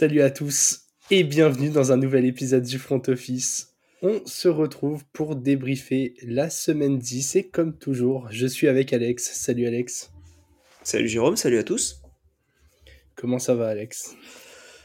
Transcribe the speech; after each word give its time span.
Salut 0.00 0.20
à 0.20 0.30
tous 0.30 0.82
et 1.10 1.24
bienvenue 1.24 1.70
dans 1.70 1.90
un 1.90 1.96
nouvel 1.96 2.24
épisode 2.24 2.62
du 2.62 2.78
Front 2.78 3.02
Office. 3.08 3.74
On 4.00 4.24
se 4.26 4.46
retrouve 4.46 5.04
pour 5.12 5.34
débriefer 5.34 6.14
la 6.22 6.50
semaine 6.50 7.00
10 7.00 7.34
et 7.34 7.48
comme 7.48 7.76
toujours, 7.76 8.28
je 8.30 8.46
suis 8.46 8.68
avec 8.68 8.92
Alex. 8.92 9.24
Salut 9.24 9.66
Alex. 9.66 10.12
Salut 10.84 11.08
Jérôme, 11.08 11.34
salut 11.34 11.58
à 11.58 11.64
tous. 11.64 12.00
Comment 13.16 13.40
ça 13.40 13.56
va 13.56 13.66
Alex? 13.66 14.14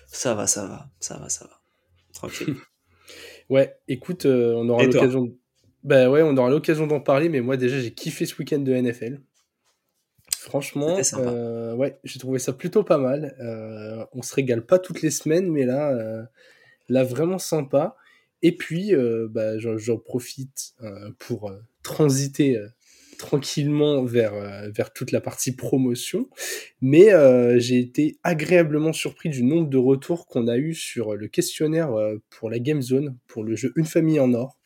Ça 0.08 0.34
va, 0.34 0.48
ça 0.48 0.66
va, 0.66 0.90
ça 1.00 1.20
va, 1.20 1.30
ça 1.30 1.46
va. 1.46 1.62
Tranquille. 2.16 2.56
ouais, 3.52 3.78
écoute, 3.88 4.26
euh, 4.26 4.56
on 4.56 4.68
aura 4.68 4.84
l'occasion. 4.84 5.32
Bah 5.84 6.10
ouais, 6.10 6.24
on 6.24 6.36
aura 6.38 6.50
l'occasion 6.50 6.88
d'en 6.88 7.02
parler, 7.02 7.30
mais 7.30 7.42
moi 7.42 7.56
déjà 7.56 7.80
j'ai 7.80 7.94
kiffé 7.94 8.26
ce 8.26 8.36
week-end 8.40 8.62
de 8.62 8.74
NFL. 8.74 9.22
Franchement, 10.44 11.00
euh, 11.14 11.74
ouais, 11.74 11.98
j'ai 12.04 12.20
trouvé 12.20 12.38
ça 12.38 12.52
plutôt 12.52 12.84
pas 12.84 12.98
mal. 12.98 13.34
Euh, 13.40 14.06
on 14.12 14.22
se 14.22 14.36
régale 14.36 14.66
pas 14.66 14.78
toutes 14.78 15.02
les 15.02 15.10
semaines, 15.10 15.50
mais 15.50 15.64
là, 15.64 15.92
euh, 15.92 16.22
là 16.90 17.06
vraiment 17.06 17.38
sympa. 17.38 17.96
Et 18.42 18.54
puis, 18.54 18.92
bah, 19.30 19.58
j'en 19.58 19.98
profite 19.98 20.76
pour 21.18 21.50
transiter 21.82 22.60
tranquillement 23.18 24.04
vers, 24.04 24.34
vers 24.70 24.92
toute 24.92 25.14
la 25.14 25.22
partie 25.22 25.56
promotion. 25.56 26.30
Mais 26.82 27.12
j'ai 27.62 27.80
été 27.80 28.18
agréablement 28.24 28.92
surpris 28.92 29.30
du 29.30 29.44
nombre 29.44 29.70
de 29.70 29.78
retours 29.78 30.28
qu'on 30.28 30.50
a 30.50 30.58
eu 30.58 30.74
sur 30.74 31.16
le 31.16 31.30
questionnaire 31.30 31.96
pour 32.30 32.50
la 32.50 32.60
Game 32.60 32.82
Zone, 32.82 33.16
pour 33.28 33.46
le 33.46 33.56
jeu 33.56 33.72
Une 33.78 33.86
famille 33.86 34.20
en 34.20 34.34
or. 34.34 34.60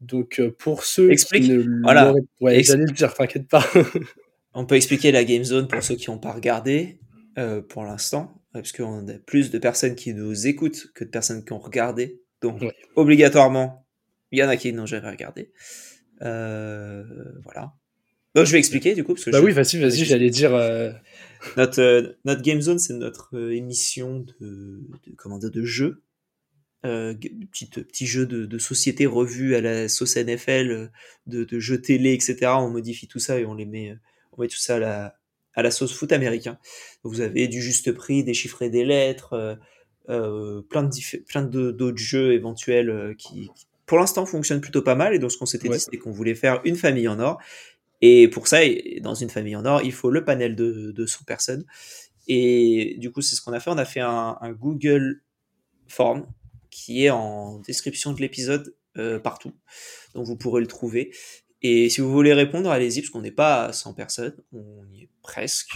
Donc, 0.00 0.40
pour 0.56 0.84
ceux 0.84 1.10
Explique. 1.10 1.42
qui 1.42 1.50
ne 1.50 1.82
voilà. 1.82 2.14
Ouais, 2.40 2.62
j'allais 2.62 2.84
le 2.84 2.92
dire, 2.92 3.12
t'inquiète 3.12 3.48
pas. 3.48 3.66
On 4.54 4.66
peut 4.66 4.74
expliquer 4.74 5.12
la 5.12 5.24
Game 5.24 5.44
Zone 5.44 5.68
pour 5.68 5.82
ceux 5.82 5.96
qui 5.96 6.10
n'ont 6.10 6.18
pas 6.18 6.32
regardé 6.32 6.98
euh, 7.38 7.62
pour 7.62 7.84
l'instant, 7.84 8.42
parce 8.52 8.72
qu'on 8.72 9.08
a 9.08 9.14
plus 9.14 9.50
de 9.50 9.58
personnes 9.58 9.94
qui 9.94 10.12
nous 10.12 10.46
écoutent 10.46 10.92
que 10.94 11.04
de 11.04 11.10
personnes 11.10 11.44
qui 11.44 11.52
ont 11.52 11.58
regardé. 11.58 12.20
Donc, 12.42 12.62
obligatoirement, 12.96 13.86
il 14.30 14.38
y 14.38 14.42
en 14.42 14.48
a 14.48 14.56
qui 14.56 14.72
n'ont 14.72 14.86
jamais 14.86 15.08
regardé. 15.08 15.52
Euh, 16.22 17.04
voilà. 17.44 17.72
Donc, 18.34 18.46
je 18.46 18.52
vais 18.52 18.58
expliquer 18.58 18.94
du 18.94 19.04
coup. 19.04 19.14
Parce 19.14 19.26
que 19.26 19.30
bah 19.30 19.40
oui, 19.40 19.52
vas-y, 19.52 19.78
vas-y, 19.78 20.04
j'allais 20.04 20.30
dire. 20.30 20.54
Euh, 20.54 20.92
notre, 21.56 22.16
notre 22.24 22.42
Game 22.42 22.60
Zone, 22.60 22.78
c'est 22.78 22.94
notre 22.94 23.50
émission 23.50 24.20
de, 24.20 24.80
de, 25.06 25.14
comment 25.16 25.38
dire, 25.38 25.50
de 25.50 25.64
jeu. 25.64 26.02
Euh, 26.84 27.14
petit, 27.14 27.66
petit 27.66 28.06
jeu 28.06 28.26
de, 28.26 28.44
de, 28.44 28.58
société 28.58 29.06
revu 29.06 29.54
à 29.54 29.60
la 29.60 29.88
sauce 29.88 30.16
NFL, 30.16 30.90
de, 31.26 31.44
de 31.44 31.58
jeux 31.60 31.80
télé, 31.80 32.12
etc. 32.12 32.52
On 32.56 32.70
modifie 32.70 33.06
tout 33.06 33.20
ça 33.20 33.38
et 33.38 33.46
on 33.46 33.54
les 33.54 33.66
met 33.66 33.94
on 34.32 34.42
met 34.42 34.48
tout 34.48 34.56
ça 34.56 34.76
à 34.76 34.78
la, 34.78 35.16
à 35.54 35.62
la 35.62 35.70
sauce 35.70 35.92
foot 35.92 36.12
américain. 36.12 36.58
vous 37.02 37.20
avez 37.20 37.48
du 37.48 37.60
juste 37.60 37.92
prix, 37.92 38.24
déchiffrer 38.24 38.70
des 38.70 38.84
lettres, 38.84 39.34
euh, 39.34 39.54
euh, 40.08 40.62
plein 40.62 40.82
de 40.82 41.24
plein 41.26 41.42
d'autres 41.42 41.98
jeux 41.98 42.32
éventuels 42.32 42.90
euh, 42.90 43.14
qui, 43.14 43.50
pour 43.86 43.98
l'instant 43.98 44.26
fonctionnent 44.26 44.60
plutôt 44.60 44.82
pas 44.82 44.94
mal. 44.94 45.14
Et 45.14 45.18
donc 45.18 45.32
ce 45.32 45.38
qu'on 45.38 45.46
s'était 45.46 45.68
dit, 45.68 45.78
c'était 45.78 45.98
qu'on 45.98 46.12
voulait 46.12 46.34
faire 46.34 46.60
une 46.64 46.76
famille 46.76 47.08
en 47.08 47.18
or. 47.20 47.40
Et 48.00 48.26
pour 48.28 48.48
ça, 48.48 48.58
dans 49.00 49.14
une 49.14 49.30
famille 49.30 49.54
en 49.54 49.64
or, 49.64 49.82
il 49.82 49.92
faut 49.92 50.10
le 50.10 50.24
panel 50.24 50.56
de, 50.56 50.90
de 50.90 51.06
100 51.06 51.24
personnes. 51.24 51.64
Et 52.26 52.96
du 52.98 53.12
coup, 53.12 53.20
c'est 53.20 53.36
ce 53.36 53.42
qu'on 53.42 53.52
a 53.52 53.60
fait. 53.60 53.70
On 53.70 53.78
a 53.78 53.84
fait 53.84 54.00
un, 54.00 54.38
un, 54.40 54.52
Google 54.52 55.22
Form 55.86 56.26
qui 56.70 57.04
est 57.04 57.10
en 57.10 57.58
description 57.60 58.12
de 58.12 58.20
l'épisode 58.20 58.74
partout. 59.22 59.52
Donc 60.14 60.26
vous 60.26 60.36
pourrez 60.36 60.60
le 60.60 60.66
trouver. 60.66 61.12
Et 61.62 61.88
si 61.90 62.00
vous 62.00 62.10
voulez 62.10 62.32
répondre, 62.32 62.70
allez-y, 62.70 63.00
parce 63.00 63.10
qu'on 63.10 63.20
n'est 63.20 63.30
pas 63.30 63.66
à 63.66 63.72
100 63.72 63.94
personnes, 63.94 64.36
on 64.52 64.84
y 64.92 65.02
est 65.02 65.08
presque. 65.22 65.74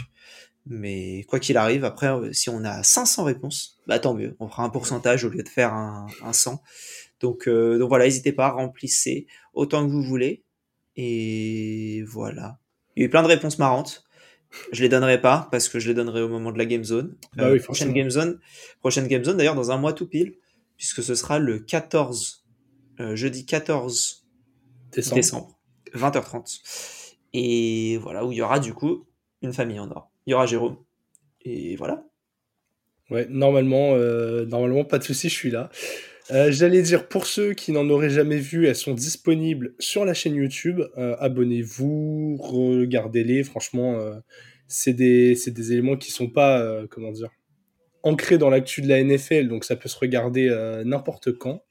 Mais 0.67 1.25
quoi 1.29 1.39
qu'il 1.39 1.57
arrive, 1.57 1.85
après, 1.85 2.09
euh, 2.09 2.33
si 2.33 2.51
on 2.51 2.65
a 2.65 2.83
500 2.83 3.23
réponses, 3.23 3.79
bah 3.87 4.01
tant 4.01 4.15
mieux, 4.15 4.37
on 4.41 4.49
fera 4.49 4.65
un 4.65 4.69
pourcentage 4.69 5.25
au 5.25 5.29
lieu 5.29 5.45
de 5.45 5.49
faire 5.49 5.73
un, 5.73 6.09
un 6.23 6.33
100. 6.33 6.61
Donc, 7.21 7.47
euh, 7.47 7.79
donc 7.79 7.89
voilà, 7.89 8.05
n'hésitez 8.05 8.33
pas, 8.33 8.49
remplissez 8.51 9.29
autant 9.55 9.87
que 9.87 9.93
vous 9.93 10.03
voulez. 10.03 10.43
Et 10.97 12.03
voilà. 12.09 12.59
Il 12.97 13.01
y 13.01 13.03
a 13.05 13.07
eu 13.07 13.11
plein 13.11 13.23
de 13.23 13.29
réponses 13.29 13.59
marrantes. 13.59 14.05
Je 14.73 14.83
les 14.83 14.89
donnerai 14.89 15.21
pas 15.21 15.49
parce 15.53 15.69
que 15.69 15.79
je 15.79 15.89
les 15.89 15.95
donnerai 15.95 16.23
au 16.23 16.29
moment 16.29 16.51
de 16.51 16.59
la 16.59 16.67
Game 16.67 16.83
Zone. 16.83 17.17
Bah 17.37 17.51
oui, 17.51 17.59
euh, 17.59 17.63
prochaine 17.63 17.93
Game 17.93 18.11
Zone, 18.11 18.41
prochaine 18.81 19.07
Game 19.07 19.23
Zone 19.23 19.37
d'ailleurs 19.37 19.55
dans 19.55 19.71
un 19.71 19.77
mois 19.77 19.93
tout 19.93 20.09
pile, 20.09 20.35
puisque 20.77 21.03
ce 21.03 21.15
sera 21.15 21.39
le 21.39 21.61
14, 21.61 22.45
jeudi 23.15 23.45
14 23.45 24.27
décembre. 24.93 25.17
décembre 25.17 25.56
20h30. 25.97 27.17
Et 27.33 27.99
voilà, 27.99 28.25
où 28.25 28.33
il 28.33 28.39
y 28.39 28.43
aura 28.43 28.61
du 28.61 28.73
coup 28.73 29.07
une 29.43 29.53
famille 29.53 29.79
en 29.79 29.91
or. 29.91 30.11
Il 30.27 30.31
y 30.31 30.35
aura 30.35 30.47
Jérôme. 30.47 30.77
Et 31.43 31.77
voilà. 31.77 32.05
Ouais, 33.11 33.27
normalement, 33.31 33.95
euh, 33.95 34.45
normalement 34.47 34.85
pas 34.85 34.99
de 34.99 35.05
souci, 35.05 35.29
je 35.29 35.35
suis 35.35 35.51
là. 35.51 35.71
Euh, 36.33 36.51
j'allais 36.51 36.83
dire, 36.83 37.07
pour 37.07 37.27
ceux 37.27 37.55
qui 37.55 37.71
n'en 37.71 37.89
auraient 37.89 38.11
jamais 38.11 38.39
vu, 38.39 38.67
elles 38.67 38.75
sont 38.75 38.95
disponibles 38.95 39.75
sur 39.79 40.05
la 40.05 40.13
chaîne 40.13 40.35
YouTube. 40.35 40.81
Euh, 40.99 41.15
abonnez-vous, 41.21 42.37
regardez-les. 42.41 43.45
Franchement, 43.45 44.01
c'est 44.67 44.93
des, 44.93 45.37
des, 45.47 45.73
éléments 45.73 45.97
qui 45.97 46.11
sont 46.11 46.29
pas, 46.29 46.85
comment 46.91 47.13
dire, 47.13 47.31
ancrés 48.03 48.39
dans 48.39 48.51
l'actu 48.51 48.83
de 48.83 48.89
la 48.89 49.03
NFL, 49.03 49.47
donc 49.49 49.65
ça 49.65 49.77
peut 49.77 49.89
se 49.89 49.99
regarder 49.99 50.51
n'importe 50.85 51.33
quand. 51.39 51.63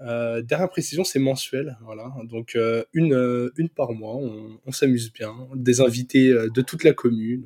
Euh, 0.00 0.42
dernière 0.42 0.68
précision, 0.68 1.04
c'est 1.04 1.18
mensuel, 1.18 1.76
voilà. 1.84 2.12
Donc 2.24 2.56
euh, 2.56 2.82
une, 2.92 3.14
euh, 3.14 3.52
une 3.56 3.68
par 3.68 3.92
mois, 3.92 4.16
on, 4.16 4.72
s'amuse 4.72 5.12
bien, 5.12 5.34
des 5.54 5.80
invités 5.80 6.32
de 6.32 6.62
toute 6.62 6.82
la 6.84 6.92
commune. 6.92 7.44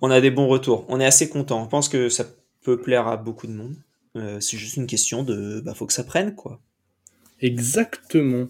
On 0.00 0.10
a 0.10 0.20
des 0.20 0.30
bons 0.30 0.48
retours, 0.48 0.86
on 0.88 1.00
est 1.00 1.06
assez 1.06 1.28
content. 1.28 1.62
On 1.62 1.66
pense 1.66 1.88
que 1.88 2.08
ça 2.08 2.24
peut 2.62 2.80
plaire 2.80 3.08
à 3.08 3.16
beaucoup 3.16 3.46
de 3.46 3.52
monde. 3.52 3.76
c'est 4.40 4.56
juste 4.56 4.76
une 4.76 4.86
question 4.86 5.22
de, 5.22 5.60
bah, 5.60 5.74
faut 5.74 5.86
que 5.86 5.92
ça 5.92 6.04
prenne, 6.04 6.34
quoi. 6.34 6.60
Exactement. 7.40 8.48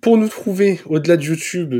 Pour 0.00 0.18
nous 0.18 0.28
trouver 0.28 0.80
au-delà 0.86 1.16
de 1.16 1.22
YouTube, 1.22 1.74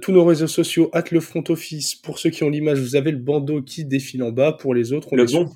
tous 0.00 0.12
nos 0.12 0.24
réseaux 0.24 0.46
sociaux, 0.46 0.88
at 0.92 1.04
le 1.10 1.20
front 1.20 1.44
office. 1.48 1.94
Pour 1.94 2.18
ceux 2.18 2.30
qui 2.30 2.42
ont 2.42 2.48
l'image, 2.48 2.80
vous 2.80 2.96
avez 2.96 3.12
le 3.12 3.18
bandeau 3.18 3.62
qui 3.62 3.84
défile 3.84 4.22
en 4.22 4.32
bas. 4.32 4.52
Pour 4.52 4.74
les 4.74 4.92
autres, 4.92 5.08
on 5.12 5.16
le 5.16 5.24
est 5.24 5.32
bon. 5.32 5.52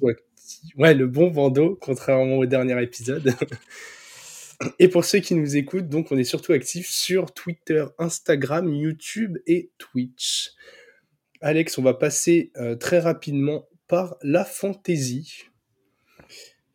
Ouais, 0.76 0.94
le 0.94 1.06
bon 1.06 1.28
bandeau, 1.28 1.78
contrairement 1.80 2.36
au 2.36 2.46
dernier 2.46 2.80
épisode. 2.82 3.34
Et 4.78 4.88
pour 4.88 5.04
ceux 5.04 5.20
qui 5.20 5.34
nous 5.34 5.56
écoutent, 5.56 5.88
donc 5.88 6.12
on 6.12 6.18
est 6.18 6.24
surtout 6.24 6.52
actifs 6.52 6.88
sur 6.90 7.32
Twitter, 7.32 7.84
Instagram, 7.98 8.72
YouTube 8.72 9.38
et 9.46 9.70
Twitch. 9.78 10.50
Alex, 11.40 11.78
on 11.78 11.82
va 11.82 11.94
passer 11.94 12.52
euh, 12.56 12.76
très 12.76 12.98
rapidement 12.98 13.66
par 13.88 14.16
la 14.22 14.44
fantasy. 14.44 15.44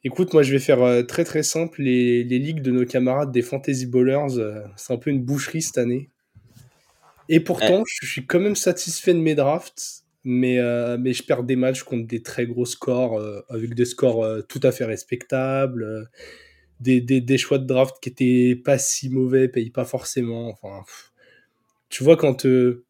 Écoute, 0.03 0.34
moi 0.34 0.41
je 0.41 0.51
vais 0.51 0.59
faire 0.59 0.81
euh, 0.81 1.03
très 1.03 1.23
très 1.23 1.44
simple. 1.44 1.84
Les, 1.84 2.23
les, 2.23 2.40
ligues 2.40 2.62
de 2.62 2.72
nos 2.72 2.85
camarades 2.85 3.31
des 3.31 3.44
Fantasy 3.44 3.85
Ballers, 3.85 4.40
euh, 4.40 4.63
c'est 4.75 4.94
un 4.94 4.97
peu 4.97 5.12
une 5.12 5.23
boucherie 5.23 5.62
cette 5.62 5.78
année. 5.78 6.09
Et 7.29 7.40
pourtant, 7.40 7.84
je 7.88 8.07
suis 8.07 8.25
quand 8.25 8.40
même 8.40 8.56
satisfait 8.56 9.13
de 9.13 9.19
mes 9.19 9.34
drafts, 9.34 10.03
mais, 10.23 10.59
mais 11.00 11.12
je 11.12 11.23
perds 11.23 11.44
des 11.44 11.56
matchs 11.56 11.81
contre 11.81 12.06
des 12.06 12.22
très 12.22 12.46
gros 12.46 12.67
scores, 12.67 13.19
avec 13.50 13.73
des 13.73 13.85
scores 13.85 14.46
tout 14.47 14.59
à 14.62 14.72
fait 14.72 14.85
respectables 14.85 16.07
des, 16.80 17.02
des, 17.02 17.38
choix 17.38 17.58
de 17.58 17.66
draft 17.66 17.96
qui 18.02 18.09
étaient 18.09 18.56
pas 18.56 18.78
si 18.78 19.09
mauvais, 19.09 19.47
payent 19.47 19.69
pas 19.69 19.86
forcément. 19.86 20.50
Enfin, 20.50 20.84
tu 21.90 22.03
vois, 22.03 22.18
quand, 22.18 22.46
euh, 22.46 22.84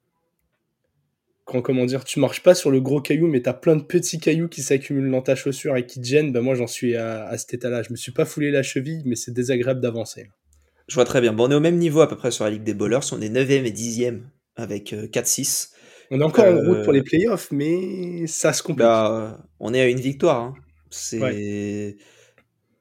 quand, 1.46 1.62
comment 1.62 1.86
dire, 1.86 2.04
tu 2.04 2.20
marches 2.20 2.42
pas 2.42 2.56
sur 2.56 2.72
le 2.72 2.82
gros 2.82 3.02
caillou, 3.02 3.28
mais 3.28 3.42
tu 3.42 3.50
as 3.50 3.54
plein 3.54 3.76
de 3.76 3.84
petits 3.84 4.20
cailloux 4.20 4.48
qui 4.48 4.62
s'accumulent 4.62 5.12
dans 5.12 5.22
ta 5.22 5.36
chaussure 5.36 5.78
et 5.78 5.86
qui 5.86 6.02
te 6.02 6.06
gênent, 6.06 6.32
ben 6.32 6.42
moi 6.42 6.56
j'en 6.56 6.68
suis 6.68 6.96
à, 6.96 7.26
à, 7.28 7.38
cet 7.38 7.54
état-là. 7.54 7.84
Je 7.84 7.92
me 7.92 7.96
suis 7.96 8.12
pas 8.12 8.26
foulé 8.26 8.52
la 8.52 8.64
cheville, 8.64 9.04
mais 9.06 9.16
c'est 9.16 9.34
désagréable 9.34 9.82
d'avancer. 9.82 10.30
Je 10.88 10.96
vois 10.96 11.06
très 11.06 11.22
bien. 11.22 11.34
Bon, 11.34 11.48
on 11.48 11.52
est 11.52 11.56
au 11.56 11.60
même 11.60 11.78
niveau 11.78 12.02
à 12.02 12.10
peu 12.10 12.16
près 12.16 12.32
sur 12.32 12.44
la 12.44 12.52
Ligue 12.52 12.64
des 12.64 12.74
Bowlers. 12.74 13.00
On 13.12 13.22
est 13.22 13.30
9e 13.30 13.66
et 13.66 13.72
10e 13.72 14.22
avec 14.56 14.94
4-6. 14.94 15.70
Euh, 15.72 15.76
on 16.12 16.22
est 16.22 16.24
encore 16.24 16.46
en 16.46 16.60
route 16.60 16.84
pour 16.84 16.94
les 16.94 17.02
playoffs, 17.02 17.52
mais 17.52 18.28
ça 18.28 18.54
se 18.54 18.62
complique. 18.62 18.86
Bah, 18.86 19.40
on 19.60 19.74
est 19.74 19.82
à 19.82 19.88
une 19.88 20.00
victoire. 20.00 20.42
Hein. 20.42 20.54
C'est. 20.92 21.98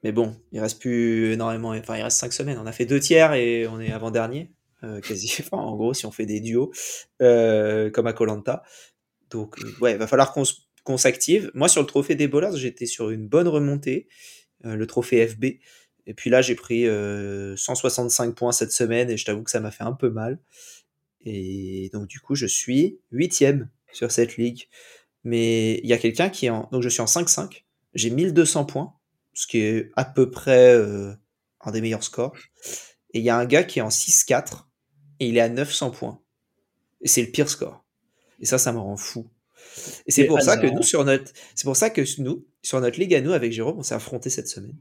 Mais 0.05 0.11
bon, 0.11 0.39
il 0.51 0.59
reste 0.59 0.79
plus 0.79 1.33
énormément. 1.33 1.69
Enfin, 1.69 1.97
il 1.97 2.03
reste 2.03 2.19
cinq 2.19 2.31
semaines. 2.31 2.59
On 2.59 2.67
a 2.67 2.71
fait 2.71 2.85
deux 2.85 2.99
tiers 2.99 3.33
et 3.33 3.65
on 3.65 3.81
est 3.81 3.91
avant-dernier. 3.91 4.51
Euh, 4.83 5.01
quasi. 5.01 5.35
En 5.51 5.75
gros, 5.75 5.95
si 5.95 6.05
on 6.05 6.11
fait 6.11 6.27
des 6.27 6.41
duos, 6.41 6.71
euh, 7.23 7.89
comme 7.89 8.05
à 8.05 8.13
Colanta. 8.13 8.61
Donc, 9.31 9.57
euh, 9.57 9.71
ouais, 9.81 9.93
il 9.93 9.97
va 9.97 10.05
falloir 10.05 10.31
qu'on 10.31 10.97
s'active. 10.97 11.49
Moi, 11.55 11.67
sur 11.69 11.81
le 11.81 11.87
trophée 11.87 12.13
des 12.13 12.27
bowlers, 12.27 12.55
j'étais 12.55 12.85
sur 12.85 13.09
une 13.09 13.27
bonne 13.27 13.47
remontée. 13.47 14.07
le 14.63 14.85
trophée 14.85 15.27
FB. 15.27 15.45
Et 16.05 16.13
puis 16.13 16.29
là, 16.29 16.43
j'ai 16.43 16.53
pris 16.53 16.85
165 17.57 18.35
points 18.35 18.51
cette 18.51 18.73
semaine 18.73 19.09
et 19.09 19.17
je 19.17 19.25
t'avoue 19.25 19.41
que 19.41 19.49
ça 19.49 19.59
m'a 19.59 19.71
fait 19.71 19.85
un 19.85 19.93
peu 19.93 20.11
mal. 20.11 20.37
Et 21.21 21.89
donc, 21.93 22.05
du 22.05 22.19
coup, 22.19 22.35
je 22.35 22.45
suis 22.45 22.99
huitième 23.09 23.71
sur 23.91 24.11
cette 24.11 24.37
ligue. 24.37 24.67
Mais 25.23 25.79
il 25.79 25.89
y 25.89 25.93
a 25.93 25.97
quelqu'un 25.97 26.29
qui 26.29 26.45
est 26.45 26.51
en. 26.51 26.69
Donc, 26.71 26.83
je 26.83 26.89
suis 26.89 27.01
en 27.01 27.05
5-5. 27.05 27.63
J'ai 27.95 28.11
1200 28.11 28.65
points 28.65 28.94
ce 29.35 29.45
qui 29.45 29.59
est 29.59 29.91
à 29.95 30.05
peu 30.05 30.31
près 30.31 30.73
euh, 30.73 31.13
un 31.61 31.71
des 31.71 31.81
meilleurs 31.81 32.03
scores. 32.03 32.35
Et 33.13 33.19
il 33.19 33.23
y 33.25 33.29
a 33.29 33.37
un 33.37 33.45
gars 33.45 33.63
qui 33.63 33.77
est 33.79 33.83
en 33.83 33.89
6-4 33.89 34.63
et 35.19 35.27
il 35.27 35.37
est 35.37 35.41
à 35.41 35.49
900 35.49 35.91
points. 35.91 36.19
Et 37.01 37.07
c'est 37.07 37.21
le 37.21 37.29
pire 37.31 37.49
score. 37.49 37.85
Et 38.39 38.45
ça, 38.45 38.57
ça 38.57 38.73
me 38.73 38.79
rend 38.79 38.97
fou. 38.97 39.29
Et 40.07 40.11
c'est 40.11 40.25
pour 40.25 40.41
ça 40.41 40.57
que 40.57 40.67
nous, 40.67 40.83
sur 40.83 41.03
notre, 41.05 41.31
c'est 41.53 41.65
pour 41.65 41.75
ça 41.75 41.89
que 41.89 42.01
nous, 42.21 42.45
sur 42.61 42.81
notre 42.81 42.99
ligue 42.99 43.13
à 43.13 43.21
nous, 43.21 43.33
avec 43.33 43.51
Jérôme, 43.51 43.77
on 43.77 43.83
s'est 43.83 43.95
affronté 43.95 44.29
cette 44.29 44.47
semaine. 44.47 44.77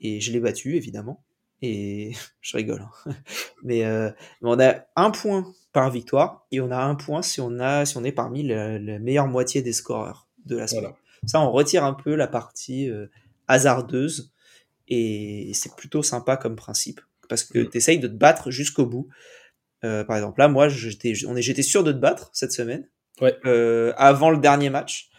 Et 0.00 0.20
je 0.20 0.32
l'ai 0.32 0.40
battu, 0.40 0.76
évidemment. 0.76 1.24
Et 1.60 2.12
je 2.40 2.56
rigole. 2.56 2.86
hein. 3.06 3.14
Mais, 3.62 3.84
euh, 3.84 4.10
mais 4.40 4.50
on 4.50 4.58
a 4.58 4.84
un 4.96 5.10
point 5.10 5.52
par 5.72 5.90
victoire 5.90 6.46
et 6.50 6.60
on 6.60 6.70
a 6.70 6.78
un 6.82 6.94
point 6.96 7.22
si 7.22 7.40
on, 7.40 7.58
a, 7.60 7.86
si 7.86 7.96
on 7.96 8.04
est 8.04 8.12
parmi 8.12 8.42
la, 8.42 8.78
la 8.78 8.98
meilleure 8.98 9.28
moitié 9.28 9.62
des 9.62 9.72
scoreurs 9.72 10.28
de 10.44 10.56
la 10.56 10.66
semaine. 10.66 10.84
Voilà. 10.84 10.96
Ça, 11.26 11.40
on 11.40 11.52
retire 11.52 11.84
un 11.84 11.94
peu 11.94 12.16
la 12.16 12.26
partie 12.26 12.90
euh, 12.90 13.06
hasardeuse 13.52 14.32
et 14.88 15.52
c'est 15.54 15.74
plutôt 15.76 16.02
sympa 16.02 16.36
comme 16.36 16.56
principe 16.56 17.00
parce 17.28 17.44
que 17.44 17.60
Mm. 17.60 17.70
tu 17.70 17.76
essayes 17.78 17.98
de 17.98 18.08
te 18.08 18.14
battre 18.14 18.50
jusqu'au 18.50 18.86
bout. 18.86 19.08
Euh, 19.84 20.04
par 20.04 20.16
exemple, 20.16 20.38
là, 20.40 20.48
moi, 20.48 20.68
j'étais, 20.68 21.14
sûr 21.14 21.82
de 21.84 21.92
te 21.92 21.98
battre 21.98 22.30
cette 22.32 22.52
semaine 22.52 22.88
Ouais. 23.20 23.36
euh, 23.46 23.92
avant 23.96 24.30
le 24.30 24.38
dernier 24.38 24.70
match, 24.70 25.10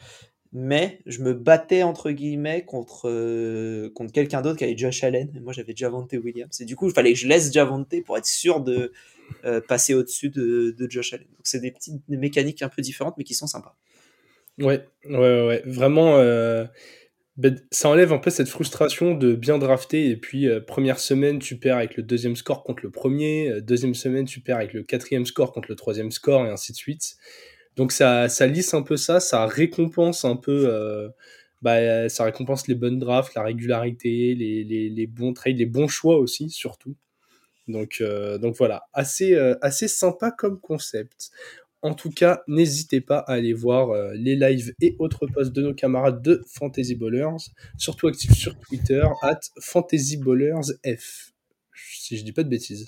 mais 0.51 0.99
je 1.05 1.21
me 1.21 1.33
battais 1.33 1.83
entre 1.83 2.11
guillemets 2.11 2.63
contre 2.65 3.09
euh, 3.09 3.89
contre 3.95 4.11
quelqu'un 4.13 4.41
d'autre 4.41 4.57
qui 4.57 4.63
avait 4.63 4.77
Josh 4.77 5.03
Allen. 5.03 5.31
Et 5.35 5.39
moi, 5.39 5.53
j'avais 5.53 5.73
Javante 5.75 6.13
Williams. 6.13 6.59
Et 6.61 6.65
du 6.65 6.75
coup, 6.75 6.87
il 6.87 6.93
fallait 6.93 7.13
que 7.13 7.19
je 7.19 7.27
laisse 7.27 7.51
Javante 7.51 7.93
pour 8.05 8.17
être 8.17 8.25
sûr 8.25 8.61
de 8.61 8.91
passer 9.67 9.93
au-dessus 9.93 10.29
de, 10.29 10.75
de 10.77 10.89
Josh 10.89 11.13
Allen. 11.13 11.27
Donc, 11.27 11.41
c'est 11.43 11.59
des 11.59 11.71
petites 11.71 12.01
des 12.07 12.17
mécaniques 12.17 12.61
un 12.61 12.69
peu 12.69 12.81
différentes, 12.81 13.15
mais 13.17 13.23
qui 13.23 13.33
sont 13.33 13.47
sympas. 13.47 13.75
Ouais, 14.59 14.85
ouais, 15.09 15.47
ouais. 15.47 15.63
Vraiment, 15.65 16.17
ben, 17.35 17.59
ça 17.71 17.89
enlève 17.89 18.13
un 18.13 18.19
peu 18.19 18.29
cette 18.29 18.47
frustration 18.47 19.15
de 19.15 19.33
bien 19.33 19.57
drafter 19.57 20.07
et 20.09 20.17
puis 20.17 20.47
euh, 20.47 20.61
première 20.61 20.99
semaine 20.99 21.39
tu 21.39 21.57
perds 21.57 21.77
avec 21.77 21.97
le 21.97 22.03
deuxième 22.03 22.35
score 22.35 22.63
contre 22.63 22.83
le 22.83 22.91
premier, 22.91 23.49
euh, 23.49 23.61
deuxième 23.61 23.95
semaine 23.95 24.25
tu 24.25 24.39
perds 24.39 24.57
avec 24.57 24.73
le 24.73 24.83
quatrième 24.83 25.25
score 25.25 25.51
contre 25.51 25.67
le 25.69 25.75
troisième 25.75 26.11
score 26.11 26.45
et 26.45 26.49
ainsi 26.49 26.73
de 26.73 26.77
suite. 26.77 27.15
Donc 27.75 27.91
ça, 27.91 28.29
ça 28.29 28.45
lisse 28.45 28.75
un 28.75 28.83
peu 28.83 28.97
ça, 28.97 29.19
ça 29.19 29.47
récompense 29.47 30.25
un 30.25 30.35
peu, 30.35 30.65
euh, 30.67 31.09
bah, 31.63 32.07
ça 32.07 32.23
récompense 32.23 32.67
les 32.67 32.75
bonnes 32.75 32.99
drafts, 32.99 33.33
la 33.33 33.41
régularité, 33.41 34.35
les, 34.35 34.63
les, 34.63 34.89
les 34.89 35.07
bons 35.07 35.33
trades, 35.33 35.57
les 35.57 35.65
bons 35.65 35.87
choix 35.87 36.17
aussi 36.17 36.51
surtout. 36.51 36.95
Donc, 37.67 38.03
donc 38.41 38.57
voilà, 38.57 38.83
assez, 38.91 39.35
assez 39.61 39.87
sympa 39.87 40.31
comme 40.31 40.59
concept. 40.59 41.31
En 41.83 41.93
tout 41.93 42.09
cas, 42.09 42.41
n'hésitez 42.47 43.01
pas 43.01 43.19
à 43.19 43.33
aller 43.33 43.53
voir 43.53 43.91
euh, 43.91 44.13
les 44.15 44.35
lives 44.35 44.73
et 44.81 44.95
autres 44.99 45.27
posts 45.27 45.51
de 45.51 45.61
nos 45.61 45.73
camarades 45.73 46.21
de 46.23 46.41
Fantasy 46.47 46.95
Ballers, 46.95 47.37
surtout 47.77 48.07
actifs 48.07 48.33
sur 48.33 48.57
Twitter, 48.57 49.03
at 49.21 49.39
FantasyBallersF. 49.59 51.31
Si 51.75 52.17
je 52.17 52.23
dis 52.23 52.31
pas 52.31 52.43
de 52.43 52.49
bêtises. 52.49 52.87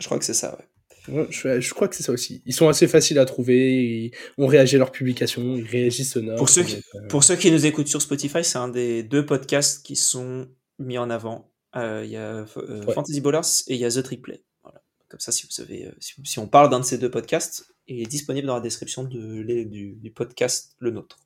Je 0.00 0.06
crois 0.06 0.18
que 0.18 0.24
c'est 0.24 0.34
ça. 0.34 0.58
Ouais. 0.58 0.64
Ouais, 1.08 1.26
je, 1.30 1.60
je 1.60 1.74
crois 1.74 1.86
que 1.88 1.94
c'est 1.94 2.02
ça 2.02 2.10
aussi. 2.12 2.42
Ils 2.46 2.52
sont 2.52 2.68
assez 2.68 2.88
faciles 2.88 3.18
à 3.20 3.24
trouver, 3.24 3.84
ils, 3.84 4.10
on 4.38 4.46
réagit 4.48 4.74
à 4.74 4.78
leurs 4.80 4.90
publications, 4.90 5.54
ils 5.56 5.64
réagissent 5.66 6.16
notes. 6.16 6.36
Pour 6.36 6.48
ceux 6.48 6.64
qui- 6.64 6.74
donc, 6.74 6.82
euh, 6.96 7.06
Pour 7.08 7.22
ceux 7.22 7.36
qui 7.36 7.50
nous 7.52 7.64
écoutent 7.64 7.86
sur 7.86 8.02
Spotify, 8.02 8.42
c'est 8.42 8.58
un 8.58 8.68
des 8.68 9.04
deux 9.04 9.24
podcasts 9.24 9.84
qui 9.86 9.94
sont 9.94 10.48
mis 10.80 10.98
en 10.98 11.08
avant. 11.08 11.52
Euh, 11.76 12.02
Il 12.04 12.10
y 12.10 12.16
a 12.16 12.38
euh, 12.56 12.84
Ouais. 12.86 12.92
Fantasy 12.94 13.20
Ballers 13.20 13.62
et 13.68 13.74
il 13.74 13.80
y 13.80 13.84
a 13.84 13.90
The 13.90 14.02
Trick 14.02 14.20
Play. 14.22 14.42
Voilà. 14.64 14.82
Comme 15.08 15.20
ça, 15.20 15.30
si 15.30 15.46
vous 15.46 16.22
si 16.24 16.38
on 16.40 16.48
parle 16.48 16.70
d'un 16.70 16.80
de 16.80 16.84
ces 16.84 16.98
deux 16.98 17.10
podcasts, 17.10 17.72
il 17.88 18.02
est 18.02 18.06
disponible 18.06 18.46
dans 18.46 18.54
la 18.56 18.60
description 18.60 19.04
de, 19.04 19.40
les- 19.42 19.64
du, 19.64 19.92
du 19.96 20.10
podcast 20.10 20.74
le 20.78 20.90
nôtre. 20.90 21.18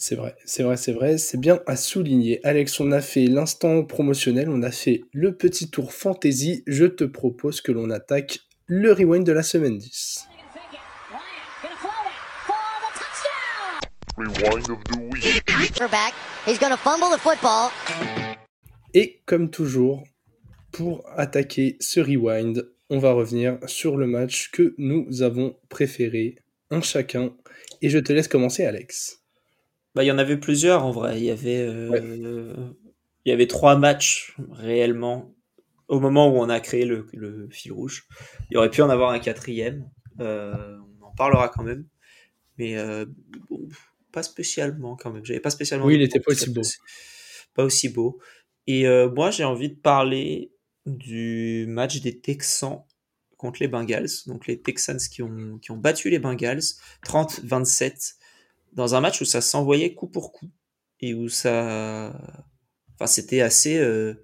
C'est 0.00 0.14
vrai, 0.14 0.36
c'est 0.44 0.62
vrai, 0.62 0.76
c'est 0.76 0.92
vrai, 0.92 1.18
c'est 1.18 1.38
bien 1.40 1.60
à 1.66 1.74
souligner. 1.74 2.38
Alex, 2.46 2.78
on 2.78 2.92
a 2.92 3.00
fait 3.00 3.26
l'instant 3.26 3.84
promotionnel, 3.84 4.48
on 4.48 4.62
a 4.62 4.70
fait 4.70 5.02
le 5.12 5.36
petit 5.36 5.70
tour 5.70 5.92
fantasy. 5.92 6.62
Je 6.68 6.84
te 6.84 7.02
propose 7.02 7.60
que 7.60 7.72
l'on 7.72 7.90
attaque 7.90 8.38
le 8.66 8.92
rewind 8.92 9.26
de 9.26 9.32
la 9.32 9.42
semaine 9.42 9.76
10. 9.78 10.24
Rewind 14.16 14.70
of 14.70 14.82
the 14.84 14.96
week. 15.12 15.44
quarterback. 15.46 16.12
He's 16.46 16.58
going 16.58 16.70
to 16.70 16.76
fumble 16.76 17.08
the 17.10 17.18
football. 17.20 17.70
Et 18.94 19.20
comme 19.26 19.50
toujours, 19.50 20.04
pour 20.72 21.04
attaquer 21.16 21.76
ce 21.80 22.00
rewind, 22.00 22.68
on 22.90 22.98
va 22.98 23.12
revenir 23.12 23.58
sur 23.66 23.96
le 23.96 24.06
match 24.06 24.50
que 24.50 24.74
nous 24.78 25.22
avons 25.22 25.56
préféré, 25.68 26.36
un 26.70 26.80
chacun. 26.80 27.34
Et 27.82 27.90
je 27.90 27.98
te 27.98 28.12
laisse 28.12 28.28
commencer, 28.28 28.64
Alex. 28.64 29.22
Bah, 29.94 30.04
il 30.04 30.06
y 30.06 30.12
en 30.12 30.18
avait 30.18 30.36
plusieurs 30.36 30.84
en 30.84 30.90
vrai. 30.90 31.18
Il 31.18 31.24
y 31.24 31.30
avait, 31.30 31.60
euh, 31.60 32.54
il 33.24 33.30
y 33.30 33.32
avait 33.32 33.46
trois 33.46 33.76
matchs 33.76 34.36
réellement 34.50 35.34
au 35.88 36.00
moment 36.00 36.28
où 36.28 36.38
on 36.38 36.48
a 36.48 36.60
créé 36.60 36.84
le, 36.84 37.06
le 37.12 37.48
fil 37.50 37.72
rouge. 37.72 38.06
Il 38.50 38.54
y 38.54 38.56
aurait 38.56 38.70
pu 38.70 38.82
en 38.82 38.90
avoir 38.90 39.10
un 39.10 39.18
quatrième. 39.18 39.90
Euh, 40.20 40.76
on 41.00 41.06
en 41.06 41.12
parlera 41.12 41.48
quand 41.48 41.62
même. 41.62 41.86
Mais 42.58 42.76
euh, 42.76 43.06
bon, 43.50 43.68
pas 44.12 44.22
spécialement 44.22 44.96
quand 44.96 45.12
même. 45.12 45.24
J'avais 45.24 45.40
pas 45.40 45.50
spécialement. 45.50 45.86
Oui, 45.86 45.94
il 45.94 46.02
était 46.02 46.20
pas 46.20 46.32
aussi 46.32 46.50
beau. 46.50 46.62
Pas 47.54 47.64
aussi 47.64 47.88
beau. 47.88 48.18
Et 48.66 48.86
moi, 49.14 49.30
j'ai 49.30 49.44
envie 49.44 49.70
de 49.70 49.80
parler 49.80 50.52
du 50.96 51.66
match 51.68 52.00
des 52.00 52.20
Texans 52.20 52.84
contre 53.36 53.60
les 53.60 53.68
Bengals. 53.68 54.08
Donc 54.26 54.46
les 54.46 54.60
Texans 54.60 54.98
qui 54.98 55.22
ont, 55.22 55.58
qui 55.58 55.70
ont 55.70 55.76
battu 55.76 56.10
les 56.10 56.18
Bengals 56.18 56.62
30-27 57.04 58.14
dans 58.72 58.94
un 58.94 59.00
match 59.00 59.20
où 59.20 59.24
ça 59.24 59.40
s'envoyait 59.40 59.94
coup 59.94 60.08
pour 60.08 60.32
coup 60.32 60.50
et 61.00 61.14
où 61.14 61.28
ça, 61.28 62.20
enfin 62.94 63.06
c'était 63.06 63.40
assez 63.40 63.78
euh, 63.78 64.14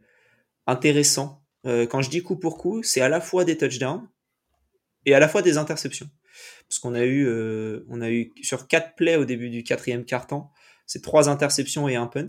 intéressant. 0.67 1.45
Euh, 1.67 1.87
quand 1.87 2.03
je 2.03 2.11
dis 2.11 2.23
coup 2.23 2.37
pour 2.37 2.59
coup, 2.59 2.83
c'est 2.83 3.01
à 3.01 3.09
la 3.09 3.21
fois 3.21 3.45
des 3.45 3.57
touchdowns 3.57 4.09
et 5.07 5.15
à 5.15 5.21
la 5.21 5.29
fois 5.29 5.43
des 5.43 5.57
interceptions. 5.59 6.11
Parce 6.69 6.79
qu'on 6.79 6.95
a 6.95 7.05
eu, 7.05 7.27
euh, 7.27 7.85
on 7.89 8.01
a 8.01 8.11
eu 8.11 8.33
sur 8.43 8.67
quatre 8.67 8.95
plays 8.97 9.17
au 9.17 9.25
début 9.25 9.51
du 9.51 9.63
quatrième 9.63 10.05
quart-temps, 10.05 10.51
c'est 10.87 11.03
trois 11.03 11.29
interceptions 11.29 11.89
et 11.89 11.97
un 11.97 12.07
punt. 12.07 12.29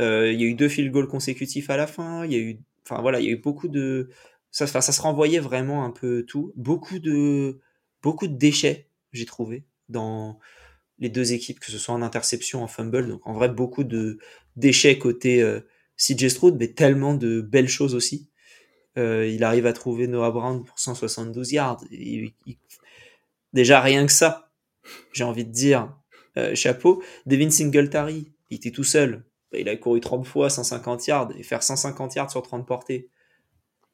Euh, 0.00 0.32
Il 0.32 0.40
y 0.40 0.44
a 0.44 0.46
eu 0.46 0.54
deux 0.54 0.68
field 0.68 0.90
goals 0.90 1.08
consécutifs 1.08 1.70
à 1.70 1.76
la 1.76 1.86
fin. 1.86 2.24
Il 2.24 2.32
y 2.32 2.36
a 2.36 2.38
eu, 2.38 2.58
enfin 2.86 3.00
voilà, 3.02 3.20
il 3.20 3.26
y 3.26 3.28
a 3.28 3.32
eu 3.32 3.36
beaucoup 3.40 3.68
de, 3.68 4.10
ça, 4.50 4.66
ça 4.66 4.80
se 4.82 5.00
renvoyait 5.02 5.40
vraiment 5.40 5.84
un 5.84 5.90
peu 5.90 6.24
tout. 6.26 6.52
Beaucoup 6.56 6.98
de, 6.98 7.60
beaucoup 8.02 8.26
de 8.28 8.36
déchets, 8.36 8.88
j'ai 9.12 9.26
trouvé 9.26 9.64
dans 9.88 10.38
les 10.98 11.08
deux 11.08 11.32
équipes, 11.32 11.60
que 11.60 11.70
ce 11.72 11.78
soit 11.78 11.94
en 11.94 12.02
interception, 12.02 12.62
en 12.62 12.68
fumble. 12.68 13.08
Donc 13.08 13.26
en 13.26 13.34
vrai, 13.34 13.48
beaucoup 13.48 13.84
de 13.84 14.18
déchets 14.56 14.98
côté 14.98 15.42
euh, 15.42 15.60
CJ 15.96 16.28
Stroud, 16.30 16.56
mais 16.58 16.68
tellement 16.68 17.14
de 17.14 17.40
belles 17.40 17.68
choses 17.68 17.94
aussi. 17.94 18.28
Euh, 18.98 19.26
il 19.28 19.44
arrive 19.44 19.66
à 19.66 19.72
trouver 19.74 20.06
Noah 20.08 20.30
Brown 20.32 20.64
pour 20.64 20.78
172 20.78 21.52
yards. 21.52 21.84
Il- 21.90 22.32
il- 22.46 22.58
Déjà 23.52 23.80
rien 23.80 24.06
que 24.06 24.12
ça, 24.12 24.50
j'ai 25.12 25.24
envie 25.24 25.44
de 25.44 25.52
dire, 25.52 25.94
euh, 26.38 26.54
chapeau. 26.54 27.02
Devin 27.26 27.50
Singletary, 27.50 28.32
il 28.50 28.56
était 28.56 28.70
tout 28.72 28.84
seul. 28.84 29.24
Bah, 29.54 29.60
Il 29.60 29.68
a 29.68 29.76
couru 29.76 30.00
30 30.00 30.26
fois, 30.26 30.50
150 30.50 31.06
yards, 31.06 31.30
et 31.38 31.42
faire 31.44 31.62
150 31.62 32.14
yards 32.16 32.30
sur 32.30 32.42
30 32.42 32.66
portées, 32.66 33.08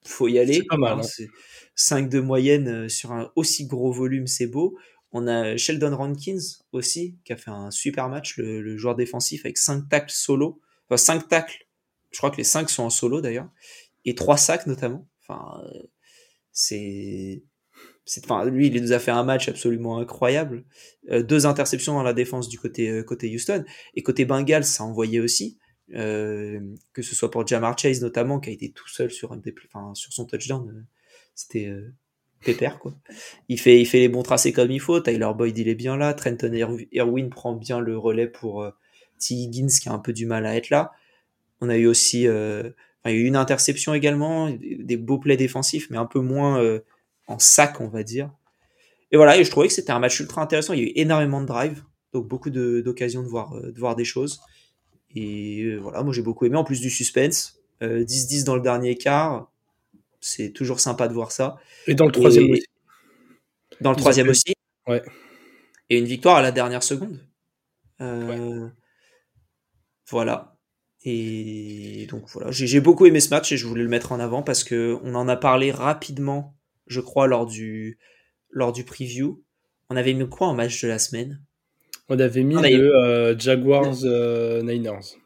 faut 0.07 0.29
y 0.29 0.39
aller. 0.39 0.55
C'est 0.55 0.65
pas 0.65 0.79
mal, 0.79 0.95
hein, 0.95 1.01
hein. 1.01 1.03
c'est 1.03 1.29
5 1.75 2.09
de 2.09 2.21
moyenne 2.21 2.69
euh, 2.69 2.89
sur 2.89 3.13
un 3.13 3.31
aussi 3.37 3.67
gros 3.67 3.93
volume, 3.93 4.27
c'est 4.27 4.47
beau. 4.47 4.79
On 5.13 5.27
a 5.27 5.57
Sheldon 5.57 5.95
Rankins 5.97 6.41
aussi, 6.73 7.19
qui 7.25 7.33
a 7.33 7.37
fait 7.37 7.51
un 7.51 7.71
super 7.71 8.09
match, 8.09 8.39
le, 8.39 8.63
le 8.63 8.77
joueur 8.79 8.97
défensif, 8.97 9.45
avec 9.45 9.59
5 9.59 9.89
tacles 9.89 10.13
solo. 10.13 10.61
Enfin, 10.89 10.97
5 10.97 11.29
tacles, 11.29 11.67
je 12.11 12.19
crois 12.19 12.31
que 12.31 12.39
les 12.39 12.45
5 12.45 12.71
sont 12.71 12.85
en 12.85 12.91
solo 12.91 13.21
d'ailleurs, 13.21 13.51
et 14.07 14.15
3 14.15 14.39
sacs 14.39 14.67
notamment. 14.67 15.07
Enfin, 15.21 15.61
euh, 15.65 15.83
c'est. 16.53 17.43
Lui, 18.47 18.67
il 18.69 18.83
nous 18.83 18.93
a 18.93 18.99
fait 18.99 19.11
un 19.11 19.23
match 19.25 19.49
absolument 19.49 19.99
incroyable. 19.99 20.65
Euh, 21.11 21.23
deux 21.23 21.47
interceptions 21.47 21.95
dans 21.95 22.03
la 22.03 22.13
défense 22.13 22.49
du 22.49 22.59
côté, 22.59 22.89
euh, 22.91 23.03
côté 23.03 23.33
Houston. 23.35 23.65
Et 23.95 24.03
côté 24.03 24.25
Bengals, 24.25 24.65
ça 24.65 24.85
envoyait 24.85 25.21
aussi. 25.21 25.59
euh, 25.95 26.61
que 26.93 27.03
ce 27.03 27.15
soit 27.17 27.31
pour 27.31 27.47
Jamar 27.47 27.77
Chase 27.77 28.01
notamment, 28.01 28.39
qui 28.39 28.51
a 28.51 28.53
été 28.53 28.71
tout 28.71 28.89
seul 28.89 29.11
sur, 29.11 29.33
un 29.33 29.39
des, 29.39 29.55
enfin, 29.73 29.93
sur 29.95 30.13
son 30.13 30.25
touchdown. 30.25 30.87
C'était 31.35 31.73
pépère, 32.45 32.79
quoi. 32.79 32.95
Il 33.49 33.59
fait, 33.59 33.81
il 33.81 33.87
fait 33.87 33.99
les 33.99 34.09
bons 34.09 34.23
tracés 34.23 34.53
comme 34.53 34.71
il 34.71 34.81
faut. 34.81 35.01
Tyler 35.01 35.31
Boyd, 35.37 35.59
il 35.59 35.69
est 35.69 35.75
bien 35.75 35.97
là. 35.97 36.15
Trenton 36.15 36.53
Ir- 36.53 36.87
Irwin 36.93 37.29
prend 37.29 37.55
bien 37.55 37.81
le 37.81 37.99
relais 37.99 38.29
pour 38.29 38.65
T. 39.19 39.35
Higgins, 39.35 39.67
qui 39.67 39.89
a 39.89 39.93
un 39.93 39.99
peu 39.99 40.13
du 40.13 40.27
mal 40.27 40.47
à 40.47 40.55
être 40.57 40.71
là. 40.71 40.93
On 41.61 41.69
a 41.69 41.77
eu 41.77 41.87
aussi 41.87 42.23
il 42.23 42.75
y 43.07 43.09
a 43.09 43.13
eu 43.13 43.25
une 43.25 43.37
interception 43.37 43.93
également, 43.95 44.51
des 44.51 44.97
beaux 44.97 45.19
plays 45.19 45.37
défensifs, 45.37 45.89
mais 45.91 45.97
un 45.97 46.07
peu 46.07 46.21
moins 46.21 46.63
en 47.31 47.39
sac, 47.39 47.81
on 47.81 47.89
va 47.89 48.03
dire. 48.03 48.31
Et 49.13 49.17
voilà, 49.17 49.37
et 49.39 49.45
je 49.45 49.51
trouvais 49.51 49.69
que 49.69 49.73
c'était 49.75 49.93
un 49.93 49.99
match 49.99 50.21
ultra 50.21 50.43
intéressant. 50.43 50.73
Il 50.73 50.81
y 50.81 50.83
a 50.83 50.87
eu 50.89 50.93
énormément 50.97 51.41
de 51.41 51.47
drive, 51.47 51.83
donc 52.13 52.29
beaucoup 52.29 52.51
d'occasions 52.51 53.23
de, 53.23 53.29
voir, 53.29 53.57
euh, 53.57 53.73
de 53.73 53.79
voir 53.79 53.97
des 53.97 54.05
choses. 54.05 54.41
Et 55.15 55.63
euh, 55.63 55.79
voilà, 55.79 56.03
moi 56.03 56.13
j'ai 56.13 56.23
beaucoup 56.23 56.45
aimé, 56.47 56.57
en 56.57 56.65
plus 56.65 56.81
du 56.81 56.91
suspense. 56.91 57.57
Euh, 57.83 58.05
10-10 58.05 58.45
dans 58.45 58.55
le 58.57 58.61
dernier 58.63 58.97
quart, 58.97 59.51
c'est 60.21 60.51
toujours 60.51 60.81
sympa 60.81 61.09
de 61.09 61.15
voir 61.15 61.33
ça. 61.33 61.57
Et 61.87 61.95
dans 61.95 62.07
le 62.07 62.13
troisième 62.13 62.47
Et- 62.47 62.53
aussi. 62.53 62.65
Dans 63.81 63.91
le 63.93 63.97
Ils 63.97 64.01
troisième 64.01 64.29
aussi. 64.29 64.53
Ouais. 64.87 65.03
Et 65.89 65.99
une 65.99 66.05
victoire 66.05 66.37
à 66.37 66.43
la 66.43 66.53
dernière 66.53 66.83
seconde. 66.83 67.19
Euh, 68.01 68.69
Voilà. 70.11 70.57
Et 71.05 72.07
donc 72.11 72.29
voilà, 72.29 72.51
j'ai 72.51 72.67
j'ai 72.67 72.81
beaucoup 72.81 73.07
aimé 73.07 73.21
ce 73.21 73.31
match 73.31 73.53
et 73.53 73.57
je 73.57 73.67
voulais 73.67 73.83
le 73.83 73.89
mettre 73.89 74.13
en 74.13 74.21
avant 74.21 74.43
parce 74.43 74.65
que 74.65 74.99
on 75.03 75.15
en 75.15 75.29
a 75.29 75.37
parlé 75.37 75.71
rapidement, 75.73 76.55
je 76.91 77.01
crois, 77.01 77.27
lors 77.27 77.47
du, 77.47 77.99
lors 78.51 78.73
du 78.73 78.85
preview. 78.85 79.43
On 79.89 79.97
avait 79.97 80.13
mis 80.13 80.29
quoi 80.29 80.49
en 80.49 80.55
match 80.55 80.83
de 80.83 80.89
la 80.89 80.99
semaine? 80.99 81.41
On 82.09 82.19
avait 82.19 82.43
mis 82.43 82.57
On 82.57 82.63
le 82.63 82.95
euh, 82.95 83.39
Jaguars 83.39 84.05
euh, 84.05 84.63
Niners. 84.63 85.17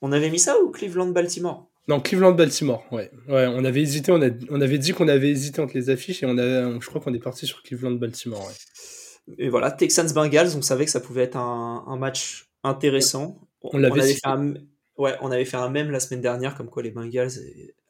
On 0.00 0.12
avait 0.12 0.30
mis 0.30 0.38
ça 0.38 0.56
ou 0.62 0.70
Cleveland-Baltimore 0.70 1.68
Non, 1.88 2.00
Cleveland-Baltimore, 2.00 2.84
ouais. 2.92 3.10
Ouais, 3.28 3.46
on 3.48 3.64
avait 3.64 3.82
hésité, 3.82 4.12
on, 4.12 4.22
a- 4.22 4.30
on 4.50 4.60
avait 4.60 4.78
dit 4.78 4.92
qu'on 4.92 5.08
avait 5.08 5.30
hésité 5.30 5.60
entre 5.60 5.74
les 5.74 5.90
affiches 5.90 6.22
et 6.22 6.26
on 6.26 6.38
avait, 6.38 6.80
je 6.80 6.86
crois 6.86 7.00
qu'on 7.00 7.14
est 7.14 7.18
parti 7.22 7.46
sur 7.46 7.62
Cleveland-Baltimore, 7.64 8.46
ouais. 8.46 9.34
Et 9.38 9.48
voilà, 9.48 9.70
Texans-Bengals, 9.72 10.56
on 10.56 10.62
savait 10.62 10.84
que 10.84 10.90
ça 10.90 11.00
pouvait 11.00 11.24
être 11.24 11.36
un, 11.36 11.84
un 11.86 11.96
match 11.96 12.48
intéressant. 12.64 13.40
On 13.62 13.76
l'avait 13.78 14.00
avait 14.00 14.08
cité. 14.14 14.20
fait 14.24 14.28
un, 14.30 14.54
ouais, 14.98 15.14
on 15.22 15.30
avait 15.30 15.44
fait 15.44 15.56
un 15.56 15.70
même 15.70 15.90
la 15.90 16.00
semaine 16.00 16.20
dernière, 16.20 16.54
comme 16.56 16.68
quoi 16.68 16.82
les 16.82 16.90
Bengals 16.90 17.30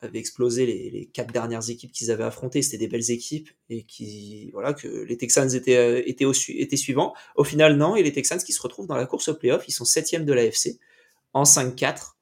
avaient 0.01 0.19
explosé 0.19 0.67
les, 0.67 0.91
les 0.91 1.07
quatre 1.07 1.33
dernières 1.33 1.69
équipes 1.71 1.91
qu'ils 1.91 2.11
avaient 2.11 2.25
affrontées. 2.25 2.63
C'était 2.63 2.79
des 2.79 2.89
belles 2.89 3.11
équipes 3.11 3.49
et 3.71 3.83
qui, 3.83 4.51
voilà, 4.53 4.75
que 4.75 4.87
les 4.87 5.17
Texans 5.17 5.53
étaient, 5.55 5.77
euh, 5.77 6.03
étaient, 6.07 6.25
au, 6.25 6.33
su- 6.33 6.57
étaient 6.61 6.77
suivants. 6.77 7.15
Au 7.35 7.45
final, 7.45 7.77
non. 7.77 7.97
Et 7.97 8.03
les 8.03 8.13
Texans 8.13 8.39
qui 8.43 8.53
se 8.53 8.63
retrouvent 8.63 8.87
dans 8.87 8.97
la 8.97 9.07
course 9.07 9.29
au 9.29 9.35
playoff, 9.35 9.65
ils 9.67 9.73
sont 9.73 9.85
septième 9.85 10.25
de 10.25 10.33
l'AFC 10.33 10.79
en 11.33 11.43
5-4. 11.45 12.13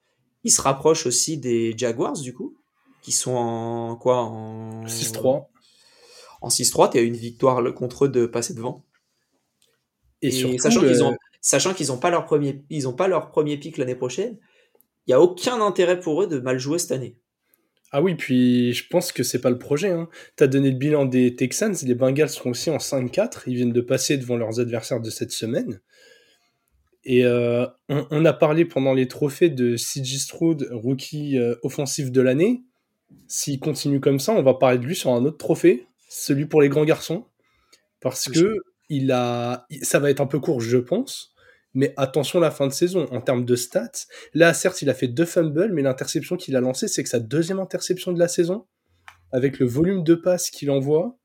Ils 0.45 0.50
se 0.52 0.62
rapprochent 0.62 1.07
aussi 1.07 1.37
des 1.38 1.75
Jaguars, 1.76 2.19
du 2.19 2.33
coup, 2.33 2.57
qui 3.02 3.12
sont 3.12 3.35
en 3.35 3.97
quoi 3.97 4.19
en 4.23 4.85
6-3. 4.87 5.49
En 6.40 6.49
6-3, 6.49 6.93
tu 6.93 6.99
as 6.99 7.02
une 7.02 7.16
victoire 7.16 7.62
contre 7.75 8.05
eux 8.05 8.09
de 8.09 8.26
passer 8.26 8.55
devant. 8.55 8.85
Et, 10.23 10.28
Et 10.28 10.31
surtout, 10.31 10.59
sachant 10.59 10.83
euh, 10.83 10.88
qu'ils 10.88 11.02
ont, 11.05 11.16
sachant 11.40 11.75
qu'ils 11.75 11.88
n'ont 11.88 11.99
pas 11.99 12.11
leur 12.11 12.25
premier, 12.25 12.62
ils 12.71 12.88
ont 12.88 12.93
pas 12.93 13.09
leur 13.09 13.28
premier 13.28 13.57
pic 13.59 13.76
l'année 13.76 13.95
prochaine, 13.95 14.38
il 15.06 15.10
y 15.10 15.14
a 15.14 15.20
aucun 15.20 15.60
intérêt 15.60 16.00
pour 16.00 16.22
eux 16.22 16.26
de 16.26 16.38
mal 16.38 16.58
jouer 16.58 16.78
cette 16.78 16.92
année. 16.92 17.16
Ah 17.92 18.02
oui, 18.02 18.14
puis 18.14 18.72
je 18.72 18.86
pense 18.88 19.12
que 19.12 19.22
c'est 19.22 19.40
pas 19.40 19.50
le 19.50 19.58
projet. 19.58 19.90
Hein. 19.90 20.08
Tu 20.36 20.44
as 20.44 20.48
donné 20.48 20.70
le 20.70 20.76
bilan 20.76 21.04
des 21.04 21.36
Texans, 21.36 21.75
les 21.82 21.94
Bengals 21.94 22.28
sont 22.28 22.50
aussi 22.50 22.68
en 22.68 22.78
5-4, 22.78 23.42
ils 23.46 23.54
viennent 23.54 23.72
de 23.72 23.80
passer 23.80 24.18
devant 24.18 24.36
leurs 24.36 24.58
adversaires 24.60 25.00
de 25.00 25.10
cette 25.10 25.30
semaine. 25.30 25.80
Et 27.04 27.25
euh, 27.25 27.66
on, 27.88 28.06
on 28.10 28.25
a 28.25 28.32
parlé 28.32 28.64
pendant 28.64 28.92
les 28.92 29.06
trophées 29.06 29.48
de 29.48 29.76
CJ 29.76 30.18
Stroud, 30.18 30.68
rookie 30.72 31.38
euh, 31.38 31.54
offensif 31.62 32.10
de 32.10 32.20
l'année. 32.20 32.64
S'il 33.28 33.60
continue 33.60 34.00
comme 34.00 34.18
ça, 34.18 34.32
on 34.32 34.42
va 34.42 34.54
parler 34.54 34.78
de 34.78 34.84
lui 34.84 34.96
sur 34.96 35.12
un 35.12 35.25
autre 35.25 35.38
trophée, 35.38 35.86
celui 36.08 36.46
pour 36.46 36.60
les 36.60 36.68
grands 36.68 36.84
garçons. 36.84 37.26
Parce 38.00 38.28
que 38.28 38.56
il 38.88 39.10
a, 39.12 39.66
ça 39.82 40.00
va 40.00 40.10
être 40.10 40.20
un 40.20 40.26
peu 40.26 40.40
court, 40.40 40.60
je 40.60 40.78
pense. 40.78 41.32
Mais 41.76 41.92
attention 41.99 42.40
la 42.40 42.50
fin 42.50 42.66
de 42.66 42.73
saison 42.73 43.06
en 43.12 43.21
termes 43.21 43.45
de 43.45 43.54
stats. 43.54 44.06
Là, 44.33 44.54
certes, 44.54 44.80
il 44.80 44.88
a 44.88 44.95
fait 44.95 45.09
deux 45.09 45.26
fumbles, 45.26 45.71
mais 45.75 45.83
l'interception 45.83 46.37
qu'il 46.37 46.56
a 46.56 46.61
lancée, 46.61 46.88
c'est 46.88 47.02
que 47.02 47.09
sa 47.09 47.21
deuxième 47.21 47.61
interception 47.61 48.12
de 48.12 48.18
la 48.18 48.28
saison, 48.28 48.66
avec 49.30 49.59
le 49.59 49.66
volume 49.66 50.02
de 50.02 50.14
passes 50.14 50.50
qu'il 50.50 50.71
envoie. 50.71 51.18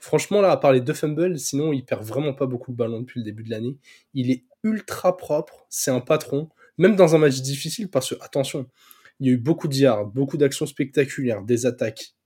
Franchement, 0.00 0.40
là, 0.40 0.50
à 0.50 0.56
part 0.56 0.72
les 0.72 0.80
deux 0.80 0.94
fumbles, 0.94 1.38
sinon, 1.38 1.72
il 1.72 1.84
perd 1.84 2.02
vraiment 2.02 2.34
pas 2.34 2.46
beaucoup 2.46 2.72
de 2.72 2.76
ballons 2.76 3.00
depuis 3.02 3.20
le 3.20 3.24
début 3.24 3.44
de 3.44 3.50
l'année. 3.50 3.78
Il 4.14 4.32
est 4.32 4.44
ultra 4.64 5.16
propre, 5.16 5.64
c'est 5.68 5.92
un 5.92 6.00
patron, 6.00 6.48
même 6.76 6.96
dans 6.96 7.14
un 7.14 7.18
match 7.18 7.40
difficile, 7.40 7.88
parce 7.88 8.10
que, 8.10 8.16
attention, 8.20 8.66
il 9.20 9.28
y 9.28 9.30
a 9.30 9.34
eu 9.34 9.38
beaucoup 9.38 9.68
de 9.68 9.74
yards, 9.76 10.06
beaucoup 10.06 10.38
d'actions 10.38 10.66
spectaculaires, 10.66 11.42
des 11.42 11.66
attaques 11.66 12.16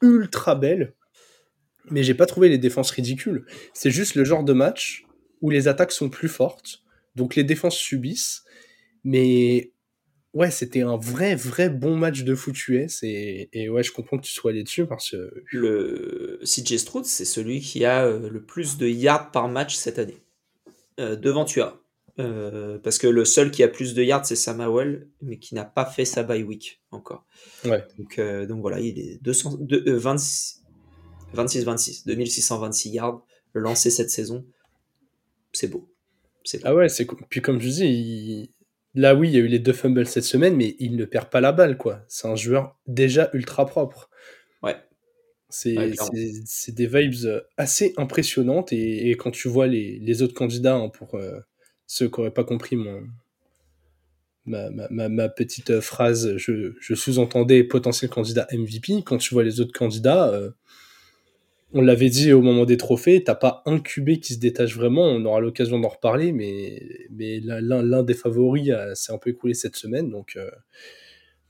ultra 0.00 0.54
belles, 0.54 0.94
mais 1.90 2.02
j'ai 2.02 2.14
pas 2.14 2.24
trouvé 2.24 2.48
les 2.48 2.56
défenses 2.56 2.90
ridicules. 2.90 3.44
C'est 3.74 3.90
juste 3.90 4.14
le 4.14 4.24
genre 4.24 4.42
de 4.42 4.54
match 4.54 5.04
où 5.40 5.50
les 5.50 5.68
attaques 5.68 5.92
sont 5.92 6.08
plus 6.08 6.28
fortes, 6.28 6.82
donc 7.16 7.34
les 7.36 7.44
défenses 7.44 7.76
subissent, 7.76 8.44
mais 9.04 9.72
ouais, 10.34 10.50
c'était 10.50 10.82
un 10.82 10.96
vrai, 10.96 11.34
vrai 11.34 11.68
bon 11.70 11.96
match 11.96 12.22
de 12.22 12.34
foot 12.34 12.68
US, 12.68 13.02
et, 13.02 13.48
et 13.52 13.68
ouais, 13.68 13.82
je 13.82 13.92
comprends 13.92 14.18
que 14.18 14.24
tu 14.26 14.32
sois 14.32 14.50
allé 14.50 14.62
dessus, 14.62 14.86
parce 14.86 15.10
que 15.10 15.32
Le 15.50 16.40
CJ 16.44 16.76
Stroud, 16.78 17.04
c'est 17.04 17.24
celui 17.24 17.60
qui 17.60 17.84
a 17.84 18.04
euh, 18.04 18.28
le 18.28 18.42
plus 18.44 18.76
de 18.78 18.86
yards 18.88 19.30
par 19.30 19.48
match 19.48 19.74
cette 19.76 19.98
année, 19.98 20.22
euh, 21.00 21.16
devant 21.16 21.44
Tua. 21.44 21.80
Euh, 22.20 22.78
parce 22.80 22.98
que 22.98 23.06
le 23.06 23.24
seul 23.24 23.52
qui 23.52 23.62
a 23.62 23.68
plus 23.68 23.94
de 23.94 24.02
yards, 24.02 24.26
c'est 24.26 24.34
Sam 24.34 24.60
Howell, 24.60 25.06
mais 25.22 25.38
qui 25.38 25.54
n'a 25.54 25.64
pas 25.64 25.86
fait 25.86 26.04
sa 26.04 26.24
bye 26.24 26.42
week 26.42 26.82
encore. 26.90 27.24
Ouais. 27.64 27.84
Donc, 27.96 28.18
euh, 28.18 28.44
donc 28.44 28.60
voilà, 28.60 28.80
il 28.80 28.98
est 28.98 29.22
200, 29.22 29.56
de- 29.60 29.84
euh, 29.86 29.96
26, 29.98 30.64
26-26, 31.34 32.06
2626 32.06 32.90
yards 32.90 33.24
lancés 33.54 33.90
cette 33.90 34.10
saison. 34.10 34.44
C'est 35.58 35.66
beau. 35.68 35.88
C'est 36.44 36.58
beau. 36.58 36.64
Ah 36.68 36.74
ouais, 36.76 36.88
c'est 36.88 37.04
puis 37.28 37.42
comme 37.42 37.60
je 37.60 37.68
dis, 37.68 37.84
il- 37.86 38.50
là 38.94 39.14
oui, 39.16 39.28
il 39.28 39.34
y 39.34 39.36
a 39.38 39.40
eu 39.40 39.48
les 39.48 39.58
deux 39.58 39.72
fumbles 39.72 40.06
cette 40.06 40.22
semaine, 40.24 40.54
mais 40.56 40.76
il 40.78 40.94
ne 40.96 41.04
perd 41.04 41.30
pas 41.30 41.40
la 41.40 41.50
balle 41.52 41.76
quoi. 41.76 42.04
C'est 42.08 42.28
un 42.28 42.36
joueur 42.36 42.78
déjà 42.86 43.28
ultra 43.32 43.66
propre. 43.66 44.08
Ouais. 44.62 44.76
C'est 45.50 45.76
Ouais, 45.76 45.90
des 46.68 46.86
vibes 46.86 47.24
euh, 47.24 47.40
assez 47.56 47.92
impressionnantes 47.96 48.72
et, 48.72 49.10
et 49.10 49.16
quand 49.16 49.32
tu 49.32 49.48
vois 49.48 49.66
les, 49.66 49.98
les 49.98 50.22
autres 50.22 50.34
candidats, 50.34 50.76
hein, 50.76 50.90
pour 50.90 51.14
euh, 51.16 51.40
ceux 51.86 52.08
qui 52.08 52.20
n'auraient 52.20 52.34
pas 52.34 52.44
compris 52.44 52.76
mon 52.76 53.02
ma, 54.46 54.70
ma, 54.70 54.88
ma, 54.90 55.08
ma 55.08 55.28
petite 55.28 55.70
euh, 55.70 55.80
phrase, 55.80 56.36
je, 56.36 56.72
je 56.80 56.94
sous-entendais 56.94 57.64
potentiel 57.64 58.10
candidat 58.10 58.46
MVP. 58.52 59.02
Quand 59.04 59.18
tu 59.18 59.34
vois 59.34 59.42
les 59.44 59.60
autres 59.60 59.76
candidats, 59.76 60.28
euh, 60.32 60.50
on 61.72 61.82
l'avait 61.82 62.08
dit 62.08 62.32
au 62.32 62.40
moment 62.40 62.64
des 62.64 62.76
trophées, 62.76 63.22
t'as 63.22 63.34
pas 63.34 63.62
un 63.66 63.78
QB 63.78 64.20
qui 64.20 64.34
se 64.34 64.38
détache 64.38 64.74
vraiment, 64.74 65.04
on 65.04 65.24
aura 65.24 65.40
l'occasion 65.40 65.78
d'en 65.78 65.88
reparler, 65.88 66.32
mais, 66.32 66.82
l'un- 67.10 68.02
des 68.02 68.14
favoris 68.14 68.70
euh, 68.70 68.94
s'est 68.94 69.12
un 69.12 69.18
peu 69.18 69.30
écoulé 69.30 69.54
cette 69.54 69.76
semaine, 69.76 70.10
donc, 70.10 70.36
euh, 70.36 70.50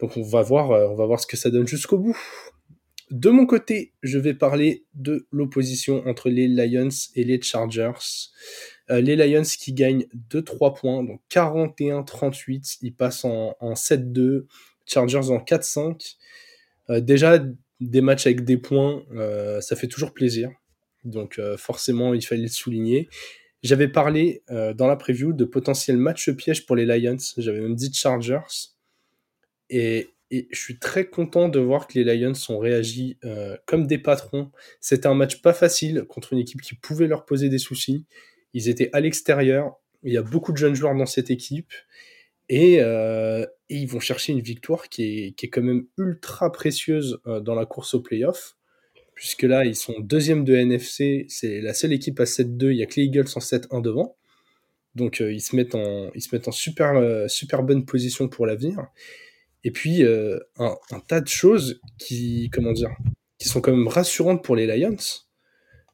donc 0.00 0.16
on, 0.16 0.22
va 0.22 0.42
voir, 0.42 0.72
euh, 0.72 0.88
on 0.88 0.96
va 0.96 1.06
voir 1.06 1.20
ce 1.20 1.26
que 1.26 1.36
ça 1.36 1.50
donne 1.50 1.68
jusqu'au 1.68 1.98
bout. 1.98 2.16
De 3.10 3.30
mon 3.30 3.46
côté, 3.46 3.94
je 4.02 4.18
vais 4.18 4.34
parler 4.34 4.84
de 4.94 5.26
l'opposition 5.32 6.06
entre 6.06 6.28
les 6.28 6.46
Lions 6.46 6.88
et 7.14 7.24
les 7.24 7.40
Chargers. 7.40 7.92
Les 8.90 9.16
Lions 9.16 9.42
qui 9.42 9.72
gagnent 9.72 10.06
2-3 10.30 10.74
points, 10.78 11.02
donc 11.04 11.20
41-38, 11.30 12.78
ils 12.82 12.94
passent 12.94 13.24
en, 13.24 13.56
en 13.60 13.72
7-2, 13.72 14.44
Chargers 14.84 15.30
en 15.30 15.38
4-5. 15.38 16.16
Euh, 16.90 17.00
déjà, 17.00 17.38
des 17.80 18.00
matchs 18.00 18.26
avec 18.26 18.44
des 18.44 18.56
points, 18.56 19.04
euh, 19.12 19.60
ça 19.60 19.76
fait 19.76 19.86
toujours 19.86 20.12
plaisir. 20.12 20.50
Donc 21.04 21.38
euh, 21.38 21.56
forcément, 21.56 22.14
il 22.14 22.24
fallait 22.24 22.42
le 22.42 22.48
souligner. 22.48 23.08
J'avais 23.62 23.88
parlé 23.88 24.42
euh, 24.50 24.74
dans 24.74 24.86
la 24.86 24.96
preview 24.96 25.32
de 25.32 25.44
potentiels 25.44 25.96
matchs 25.96 26.30
pièges 26.30 26.66
pour 26.66 26.76
les 26.76 26.86
Lions. 26.86 27.16
J'avais 27.36 27.60
même 27.60 27.74
dit 27.74 27.92
Chargers. 27.92 28.72
Et, 29.70 30.08
je 30.30 30.60
suis 30.60 30.78
très 30.78 31.06
content 31.06 31.48
de 31.48 31.58
voir 31.58 31.86
que 31.86 31.98
les 31.98 32.04
Lions 32.04 32.34
ont 32.50 32.58
réagi 32.58 33.18
comme 33.64 33.86
des 33.86 33.96
patrons. 33.96 34.50
C'était 34.78 35.06
un 35.06 35.14
match 35.14 35.40
pas 35.40 35.54
facile 35.54 36.04
contre 36.06 36.34
une 36.34 36.38
équipe 36.38 36.60
qui 36.60 36.74
pouvait 36.74 37.06
leur 37.06 37.24
poser 37.24 37.48
des 37.48 37.56
soucis. 37.56 38.04
Ils 38.52 38.68
étaient 38.68 38.90
à 38.92 39.00
l'extérieur. 39.00 39.76
Il 40.02 40.12
y 40.12 40.18
a 40.18 40.22
beaucoup 40.22 40.52
de 40.52 40.58
jeunes 40.58 40.74
joueurs 40.74 40.94
dans 40.94 41.06
cette 41.06 41.30
équipe. 41.30 41.72
Et, 42.48 42.78
euh, 42.80 43.44
et 43.68 43.76
ils 43.76 43.88
vont 43.88 44.00
chercher 44.00 44.32
une 44.32 44.40
victoire 44.40 44.88
qui 44.88 45.34
est, 45.38 45.48
quand 45.48 45.62
même 45.62 45.86
ultra 45.98 46.50
précieuse 46.50 47.20
euh, 47.26 47.40
dans 47.40 47.54
la 47.54 47.66
course 47.66 47.94
au 47.94 48.00
playoff. 48.00 48.56
Puisque 49.14 49.42
là, 49.42 49.64
ils 49.64 49.76
sont 49.76 49.98
deuxième 50.00 50.44
de 50.44 50.54
NFC. 50.54 51.26
C'est 51.28 51.60
la 51.60 51.74
seule 51.74 51.92
équipe 51.92 52.20
à 52.20 52.24
7-2. 52.24 52.70
Il 52.70 52.76
y 52.76 52.82
a 52.82 52.86
que 52.86 52.94
les 52.96 53.06
Eagles 53.06 53.26
en 53.34 53.40
7-1 53.40 53.82
devant. 53.82 54.16
Donc 54.94 55.20
euh, 55.20 55.32
ils 55.32 55.40
se 55.40 55.54
mettent 55.56 55.74
en, 55.74 56.10
super, 56.52 57.62
bonne 57.62 57.84
position 57.84 58.28
pour 58.28 58.46
l'avenir. 58.46 58.86
Et 59.64 59.72
puis 59.72 60.04
un, 60.04 61.00
tas 61.08 61.20
de 61.20 61.28
choses 61.28 61.80
qui, 61.98 62.48
comment 62.52 62.72
dire, 62.72 62.90
qui 63.38 63.48
sont 63.48 63.60
quand 63.60 63.72
même 63.72 63.88
rassurantes 63.88 64.42
pour 64.42 64.56
les 64.56 64.66
Lions. 64.66 64.96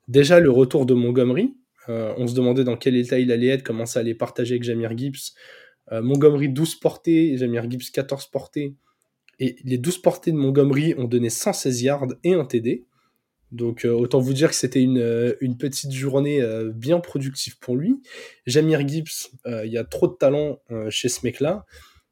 Déjà 0.06 0.38
le 0.38 0.50
retour 0.50 0.84
de 0.86 0.94
Montgomery. 0.94 1.56
On 1.88 2.26
se 2.26 2.34
demandait 2.34 2.64
dans 2.64 2.76
quel 2.76 2.94
état 2.94 3.18
il 3.18 3.32
allait 3.32 3.48
être, 3.48 3.62
comment 3.62 3.86
ça 3.86 4.00
allait 4.00 4.14
partager 4.14 4.54
avec 4.54 4.64
Jamir 4.64 4.96
Gibbs. 4.96 5.32
Euh, 5.92 6.02
Montgomery 6.02 6.48
12 6.48 6.76
portées, 6.76 7.36
Jamir 7.36 7.68
Gibbs 7.70 7.90
14 7.92 8.26
portées. 8.26 8.74
Et 9.40 9.56
les 9.64 9.78
12 9.78 9.98
portées 9.98 10.32
de 10.32 10.36
Montgomery 10.36 10.94
ont 10.96 11.04
donné 11.04 11.30
116 11.30 11.82
yards 11.82 12.14
et 12.22 12.34
un 12.34 12.44
TD. 12.44 12.84
Donc 13.52 13.84
euh, 13.84 13.90
autant 13.90 14.20
vous 14.20 14.32
dire 14.32 14.48
que 14.48 14.54
c'était 14.54 14.82
une, 14.82 14.98
euh, 14.98 15.34
petite 15.58 15.92
journée 15.92 16.42
bien 16.74 17.00
productive 17.00 17.58
pour 17.58 17.76
lui. 17.76 18.00
Jamir 18.46 18.86
Gibbs, 18.86 19.30
il 19.46 19.70
y 19.70 19.78
a 19.78 19.84
trop 19.84 20.08
de 20.08 20.14
talent 20.14 20.60
chez 20.88 21.08
ce 21.08 21.20
mec-là. 21.24 21.64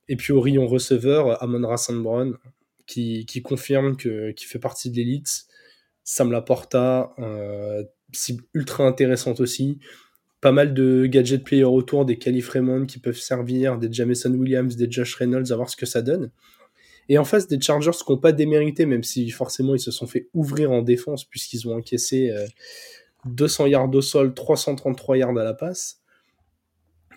Et 0.08 0.16
puis 0.16 0.32
au 0.32 0.40
rayon 0.40 0.66
receveur, 0.66 1.42
Amon 1.42 1.66
Rassan 1.66 2.02
Brown, 2.02 2.36
qui, 2.86 3.24
qui 3.26 3.40
confirme 3.40 3.96
qu'il 3.96 4.34
fait 4.46 4.58
partie 4.58 4.90
de 4.90 4.96
l'élite. 4.96 5.46
Sam 6.04 6.32
Laporta, 6.32 7.14
cible 8.12 8.44
ultra 8.54 8.84
intéressante 8.84 9.40
aussi. 9.40 9.78
Pas 10.42 10.50
mal 10.52 10.74
de 10.74 11.06
gadget 11.06 11.44
players 11.44 11.64
autour, 11.64 12.04
des 12.04 12.18
Calif 12.18 12.48
Raymond 12.48 12.84
qui 12.86 12.98
peuvent 12.98 13.18
servir, 13.18 13.78
des 13.78 13.90
Jameson 13.90 14.34
Williams, 14.34 14.74
des 14.74 14.90
Josh 14.90 15.14
Reynolds, 15.14 15.52
à 15.52 15.56
voir 15.56 15.70
ce 15.70 15.76
que 15.76 15.86
ça 15.86 16.02
donne. 16.02 16.32
Et 17.08 17.16
en 17.16 17.24
face, 17.24 17.46
des 17.46 17.60
Chargers 17.60 17.92
qui 17.92 18.10
n'ont 18.10 18.18
pas 18.18 18.32
démérité, 18.32 18.84
même 18.84 19.04
si 19.04 19.30
forcément 19.30 19.76
ils 19.76 19.80
se 19.80 19.92
sont 19.92 20.08
fait 20.08 20.28
ouvrir 20.34 20.72
en 20.72 20.82
défense, 20.82 21.24
puisqu'ils 21.24 21.68
ont 21.68 21.76
encaissé 21.76 22.30
euh, 22.30 22.44
200 23.26 23.66
yards 23.66 23.94
au 23.94 24.02
sol, 24.02 24.34
333 24.34 25.16
yards 25.16 25.38
à 25.38 25.44
la 25.44 25.54
passe. 25.54 26.00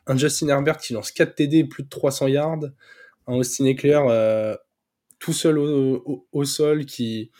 Un 0.06 0.16
Justin 0.16 0.50
Herbert 0.50 0.78
qui 0.78 0.94
lance 0.94 1.12
4 1.12 1.34
TD, 1.34 1.64
plus 1.64 1.82
de 1.82 1.90
300 1.90 2.28
yards. 2.28 2.60
Un 3.26 3.38
Austin 3.38 3.66
Eckler 3.66 4.02
euh, 4.08 4.56
tout 5.18 5.34
seul 5.34 5.58
au 5.58 6.46
sol 6.46 6.86
qui, 6.86 7.32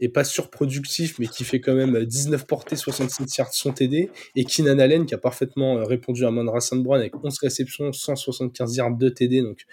est 0.00 0.08
pas 0.08 0.24
surproductif, 0.24 1.18
mais 1.18 1.26
qui 1.26 1.44
fait 1.44 1.60
quand 1.60 1.74
même 1.74 2.04
19 2.04 2.46
portées, 2.46 2.76
67 2.76 3.36
yards, 3.36 3.54
son 3.54 3.72
TD, 3.72 4.10
et 4.34 4.44
Keenan 4.44 4.78
Allen 4.78 5.06
qui 5.06 5.14
a 5.14 5.18
parfaitement 5.18 5.78
euh, 5.78 5.84
répondu 5.84 6.24
à 6.24 6.30
Mandra 6.30 6.58
Brown 6.72 7.00
avec 7.00 7.14
11 7.22 7.38
réceptions, 7.38 7.92
175 7.92 8.76
yards 8.76 8.96
de 8.96 9.08
TD, 9.08 9.42
donc 9.42 9.66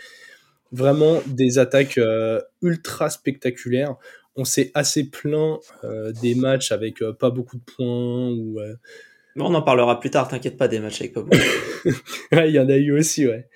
vraiment 0.71 1.21
des 1.25 1.59
attaques 1.59 1.97
euh, 1.97 2.41
ultra 2.61 3.09
spectaculaires. 3.09 3.95
On 4.35 4.45
s'est 4.45 4.71
assez 4.73 5.09
plaint 5.09 5.59
euh, 5.83 6.13
des 6.21 6.35
matchs 6.35 6.71
avec 6.71 7.03
pas 7.19 7.31
beaucoup 7.31 7.57
de 7.57 7.63
points 7.63 8.29
ou. 8.29 8.59
on 9.35 9.53
en 9.53 9.61
parlera 9.61 9.99
plus 9.99 10.11
tard, 10.11 10.27
t'inquiète 10.27 10.57
pas 10.57 10.67
des 10.67 10.79
matchs 10.79 11.01
avec 11.01 11.13
pas 11.13 11.21
beaucoup. 11.21 11.37
ouais, 12.31 12.49
il 12.49 12.55
y 12.55 12.59
en 12.59 12.69
a 12.69 12.77
eu 12.77 12.97
aussi, 12.97 13.27
ouais. 13.27 13.49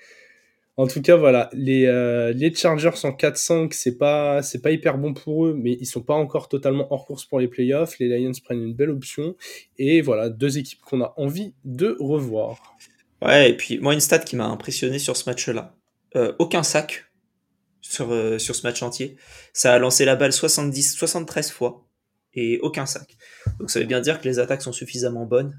En 0.78 0.86
tout 0.86 1.00
cas, 1.00 1.16
voilà, 1.16 1.48
les, 1.54 1.86
euh, 1.86 2.34
Chargers 2.54 2.90
en 3.04 3.12
4-5, 3.12 3.72
c'est 3.72 3.96
pas, 3.96 4.42
c'est 4.42 4.60
pas 4.60 4.70
hyper 4.70 4.98
bon 4.98 5.14
pour 5.14 5.46
eux, 5.46 5.54
mais 5.54 5.72
ils 5.80 5.86
sont 5.86 6.02
pas 6.02 6.14
encore 6.14 6.50
totalement 6.50 6.92
hors 6.92 7.06
course 7.06 7.24
pour 7.24 7.40
les 7.40 7.48
playoffs. 7.48 7.98
Les 7.98 8.08
Lions 8.08 8.32
prennent 8.44 8.62
une 8.62 8.74
belle 8.74 8.90
option. 8.90 9.36
Et 9.78 10.02
voilà, 10.02 10.28
deux 10.28 10.58
équipes 10.58 10.82
qu'on 10.82 11.00
a 11.00 11.14
envie 11.16 11.54
de 11.64 11.96
revoir. 11.98 12.76
Ouais, 13.22 13.50
et 13.50 13.56
puis 13.56 13.78
moi, 13.78 13.94
une 13.94 14.00
stat 14.00 14.18
qui 14.18 14.36
m'a 14.36 14.46
impressionné 14.46 14.98
sur 14.98 15.16
ce 15.16 15.28
match-là. 15.30 15.74
Euh, 16.14 16.34
aucun 16.38 16.62
sac 16.62 17.06
sur, 17.80 18.12
euh, 18.12 18.36
sur 18.38 18.54
ce 18.54 18.66
match 18.66 18.82
entier. 18.82 19.16
Ça 19.54 19.72
a 19.72 19.78
lancé 19.78 20.04
la 20.04 20.14
balle 20.14 20.32
70, 20.34 20.94
73 20.94 21.52
fois 21.52 21.86
et 22.34 22.58
aucun 22.60 22.84
sac. 22.84 23.16
Donc 23.60 23.70
ça 23.70 23.80
veut 23.80 23.86
bien 23.86 24.02
dire 24.02 24.20
que 24.20 24.28
les 24.28 24.38
attaques 24.38 24.60
sont 24.60 24.72
suffisamment 24.72 25.24
bonnes. 25.24 25.58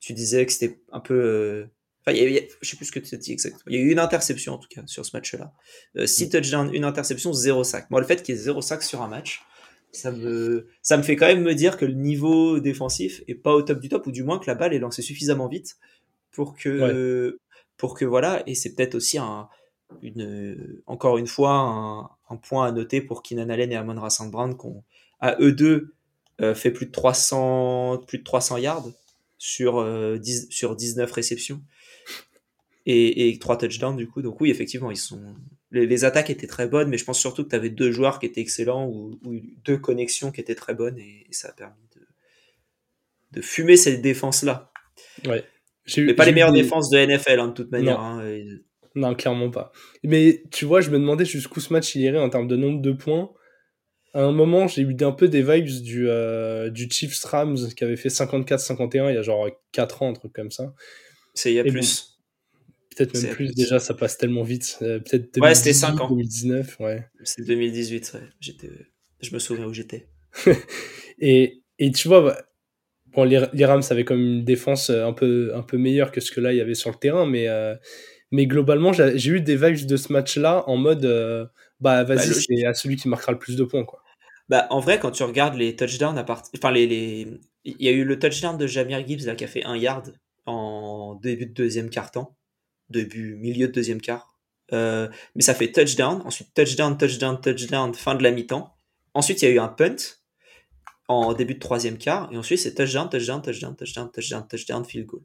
tu 0.00 0.12
disais 0.12 0.44
que 0.44 0.52
c'était 0.52 0.80
un 0.90 1.00
peu 1.00 1.68
Enfin, 2.06 2.16
il 2.16 2.32
y 2.32 2.38
a, 2.38 2.42
je 2.60 2.70
sais 2.70 2.76
plus 2.76 2.86
ce 2.86 2.92
que 2.92 3.00
tu 3.00 3.14
as 3.14 3.18
dit 3.18 3.32
exactement. 3.32 3.64
Il 3.66 3.74
y 3.74 3.78
a 3.78 3.80
eu 3.80 3.90
une 3.90 3.98
interception 3.98 4.54
en 4.54 4.58
tout 4.58 4.68
cas 4.68 4.82
sur 4.86 5.04
ce 5.04 5.16
match-là. 5.16 5.52
6 6.04 6.22
euh, 6.22 6.26
mm. 6.26 6.30
touchdowns, 6.30 6.74
une 6.74 6.84
interception, 6.84 7.32
0 7.32 7.64
sac. 7.64 7.90
Moi, 7.90 8.00
le 8.00 8.06
fait 8.06 8.22
qu'il 8.22 8.34
y 8.34 8.38
ait 8.38 8.40
0 8.40 8.62
sac 8.62 8.82
sur 8.82 9.02
un 9.02 9.08
match, 9.08 9.42
ça 9.92 10.12
me, 10.12 10.68
ça 10.82 10.96
me 10.96 11.02
fait 11.02 11.16
quand 11.16 11.26
même 11.26 11.42
me 11.42 11.54
dire 11.54 11.76
que 11.76 11.84
le 11.84 11.94
niveau 11.94 12.60
défensif 12.60 13.22
est 13.26 13.34
pas 13.34 13.54
au 13.54 13.62
top 13.62 13.80
du 13.80 13.88
top, 13.88 14.06
ou 14.06 14.12
du 14.12 14.22
moins 14.22 14.38
que 14.38 14.46
la 14.46 14.54
balle 14.54 14.72
est 14.74 14.78
lancée 14.78 15.02
suffisamment 15.02 15.48
vite 15.48 15.76
pour 16.30 16.54
que, 16.56 17.38
pour 17.76 17.94
que 17.94 18.04
voilà, 18.04 18.42
et 18.46 18.54
c'est 18.54 18.74
peut-être 18.74 18.94
aussi 18.94 19.18
un, 19.18 19.48
une, 20.02 20.82
encore 20.86 21.18
une 21.18 21.26
fois 21.26 21.52
un, 21.52 22.10
un, 22.28 22.36
point 22.36 22.66
à 22.66 22.72
noter 22.72 23.00
pour 23.00 23.22
Keenan 23.22 23.48
Allen 23.48 23.72
et 23.72 23.76
Amon 23.76 24.08
St. 24.08 24.30
Brown, 24.30 24.56
qu'on, 24.56 24.82
à 25.20 25.36
eux 25.40 25.52
deux, 25.52 25.94
euh, 26.40 26.54
fait 26.54 26.70
plus 26.70 26.86
de 26.86 26.92
300, 26.92 28.02
plus 28.06 28.18
de 28.18 28.24
300 28.24 28.58
yards 28.58 28.88
sur, 29.38 29.82
10, 30.18 30.44
euh, 30.44 30.46
sur 30.50 30.76
19 30.76 31.10
réceptions 31.10 31.62
et, 32.86 33.28
et 33.28 33.38
trois 33.38 33.58
touchdowns 33.58 33.96
du 33.96 34.08
coup. 34.08 34.22
Donc 34.22 34.40
oui, 34.40 34.50
effectivement, 34.50 34.90
ils 34.90 34.96
sont 34.96 35.20
les, 35.70 36.04
attaques 36.04 36.30
étaient 36.30 36.46
très 36.46 36.66
bonnes, 36.66 36.88
mais 36.88 36.98
je 36.98 37.04
pense 37.04 37.18
surtout 37.18 37.44
que 37.44 37.50
tu 37.50 37.56
avais 37.56 37.70
deux 37.70 37.90
joueurs 37.90 38.18
qui 38.18 38.26
étaient 38.26 38.40
excellents 38.40 38.88
ou, 38.88 39.18
deux 39.64 39.76
connexions 39.76 40.30
qui 40.30 40.40
étaient 40.40 40.54
très 40.54 40.74
bonnes 40.74 40.98
et, 40.98 41.26
ça 41.30 41.48
a 41.48 41.52
permis 41.52 41.74
de, 41.94 42.00
de 43.38 43.42
fumer 43.42 43.76
cette 43.76 44.00
défense 44.00 44.42
là. 44.42 44.72
Ouais. 45.26 45.44
Mais 45.98 46.14
pas 46.14 46.24
les 46.24 46.32
meilleures 46.32 46.52
défenses 46.52 46.90
de 46.90 46.98
NFL 46.98 47.40
hein, 47.40 47.48
de 47.48 47.52
toute 47.52 47.70
manière. 47.70 47.98
Non. 47.98 48.20
Hein, 48.20 48.44
non. 48.94 49.14
clairement 49.14 49.50
pas. 49.50 49.72
Mais 50.02 50.42
tu 50.50 50.64
vois, 50.64 50.80
je 50.80 50.90
me 50.90 50.98
demandais 50.98 51.24
jusqu'où 51.24 51.60
ce 51.60 51.72
match 51.72 51.94
il 51.94 52.02
irait 52.02 52.18
en 52.18 52.30
termes 52.30 52.48
de 52.48 52.56
nombre 52.56 52.80
de 52.80 52.92
points. 52.92 53.30
À 54.14 54.22
un 54.22 54.32
moment, 54.32 54.66
j'ai 54.66 54.80
eu 54.80 54.96
un 55.02 55.12
peu 55.12 55.28
des 55.28 55.42
vibes 55.42 55.82
du, 55.82 56.08
euh, 56.08 56.70
du 56.70 56.88
Chiefs 56.90 57.22
Rams 57.24 57.58
qui 57.76 57.84
avait 57.84 57.96
fait 57.96 58.08
54-51 58.08 59.10
il 59.10 59.14
y 59.14 59.18
a 59.18 59.22
genre 59.22 59.46
4 59.72 60.02
ans, 60.02 60.10
un 60.10 60.14
truc 60.14 60.32
comme 60.32 60.50
ça. 60.50 60.72
C'est 61.34 61.52
il 61.52 61.56
y 61.56 61.60
a 61.60 61.64
plus. 61.64 62.15
Peut-être 62.96 63.22
même 63.22 63.34
plus, 63.34 63.54
déjà, 63.54 63.78
ça 63.78 63.92
passe 63.92 64.16
tellement 64.16 64.42
vite. 64.42 64.78
Euh, 64.80 65.00
peut-être 65.00 65.38
ouais, 65.40 65.54
c'était 65.54 65.74
5 65.74 66.00
ans. 66.00 66.08
2019, 66.08 66.80
ouais. 66.80 67.06
C'est 67.24 67.46
2018, 67.46 68.12
ouais. 68.14 68.20
J'étais... 68.40 68.70
Je 69.20 69.34
me 69.34 69.38
souviens 69.38 69.66
où 69.66 69.74
j'étais. 69.74 70.08
et, 71.18 71.62
et 71.78 71.92
tu 71.92 72.08
vois, 72.08 72.22
bah, 72.22 72.42
bon, 73.14 73.24
les, 73.24 73.44
les, 73.52 73.64
Rams 73.66 73.82
avaient 73.90 74.04
comme 74.04 74.20
une 74.20 74.44
défense 74.44 74.88
euh, 74.88 75.06
un 75.06 75.12
peu, 75.12 75.52
un 75.54 75.62
peu 75.62 75.76
meilleure 75.76 76.10
que 76.10 76.20
ce 76.20 76.30
que 76.30 76.40
là, 76.40 76.52
il 76.52 76.56
y 76.56 76.60
avait 76.60 76.74
sur 76.74 76.90
le 76.90 76.96
terrain, 76.96 77.26
mais, 77.26 77.48
euh, 77.48 77.74
mais 78.30 78.46
globalement, 78.46 78.94
j'ai, 78.94 79.28
eu 79.28 79.42
des 79.42 79.56
vibes 79.56 79.86
de 79.86 79.96
ce 79.96 80.10
match-là 80.12 80.64
en 80.66 80.78
mode, 80.78 81.02
bah 81.80 82.02
vas-y, 82.02 82.28
bah, 82.28 82.34
c'est 82.34 82.64
à 82.64 82.72
celui 82.72 82.96
qui 82.96 83.08
marquera 83.08 83.32
le 83.32 83.38
plus 83.38 83.56
de 83.56 83.64
points, 83.64 83.84
quoi. 83.84 84.02
Bah, 84.48 84.66
en 84.70 84.80
vrai, 84.80 84.98
quand 84.98 85.10
tu 85.10 85.22
regardes 85.22 85.56
les 85.56 85.76
touchdowns 85.76 86.16
à 86.16 86.24
partir. 86.24 86.50
Enfin, 86.56 86.72
les, 86.72 86.86
les... 86.86 87.26
il 87.64 87.82
y 87.82 87.88
a 87.88 87.92
eu 87.92 88.04
le 88.04 88.18
touchdown 88.18 88.56
de 88.56 88.66
Jamir 88.66 89.06
Gibbs 89.06 89.26
là, 89.26 89.34
qui 89.34 89.44
a 89.44 89.48
fait 89.48 89.64
un 89.64 89.76
yard 89.76 90.14
en 90.46 91.18
début 91.20 91.46
de 91.46 91.52
deuxième 91.52 91.90
quart-temps 91.90 92.36
début, 92.90 93.36
milieu 93.36 93.68
de 93.68 93.72
deuxième 93.72 94.00
quart. 94.00 94.36
Euh, 94.72 95.08
mais 95.34 95.42
ça 95.42 95.54
fait 95.54 95.70
touchdown, 95.70 96.22
ensuite 96.24 96.52
touchdown, 96.54 96.96
touchdown, 96.98 97.40
touchdown, 97.40 97.94
fin 97.94 98.14
de 98.14 98.22
la 98.22 98.30
mi-temps. 98.30 98.74
Ensuite, 99.14 99.42
il 99.42 99.44
y 99.46 99.48
a 99.48 99.54
eu 99.54 99.58
un 99.58 99.68
punt 99.68 99.96
en 101.08 101.34
début 101.34 101.54
de 101.54 101.60
troisième 101.60 101.98
quart, 101.98 102.28
et 102.32 102.36
ensuite 102.36 102.58
c'est 102.58 102.74
touchdown, 102.74 103.08
touchdown, 103.08 103.40
touchdown, 103.40 103.76
touchdown, 103.76 104.10
touchdown, 104.10 104.46
touchdown, 104.48 104.84
field 104.84 105.06
goal. 105.06 105.22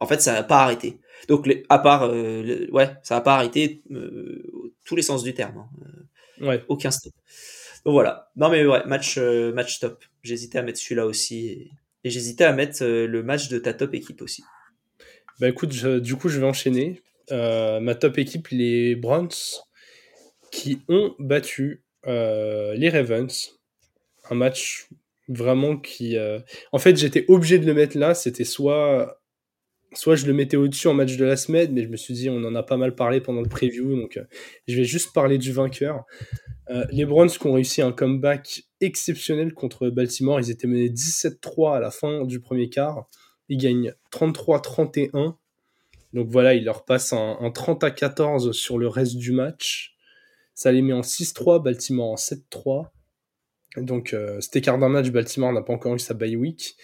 En 0.00 0.06
fait, 0.06 0.20
ça 0.20 0.32
n'a 0.32 0.42
pas 0.42 0.62
arrêté. 0.62 0.98
Donc, 1.28 1.48
à 1.68 1.78
part, 1.78 2.04
euh, 2.04 2.66
ouais, 2.72 2.90
ça 3.02 3.16
n'a 3.16 3.20
pas 3.20 3.34
arrêté 3.34 3.82
euh, 3.90 4.72
tous 4.84 4.96
les 4.96 5.02
sens 5.02 5.22
du 5.22 5.34
terme. 5.34 5.58
Hein. 5.58 6.46
ouais. 6.46 6.64
Aucun 6.68 6.90
stop. 6.90 7.12
Donc 7.84 7.92
voilà. 7.92 8.30
Non 8.36 8.50
mais 8.50 8.66
ouais, 8.66 8.84
match, 8.86 9.18
match 9.18 9.78
top. 9.78 10.04
J'hésitais 10.22 10.58
à 10.58 10.62
mettre 10.62 10.78
celui-là 10.78 11.06
aussi, 11.06 11.46
et, 11.46 11.70
et 12.04 12.10
j'hésitais 12.10 12.44
à 12.44 12.52
mettre 12.52 12.84
le 12.84 13.22
match 13.22 13.48
de 13.48 13.58
ta 13.58 13.72
top 13.74 13.94
équipe 13.94 14.22
aussi. 14.22 14.42
Bah 15.40 15.48
écoute, 15.48 15.70
du 15.70 16.16
coup, 16.16 16.28
je 16.28 16.38
vais 16.38 16.46
enchaîner. 16.46 17.00
Euh, 17.32 17.80
ma 17.80 17.94
top 17.94 18.18
équipe, 18.18 18.48
les 18.48 18.94
Browns, 18.94 19.30
qui 20.52 20.82
ont 20.88 21.14
battu 21.18 21.82
euh, 22.06 22.74
les 22.74 22.90
Ravens. 22.90 23.58
Un 24.28 24.34
match 24.34 24.88
vraiment 25.28 25.78
qui. 25.78 26.18
Euh, 26.18 26.40
en 26.72 26.78
fait, 26.78 26.94
j'étais 26.96 27.24
obligé 27.28 27.58
de 27.58 27.64
le 27.64 27.72
mettre 27.72 27.96
là. 27.96 28.14
C'était 28.14 28.44
soit. 28.44 29.16
Soit 29.94 30.14
je 30.14 30.26
le 30.26 30.34
mettais 30.34 30.56
au-dessus 30.56 30.86
en 30.86 30.94
match 30.94 31.16
de 31.16 31.24
la 31.24 31.36
semaine, 31.36 31.72
mais 31.72 31.82
je 31.82 31.88
me 31.88 31.96
suis 31.96 32.14
dit, 32.14 32.30
on 32.30 32.44
en 32.44 32.54
a 32.54 32.62
pas 32.62 32.76
mal 32.76 32.94
parlé 32.94 33.20
pendant 33.20 33.40
le 33.40 33.48
preview, 33.48 33.96
donc 34.00 34.20
je 34.68 34.76
vais 34.76 34.84
juste 34.84 35.12
parler 35.12 35.36
du 35.36 35.50
vainqueur. 35.50 36.04
les 36.92 37.04
Browns 37.04 37.28
qui 37.30 37.44
ont 37.48 37.54
réussi 37.54 37.82
un 37.82 37.90
comeback 37.90 38.62
exceptionnel 38.80 39.52
contre 39.52 39.90
Baltimore. 39.90 40.38
Ils 40.38 40.48
étaient 40.48 40.68
menés 40.68 40.90
17-3 40.90 41.78
à 41.78 41.80
la 41.80 41.90
fin 41.90 42.24
du 42.24 42.38
premier 42.38 42.68
quart. 42.68 43.08
Ils 43.50 43.58
gagnent 43.58 43.92
33-31. 44.12 45.34
Donc 46.14 46.28
voilà, 46.28 46.54
il 46.54 46.64
leur 46.64 46.84
passe 46.84 47.12
un, 47.12 47.50
30 47.52 47.84
à 47.84 47.90
14 47.90 48.52
sur 48.52 48.78
le 48.78 48.88
reste 48.88 49.16
du 49.16 49.32
match. 49.32 49.96
Ça 50.54 50.72
les 50.72 50.82
met 50.82 50.92
en 50.92 51.02
6-3, 51.02 51.62
Baltimore 51.62 52.10
en 52.10 52.14
7-3. 52.14 52.88
Donc 53.76 54.14
euh, 54.14 54.40
cet 54.40 54.56
écart 54.56 54.78
d'un 54.78 54.88
match, 54.88 55.10
Baltimore 55.10 55.52
n'a 55.52 55.62
pas 55.62 55.72
encore 55.72 55.94
eu 55.94 55.98
sa 55.98 56.14
bye 56.14 56.36
week. 56.36 56.76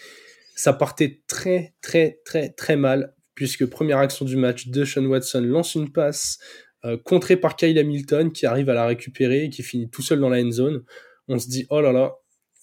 Ça 0.55 0.73
partait 0.73 1.21
très 1.27 1.73
très 1.81 2.19
très 2.25 2.49
très 2.49 2.75
mal, 2.75 3.15
puisque 3.33 3.65
première 3.65 3.99
action 3.99 4.25
du 4.25 4.37
match, 4.37 4.67
Sean 4.85 5.05
Watson 5.05 5.41
lance 5.41 5.75
une 5.75 5.91
passe 5.91 6.39
euh, 6.85 6.97
contrée 6.97 7.37
par 7.37 7.55
Kyle 7.55 7.77
Hamilton 7.77 8.31
qui 8.31 8.45
arrive 8.45 8.69
à 8.69 8.73
la 8.73 8.85
récupérer 8.85 9.45
et 9.45 9.49
qui 9.49 9.63
finit 9.63 9.89
tout 9.89 10.01
seul 10.01 10.19
dans 10.19 10.29
la 10.29 10.41
end 10.41 10.51
zone. 10.51 10.83
On 11.27 11.39
se 11.39 11.47
dit, 11.47 11.65
oh 11.69 11.81
là 11.81 11.91
là, 11.91 12.15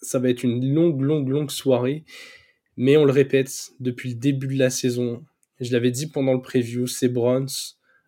ça 0.03 0.19
va 0.19 0.29
être 0.29 0.43
une 0.43 0.75
longue, 0.75 1.01
longue, 1.01 1.29
longue 1.29 1.51
soirée. 1.51 2.05
Mais 2.77 2.97
on 2.97 3.05
le 3.05 3.13
répète, 3.13 3.71
depuis 3.81 4.11
le 4.11 4.15
début 4.17 4.49
de 4.49 4.59
la 4.59 4.71
saison, 4.71 5.25
je 5.61 5.73
l'avais 5.73 5.91
dit 5.91 6.09
pendant 6.09 6.33
le 6.33 6.43
preview, 6.43 6.87
c'est 6.87 7.09
Browns. 7.09 7.49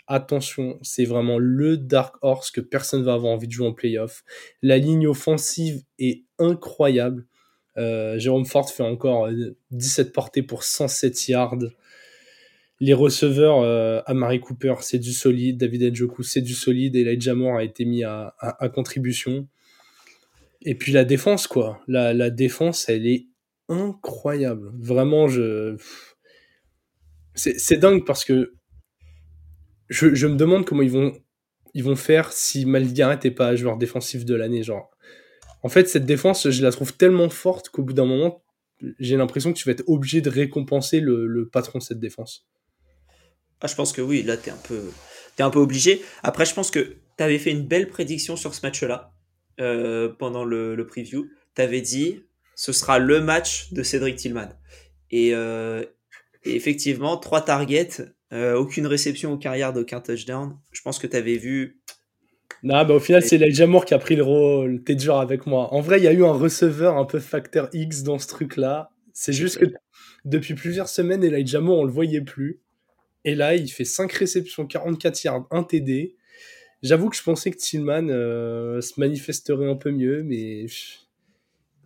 Attention, 0.08 0.78
c'est 0.82 1.04
vraiment 1.04 1.38
le 1.38 1.76
Dark 1.76 2.16
Horse 2.22 2.50
que 2.50 2.60
personne 2.60 3.02
va 3.02 3.14
avoir 3.14 3.32
envie 3.32 3.48
de 3.48 3.52
jouer 3.52 3.66
en 3.66 3.72
playoff. 3.72 4.24
La 4.62 4.78
ligne 4.78 5.06
offensive 5.08 5.82
est 5.98 6.22
incroyable. 6.38 7.26
Euh, 7.76 8.18
Jérôme 8.18 8.46
Ford 8.46 8.70
fait 8.70 8.84
encore 8.84 9.28
17 9.72 10.08
euh, 10.08 10.12
portées 10.12 10.42
pour 10.42 10.62
107 10.62 11.28
yards. 11.28 11.58
Les 12.78 12.94
receveurs, 12.94 13.60
euh, 13.60 14.00
Amari 14.06 14.40
Cooper, 14.40 14.74
c'est 14.80 14.98
du 14.98 15.12
solide. 15.12 15.58
David 15.58 15.92
Njoku, 15.92 16.22
c'est 16.22 16.40
du 16.40 16.54
solide. 16.54 16.94
Elijah 16.94 17.34
Moore 17.34 17.56
a 17.56 17.64
été 17.64 17.84
mis 17.84 18.04
à, 18.04 18.34
contribution. 18.74 19.48
Et 20.62 20.74
puis 20.74 20.92
la 20.92 21.04
défense, 21.04 21.46
quoi. 21.46 21.80
La, 21.88 22.12
la 22.12 22.30
défense, 22.30 22.88
elle 22.88 23.06
est 23.06 23.26
incroyable. 23.68 24.70
Vraiment, 24.78 25.28
je. 25.28 25.76
C'est 27.34 27.76
dingue 27.76 28.06
parce 28.06 28.24
que 28.24 28.54
je, 29.90 30.14
je, 30.14 30.26
me 30.26 30.36
demande 30.36 30.64
comment 30.64 30.80
ils 30.80 30.90
vont, 30.90 31.12
ils 31.74 31.84
vont 31.84 31.96
faire 31.96 32.32
si 32.32 32.64
Malgaret 32.64 33.18
n'est 33.22 33.30
pas 33.30 33.54
joueur 33.56 33.76
défensif 33.76 34.24
de 34.24 34.34
l'année. 34.34 34.62
Genre, 34.62 34.90
en 35.62 35.68
fait, 35.68 35.88
cette 35.88 36.06
défense, 36.06 36.48
je 36.48 36.62
la 36.62 36.70
trouve 36.70 36.94
tellement 36.96 37.28
forte 37.28 37.68
qu'au 37.68 37.82
bout 37.82 37.92
d'un 37.92 38.06
moment, 38.06 38.42
j'ai 38.98 39.16
l'impression 39.16 39.52
que 39.52 39.58
tu 39.58 39.64
vas 39.66 39.72
être 39.72 39.84
obligé 39.86 40.20
de 40.20 40.30
récompenser 40.30 41.00
le, 41.00 41.48
patron 41.52 41.78
de 41.78 41.82
cette 41.82 42.00
défense. 42.00 42.46
Ah, 43.60 43.66
je 43.66 43.74
pense 43.74 43.92
que 43.92 44.02
oui, 44.02 44.22
là, 44.22 44.36
tu 44.36 44.48
es, 44.48 44.52
un 44.52 44.58
peu, 44.68 44.90
un 45.38 45.50
peu 45.50 45.58
obligé. 45.58 46.02
Après, 46.22 46.44
je 46.44 46.54
pense 46.54 46.70
que 46.70 46.96
tu 47.16 47.24
avais 47.24 47.38
fait 47.38 47.50
une 47.50 47.66
belle 47.66 47.88
prédiction 47.88 48.36
sur 48.36 48.54
ce 48.54 48.60
match-là 48.64 49.12
euh, 49.60 50.08
pendant 50.08 50.44
le, 50.44 50.74
le 50.74 50.86
preview. 50.86 51.28
Tu 51.54 51.62
avais 51.62 51.80
dit 51.80 52.25
ce 52.56 52.72
sera 52.72 52.98
le 52.98 53.20
match 53.20 53.72
de 53.72 53.84
Cédric 53.84 54.16
Tillman. 54.16 54.48
Et, 55.12 55.32
euh, 55.34 55.84
effectivement, 56.44 57.16
trois 57.18 57.42
targets, 57.42 58.02
euh, 58.32 58.54
aucune 58.56 58.86
réception, 58.86 59.34
aucun 59.34 59.54
yard, 59.54 59.76
aucun 59.76 60.00
touchdown. 60.00 60.56
Je 60.72 60.82
pense 60.82 60.98
que 60.98 61.06
tu 61.06 61.16
avais 61.16 61.36
vu 61.36 61.80
Non, 62.62 62.84
bah 62.84 62.94
au 62.94 63.00
final, 63.00 63.22
c'est 63.22 63.36
Elijah 63.36 63.66
Moore 63.66 63.84
qui 63.84 63.94
a 63.94 63.98
pris 63.98 64.16
le 64.16 64.24
rôle. 64.24 64.82
T'es 64.82 64.94
dur 64.94 65.18
avec 65.18 65.46
moi. 65.46 65.72
En 65.72 65.80
vrai, 65.80 65.98
il 65.98 66.04
y 66.04 66.08
a 66.08 66.12
eu 66.12 66.24
un 66.24 66.32
receveur 66.32 66.96
un 66.96 67.04
peu 67.04 67.20
facteur 67.20 67.68
X 67.72 68.02
dans 68.02 68.18
ce 68.18 68.26
truc-là. 68.26 68.90
C'est 69.12 69.32
juste 69.32 69.58
que 69.58 69.66
depuis 70.24 70.54
plusieurs 70.54 70.88
semaines, 70.88 71.22
Elijah 71.22 71.60
Moore, 71.60 71.80
on 71.80 71.84
le 71.84 71.92
voyait 71.92 72.22
plus. 72.22 72.60
Et 73.24 73.34
là, 73.34 73.54
il 73.54 73.68
fait 73.68 73.84
5 73.84 74.10
réceptions, 74.12 74.66
44 74.66 75.24
yards, 75.24 75.46
1 75.50 75.62
TD. 75.64 76.16
J'avoue 76.82 77.10
que 77.10 77.16
je 77.16 77.22
pensais 77.22 77.50
que 77.50 77.56
Tillman 77.56 78.08
euh, 78.08 78.80
se 78.80 78.98
manifesterait 78.98 79.68
un 79.68 79.76
peu 79.76 79.90
mieux, 79.90 80.22
mais. 80.22 80.66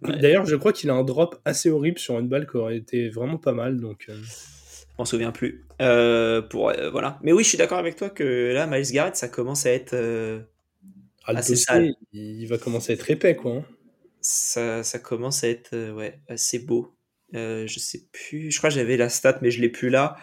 D'ailleurs, 0.02 0.46
je 0.46 0.56
crois 0.56 0.72
qu'il 0.72 0.90
a 0.90 0.94
un 0.94 1.04
drop 1.04 1.40
assez 1.44 1.70
horrible 1.70 1.98
sur 1.98 2.18
une 2.18 2.28
balle 2.28 2.46
qui 2.46 2.56
aurait 2.56 2.76
été 2.76 3.08
vraiment 3.08 3.38
pas 3.38 3.52
mal. 3.52 3.78
Donc, 3.80 4.06
euh. 4.08 4.16
On 4.98 5.04
s'en 5.04 5.12
souvient 5.12 5.32
plus. 5.32 5.64
Euh, 5.80 6.42
pour, 6.42 6.72
voilà. 6.92 7.18
Mais 7.22 7.32
oui, 7.32 7.42
je 7.42 7.48
suis 7.48 7.58
d'accord 7.58 7.78
avec 7.78 7.96
toi 7.96 8.10
que 8.10 8.52
là, 8.52 8.66
Miles 8.66 8.92
Garrett, 8.92 9.16
ça 9.16 9.28
commence 9.28 9.66
à 9.66 9.70
être 9.70 9.94
ah, 11.24 11.32
assez 11.36 11.56
sale. 11.56 11.94
Il 12.12 12.46
va 12.46 12.58
commencer 12.58 12.92
à 12.92 12.94
être 12.94 13.10
épais, 13.10 13.36
quoi. 13.36 13.56
Hein. 13.56 13.64
Ça, 14.20 14.82
ça, 14.82 14.98
commence 14.98 15.44
à 15.44 15.48
être 15.48 15.94
ouais, 15.94 16.20
assez 16.28 16.58
beau. 16.58 16.94
je 17.32 17.78
sais 17.78 18.02
plus. 18.12 18.50
Je 18.50 18.58
crois 18.58 18.70
que 18.70 18.76
j'avais 18.76 18.96
la 18.96 19.08
stat, 19.08 19.38
mais 19.42 19.50
je 19.50 19.60
l'ai 19.60 19.70
plus 19.70 19.90
là. 19.90 20.16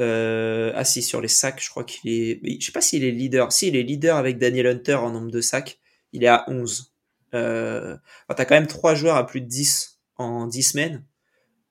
Euh, 0.00 0.72
ah 0.74 0.84
si, 0.84 1.02
sur 1.02 1.20
les 1.20 1.28
sacs, 1.28 1.62
je 1.62 1.70
crois 1.70 1.84
qu'il 1.84 2.10
est... 2.10 2.40
Je 2.60 2.66
sais 2.66 2.72
pas 2.72 2.80
s'il 2.80 3.04
est 3.04 3.10
leader. 3.10 3.52
Si, 3.52 3.68
il 3.68 3.76
est 3.76 3.82
leader 3.82 4.16
avec 4.16 4.38
Daniel 4.38 4.66
Hunter 4.66 4.94
en 4.94 5.10
nombre 5.10 5.30
de 5.30 5.40
sacs. 5.40 5.78
Il 6.12 6.24
est 6.24 6.28
à 6.28 6.44
11. 6.48 6.93
Euh... 7.34 7.96
T'as 8.34 8.44
quand 8.44 8.54
même 8.54 8.66
3 8.66 8.94
joueurs 8.94 9.16
à 9.16 9.26
plus 9.26 9.40
de 9.40 9.46
10 9.46 10.00
en 10.16 10.46
10 10.46 10.62
semaines. 10.62 11.04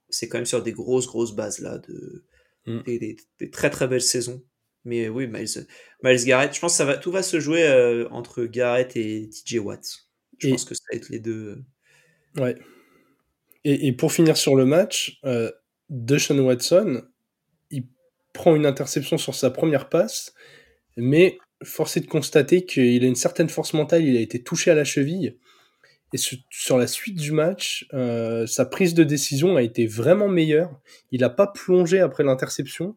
C'est 0.10 0.28
quand 0.28 0.38
même 0.38 0.46
sur 0.46 0.62
des 0.62 0.74
grosses, 0.74 1.08
grosses 1.08 1.36
bases 1.36 1.60
là. 1.60 1.78
De... 1.80 2.26
Mm. 2.66 2.82
Des, 2.86 3.18
très, 3.52 3.70
très 3.70 3.88
belles 3.88 4.02
saisons. 4.02 4.44
Mais 4.86 5.08
oui, 5.08 5.28
Miles, 5.28 5.66
Miles 6.04 6.26
Garrett, 6.26 6.54
je 6.54 6.60
pense 6.60 6.74
que 6.74 6.78
ça 6.78 6.86
va, 6.86 6.98
tout 6.98 7.12
va 7.12 7.24
se 7.24 7.40
jouer 7.40 7.64
euh, 7.64 8.08
entre 8.10 8.44
Garrett 8.44 8.96
et 8.98 9.30
TJ 9.30 9.60
Watt. 9.60 9.86
Je 10.40 10.50
pense 10.50 10.66
que 10.66 10.76
ça 10.76 10.84
va 10.92 10.98
être 10.98 11.10
les 11.10 11.20
deux. 11.20 11.64
Euh. 12.38 12.42
Ouais. 12.42 12.56
Et, 13.64 13.88
et 13.88 13.94
pour 13.94 14.12
finir 14.12 14.36
sur 14.36 14.58
le 14.58 14.66
match, 14.66 15.22
euh, 15.24 15.50
Deshaun 15.90 16.40
Watson, 16.40 17.02
prend 18.34 18.56
une 18.56 18.66
interception 18.66 19.18
sur 19.18 19.36
sa 19.36 19.52
première 19.52 19.90
passe, 19.90 20.34
mais 20.98 21.38
force 21.64 21.96
est 21.96 22.02
de 22.02 22.08
constater 22.08 22.66
qu'il 22.66 23.04
a 23.04 23.08
une 23.08 23.16
certaine 23.16 23.48
force 23.48 23.74
mentale, 23.74 24.04
il 24.04 24.18
a 24.18 24.20
été 24.20 24.44
touché 24.44 24.72
à 24.72 24.76
la 24.76 24.84
cheville. 24.84 25.38
Et 26.14 26.18
sur 26.18 26.78
la 26.78 26.86
suite 26.86 27.20
du 27.20 27.32
match, 27.32 27.88
euh, 27.94 28.46
sa 28.46 28.66
prise 28.66 28.94
de 28.94 29.04
décision 29.04 29.56
a 29.56 29.64
été 29.64 29.88
vraiment 29.88 30.30
meilleure. 30.30 30.80
Il 31.12 31.22
n'a 31.22 31.32
pas 31.32 31.48
plongé 31.48 32.00
après 32.00 32.24
l'interception. 32.24 32.96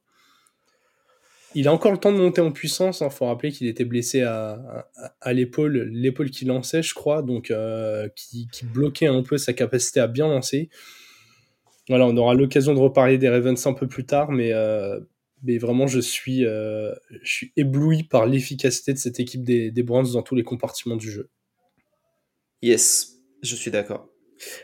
Il 1.54 1.66
a 1.66 1.72
encore 1.72 1.92
le 1.92 1.98
temps 1.98 2.12
de 2.12 2.18
monter 2.18 2.42
en 2.42 2.52
puissance. 2.52 3.00
Il 3.00 3.04
hein. 3.04 3.10
faut 3.10 3.24
rappeler 3.24 3.52
qu'il 3.52 3.68
était 3.68 3.86
blessé 3.86 4.20
à, 4.20 4.86
l'épaule, 5.32 5.88
l'épaule 5.90 6.28
qui 6.28 6.44
lançait, 6.44 6.82
je 6.82 6.92
crois, 6.92 7.22
donc 7.22 7.50
euh, 7.50 8.10
qui, 8.14 8.48
bloquait 8.64 9.06
un 9.06 9.22
peu 9.22 9.38
sa 9.38 9.54
capacité 9.54 9.98
à 9.98 10.08
bien 10.08 10.28
lancer. 10.28 10.68
Voilà, 11.88 12.06
on 12.06 12.16
aura 12.18 12.34
l'occasion 12.34 12.74
de 12.74 12.80
reparler 12.80 13.16
des 13.16 13.30
Ravens 13.30 13.66
un 13.66 13.72
peu 13.72 13.86
plus 13.86 14.04
tard, 14.04 14.30
mais 14.30 14.52
euh, 14.52 15.00
vraiment, 15.42 15.86
je 15.86 16.00
suis, 16.00 16.44
ébloui 17.56 18.02
par 18.02 18.26
l'efficacité 18.26 18.92
de 18.92 18.98
cette 18.98 19.20
équipe 19.20 19.42
des, 19.42 19.70
des 19.70 19.82
dans 19.82 20.22
tous 20.22 20.34
les 20.34 20.42
compartiments 20.42 20.96
du 20.96 21.10
jeu. 21.10 21.30
Yes, 22.62 23.18
je 23.42 23.54
suis 23.54 23.70
d'accord. 23.70 24.08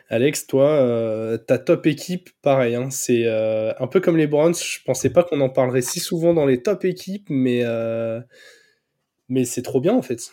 Alex, 0.08 0.46
toi, 0.46 0.68
euh, 0.68 1.38
ta 1.38 1.58
top 1.58 1.86
équipe, 1.86 2.30
pareil, 2.42 2.74
hein, 2.74 2.90
c'est 2.90 3.26
euh, 3.26 3.72
un 3.78 3.86
peu 3.86 4.00
comme 4.00 4.16
les 4.16 4.26
Browns. 4.26 4.54
Je 4.54 4.80
pensais 4.84 5.10
pas 5.10 5.24
qu'on 5.24 5.40
en 5.40 5.48
parlerait 5.48 5.82
si 5.82 6.00
souvent 6.00 6.34
dans 6.34 6.44
les 6.44 6.62
top 6.62 6.84
équipes, 6.84 7.26
mais, 7.30 7.62
mais 9.28 9.44
c'est 9.44 9.62
trop 9.62 9.80
bien 9.80 9.94
en 9.94 10.02
fait. 10.02 10.32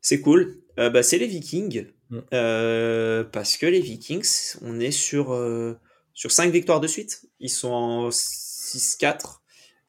C'est 0.00 0.20
cool. 0.20 0.60
bah, 0.76 1.02
c'est 1.02 1.18
les 1.18 1.26
Vikings. 1.26 1.86
Mm. 2.10 2.20
parce 3.32 3.56
que 3.56 3.66
les 3.66 3.80
Vikings, 3.80 4.56
on 4.62 4.80
est 4.80 4.90
sur, 4.90 5.38
sur 6.14 6.30
5 6.32 6.52
victoires 6.52 6.80
de 6.80 6.88
suite. 6.88 7.26
Ils 7.38 7.50
sont 7.50 7.70
en 7.70 8.08
6-4. 8.10 9.42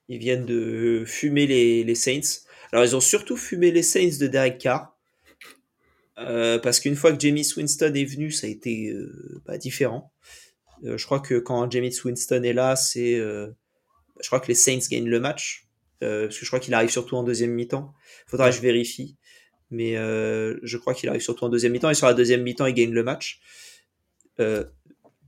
Ils 0.09 0.19
viennent 0.19 0.45
de 0.45 1.03
fumer 1.05 1.47
les, 1.47 1.95
Saints. 1.95 2.45
Alors, 2.71 2.85
ils 2.85 2.95
ont 2.95 3.01
surtout 3.01 3.37
fumé 3.37 3.71
les 3.71 3.83
Saints 3.83 4.17
de 4.19 4.27
Derek 4.27 4.57
Carr. 4.57 4.92
Euh, 6.19 6.59
parce 6.59 6.79
qu'une 6.79 6.95
fois 6.95 7.11
que 7.11 7.19
Jamie 7.19 7.47
Winston 7.55 7.93
est 7.93 8.05
venu, 8.05 8.31
ça 8.31 8.47
a 8.47 8.49
été 8.49 8.89
euh, 8.89 9.41
bah, 9.45 9.57
différent. 9.57 10.11
Euh, 10.83 10.97
je 10.97 11.05
crois 11.05 11.19
que 11.19 11.39
quand 11.39 11.69
Jamie 11.71 11.95
Winston 12.03 12.43
est 12.43 12.53
là, 12.53 12.75
c'est, 12.75 13.15
je 13.17 14.27
crois 14.27 14.39
que 14.39 14.47
les 14.47 14.55
Saints 14.55 14.87
gagnent 14.89 15.09
le 15.09 15.19
match. 15.19 15.67
parce 15.99 16.37
que 16.37 16.45
je 16.45 16.47
crois 16.47 16.59
qu'il 16.59 16.73
arrive 16.73 16.89
surtout 16.89 17.15
en 17.15 17.23
deuxième 17.23 17.51
mi-temps. 17.51 17.93
Faudra 18.27 18.49
que 18.49 18.55
je 18.55 18.61
vérifie. 18.61 19.17
Mais 19.71 19.95
je 19.95 20.77
crois 20.77 20.93
qu'il 20.93 21.09
arrive 21.09 21.21
surtout 21.21 21.45
en 21.45 21.49
deuxième 21.49 21.71
mi-temps. 21.71 21.89
Et 21.89 21.95
sur 21.95 22.07
la 22.07 22.13
deuxième 22.13 22.43
mi-temps, 22.43 22.65
il 22.65 22.73
gagne 22.73 22.91
le 22.91 23.03
match 23.03 23.41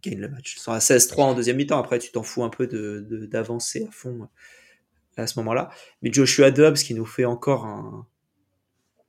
gagne 0.09 0.19
le 0.19 0.29
match. 0.29 0.55
Ils 0.57 0.59
sont 0.59 0.71
à 0.71 0.79
16-3 0.79 1.21
en 1.21 1.33
deuxième 1.33 1.57
mi-temps. 1.57 1.79
Après, 1.79 1.99
tu 1.99 2.11
t'en 2.11 2.23
fous 2.23 2.43
un 2.43 2.49
peu 2.49 2.67
d'avancer 2.67 3.81
de, 3.81 3.87
à 3.87 3.91
fond 3.91 4.21
euh, 4.21 5.23
à 5.23 5.27
ce 5.27 5.39
moment-là. 5.39 5.69
Mais 6.01 6.11
Joshua 6.11 6.51
Dobbs 6.51 6.77
qui 6.77 6.93
nous 6.93 7.05
fait 7.05 7.25
encore 7.25 7.65
un. 7.65 8.07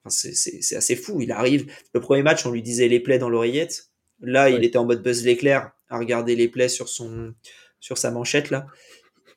C'est 0.08 0.76
assez 0.76 0.96
fou. 0.96 1.20
Il 1.20 1.32
arrive. 1.32 1.72
Le 1.94 2.00
premier 2.00 2.22
match, 2.22 2.46
on 2.46 2.50
lui 2.50 2.62
disait 2.62 2.88
les 2.88 3.00
plays 3.00 3.18
dans 3.18 3.28
l'oreillette. 3.28 3.90
Là, 4.20 4.50
il 4.50 4.64
était 4.64 4.78
en 4.78 4.84
mode 4.84 5.02
buzz 5.02 5.24
l'éclair 5.24 5.72
à 5.88 5.98
regarder 5.98 6.36
les 6.36 6.48
plays 6.48 6.68
sur, 6.68 6.88
son, 6.88 7.34
sur 7.80 7.98
sa 7.98 8.10
manchette. 8.10 8.50
là. 8.50 8.66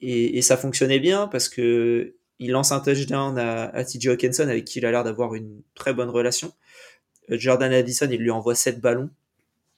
Et, 0.01 0.41
ça 0.41 0.55
fonctionnait 0.55 0.99
bien 0.99 1.27
parce 1.27 1.49
que 1.49 2.13
il 2.39 2.51
lance 2.51 2.71
un 2.71 2.79
touchdown 2.79 3.37
à, 3.37 3.65
à 3.65 3.83
TJ 3.83 4.07
Hawkinson 4.07 4.47
avec 4.47 4.63
qui 4.63 4.79
il 4.79 4.85
a 4.85 4.91
l'air 4.91 5.03
d'avoir 5.03 5.35
une 5.35 5.61
très 5.75 5.93
bonne 5.93 6.09
relation. 6.09 6.53
Euh, 7.31 7.37
Jordan 7.37 7.71
Addison, 7.71 8.07
il 8.09 8.19
lui 8.19 8.31
envoie 8.31 8.55
7 8.55 8.79
ballons. 8.79 9.09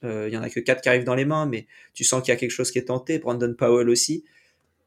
Euh, 0.04 0.28
il 0.28 0.34
y 0.34 0.36
en 0.36 0.42
a 0.42 0.50
que 0.50 0.60
4 0.60 0.80
qui 0.82 0.88
arrivent 0.88 1.04
dans 1.04 1.14
les 1.14 1.24
mains, 1.24 1.46
mais 1.46 1.66
tu 1.94 2.04
sens 2.04 2.22
qu'il 2.22 2.32
y 2.32 2.36
a 2.36 2.38
quelque 2.38 2.50
chose 2.50 2.70
qui 2.70 2.78
est 2.78 2.86
tenté. 2.86 3.18
Brandon 3.18 3.54
Powell 3.54 3.88
aussi. 3.88 4.24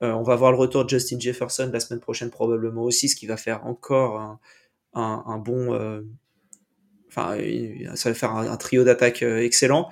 Euh, 0.04 0.12
on 0.12 0.24
va 0.24 0.36
voir 0.36 0.52
le 0.52 0.58
retour 0.58 0.84
de 0.84 0.90
Justin 0.90 1.20
Jefferson 1.20 1.70
la 1.72 1.80
semaine 1.80 2.02
prochaine 2.02 2.30
probablement 2.30 2.84
aussi, 2.84 3.08
ce 3.08 3.16
qui 3.16 3.28
va 3.28 3.38
faire 3.38 3.66
encore 3.66 4.20
un, 4.20 4.40
bon... 4.96 5.74
Euh, 5.74 6.02
enfin, 7.08 7.38
ça 7.96 8.10
va 8.10 8.16
faire 8.16 8.32
un, 8.32 8.58
trio 8.58 8.84
d'attaque 8.84 9.22
excellent. 9.22 9.90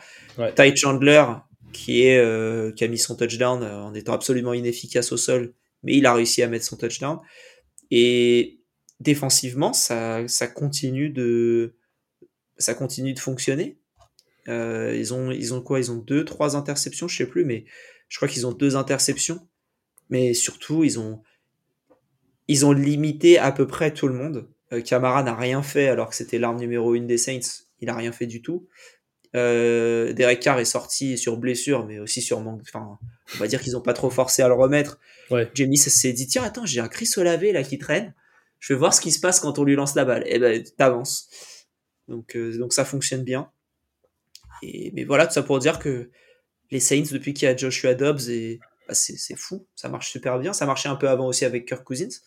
Ty 0.55 0.75
Chandler, 0.75 1.23
qui, 1.71 2.03
est, 2.03 2.75
qui 2.75 2.83
a 2.83 2.87
mis 2.87 2.97
son 2.97 3.15
touchdown 3.15 3.63
en 3.63 3.93
étant 3.93 4.13
absolument 4.13 4.53
inefficace 4.53 5.11
au 5.11 5.17
sol, 5.17 5.53
mais 5.83 5.95
il 5.95 6.05
a 6.05 6.13
réussi 6.13 6.41
à 6.43 6.47
mettre 6.47 6.65
son 6.65 6.75
touchdown. 6.75 7.19
Et 7.91 8.59
défensivement, 8.99 9.73
ça, 9.73 10.27
ça 10.27 10.47
continue 10.47 11.09
de 11.09 11.75
ça 12.57 12.73
continue 12.73 13.13
de 13.13 13.19
fonctionner. 13.19 13.77
Euh, 14.47 14.95
ils, 14.95 15.13
ont, 15.13 15.31
ils 15.31 15.53
ont 15.53 15.61
quoi? 15.61 15.79
Ils 15.79 15.91
ont 15.91 15.97
deux, 15.97 16.25
trois 16.25 16.55
interceptions, 16.55 17.07
je 17.07 17.17
sais 17.17 17.25
plus, 17.25 17.45
mais 17.45 17.65
je 18.09 18.17
crois 18.17 18.27
qu'ils 18.27 18.45
ont 18.45 18.51
deux 18.51 18.75
interceptions. 18.75 19.47
Mais 20.09 20.33
surtout, 20.33 20.83
ils 20.83 20.99
ont, 20.99 21.21
ils 22.47 22.65
ont 22.65 22.71
limité 22.71 23.37
à 23.37 23.51
peu 23.51 23.67
près 23.67 23.93
tout 23.93 24.07
le 24.07 24.13
monde. 24.13 24.49
Euh, 24.73 24.81
Camara 24.81 25.23
n'a 25.23 25.35
rien 25.35 25.61
fait 25.63 25.87
alors 25.87 26.09
que 26.09 26.15
c'était 26.15 26.39
l'arme 26.39 26.59
numéro 26.59 26.95
une 26.95 27.07
des 27.07 27.17
Saints. 27.17 27.63
Il 27.79 27.89
a 27.89 27.95
rien 27.95 28.11
fait 28.11 28.27
du 28.27 28.41
tout. 28.41 28.67
Euh, 29.35 30.13
Derek 30.13 30.39
Carr 30.39 30.59
est 30.59 30.65
sorti 30.65 31.17
sur 31.17 31.37
blessure, 31.37 31.85
mais 31.85 31.99
aussi 31.99 32.21
sur 32.21 32.41
manque. 32.41 32.61
Enfin, 32.61 32.99
on 33.35 33.37
va 33.37 33.47
dire 33.47 33.61
qu'ils 33.61 33.73
n'ont 33.73 33.81
pas 33.81 33.93
trop 33.93 34.09
forcé 34.09 34.41
à 34.41 34.47
le 34.47 34.53
remettre. 34.53 34.99
Ouais. 35.31 35.49
Jamie 35.53 35.77
s'est 35.77 36.13
dit 36.13 36.27
tiens, 36.27 36.43
attends, 36.43 36.65
j'ai 36.65 36.79
un 36.79 36.87
Chris 36.87 37.09
Olave 37.17 37.43
là 37.45 37.63
qui 37.63 37.77
traîne. 37.77 38.13
Je 38.59 38.73
vais 38.73 38.79
voir 38.79 38.93
ce 38.93 39.01
qui 39.01 39.11
se 39.11 39.19
passe 39.19 39.39
quand 39.39 39.59
on 39.59 39.63
lui 39.63 39.75
lance 39.75 39.95
la 39.95 40.05
balle. 40.05 40.23
Et 40.25 40.35
eh 40.35 40.39
ben, 40.39 40.63
t'avances. 40.77 41.29
Donc, 42.07 42.35
euh, 42.35 42.57
donc 42.57 42.73
ça 42.73 42.85
fonctionne 42.85 43.23
bien 43.23 43.49
mais 44.93 45.03
voilà, 45.03 45.27
tout 45.27 45.33
ça 45.33 45.43
pour 45.43 45.59
dire 45.59 45.79
que 45.79 46.09
les 46.71 46.79
Saints, 46.79 47.11
depuis 47.11 47.33
qu'il 47.33 47.47
y 47.47 47.51
a 47.51 47.55
Joshua 47.55 47.93
Dobbs, 47.93 48.29
et, 48.29 48.59
bah, 48.87 48.93
c'est 48.93 49.35
fou, 49.35 49.67
ça 49.75 49.89
marche 49.89 50.11
super 50.11 50.39
bien. 50.39 50.53
Ça 50.53 50.65
marchait 50.65 50.89
un 50.89 50.95
peu 50.95 51.09
avant 51.09 51.27
aussi 51.27 51.45
avec 51.45 51.67
Kirk 51.67 51.83
Cousins. 51.83 52.19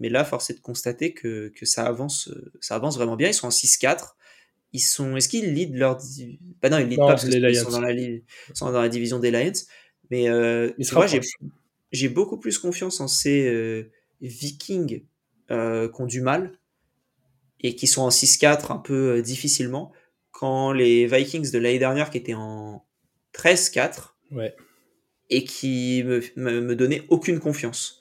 Mais 0.00 0.08
là, 0.08 0.24
force 0.24 0.50
est 0.50 0.54
de 0.54 0.60
constater 0.60 1.12
que, 1.12 1.52
que 1.56 1.66
ça, 1.66 1.84
avance, 1.84 2.30
ça 2.60 2.76
avance 2.76 2.96
vraiment 2.96 3.16
bien. 3.16 3.28
Ils 3.28 3.34
sont 3.34 3.48
en 3.48 3.50
6-4. 3.50 4.14
Ils 4.72 4.80
sont. 4.80 5.16
Est-ce 5.16 5.28
qu'ils 5.28 5.54
lead 5.54 5.74
leur. 5.74 5.98
Bah 6.62 6.70
non, 6.70 6.78
ils 6.78 6.86
lead 6.86 6.98
pas 6.98 7.08
parce 7.08 7.24
qu'ils 7.24 7.56
sont, 7.56 7.70
dans 7.70 7.80
la, 7.80 7.92
sont 8.54 8.70
dans 8.70 8.80
la 8.80 8.88
division 8.88 9.18
des 9.18 9.30
Lions. 9.30 9.52
Mais 10.10 10.28
euh, 10.28 10.72
moi, 10.92 11.06
j'ai 11.92 12.08
beaucoup 12.08 12.38
plus 12.38 12.58
confiance 12.58 13.00
en 13.00 13.08
ces 13.08 13.46
euh, 13.48 13.90
Vikings 14.20 15.04
euh, 15.50 15.88
qui 15.88 16.00
ont 16.00 16.06
du 16.06 16.20
mal 16.20 16.58
et 17.60 17.74
qui 17.74 17.86
sont 17.86 18.02
en 18.02 18.10
6-4 18.10 18.72
un 18.72 18.78
peu 18.78 19.16
euh, 19.16 19.22
difficilement 19.22 19.92
quand 20.30 20.72
les 20.72 21.06
Vikings 21.06 21.50
de 21.50 21.58
l'année 21.58 21.78
dernière 21.78 22.10
qui 22.10 22.18
étaient 22.18 22.34
en 22.34 22.84
13-4 23.34 24.14
ouais. 24.32 24.54
et 25.30 25.44
qui 25.44 26.02
me, 26.04 26.22
me, 26.36 26.76
donnaient 26.76 27.04
aucune 27.08 27.40
confiance. 27.40 28.00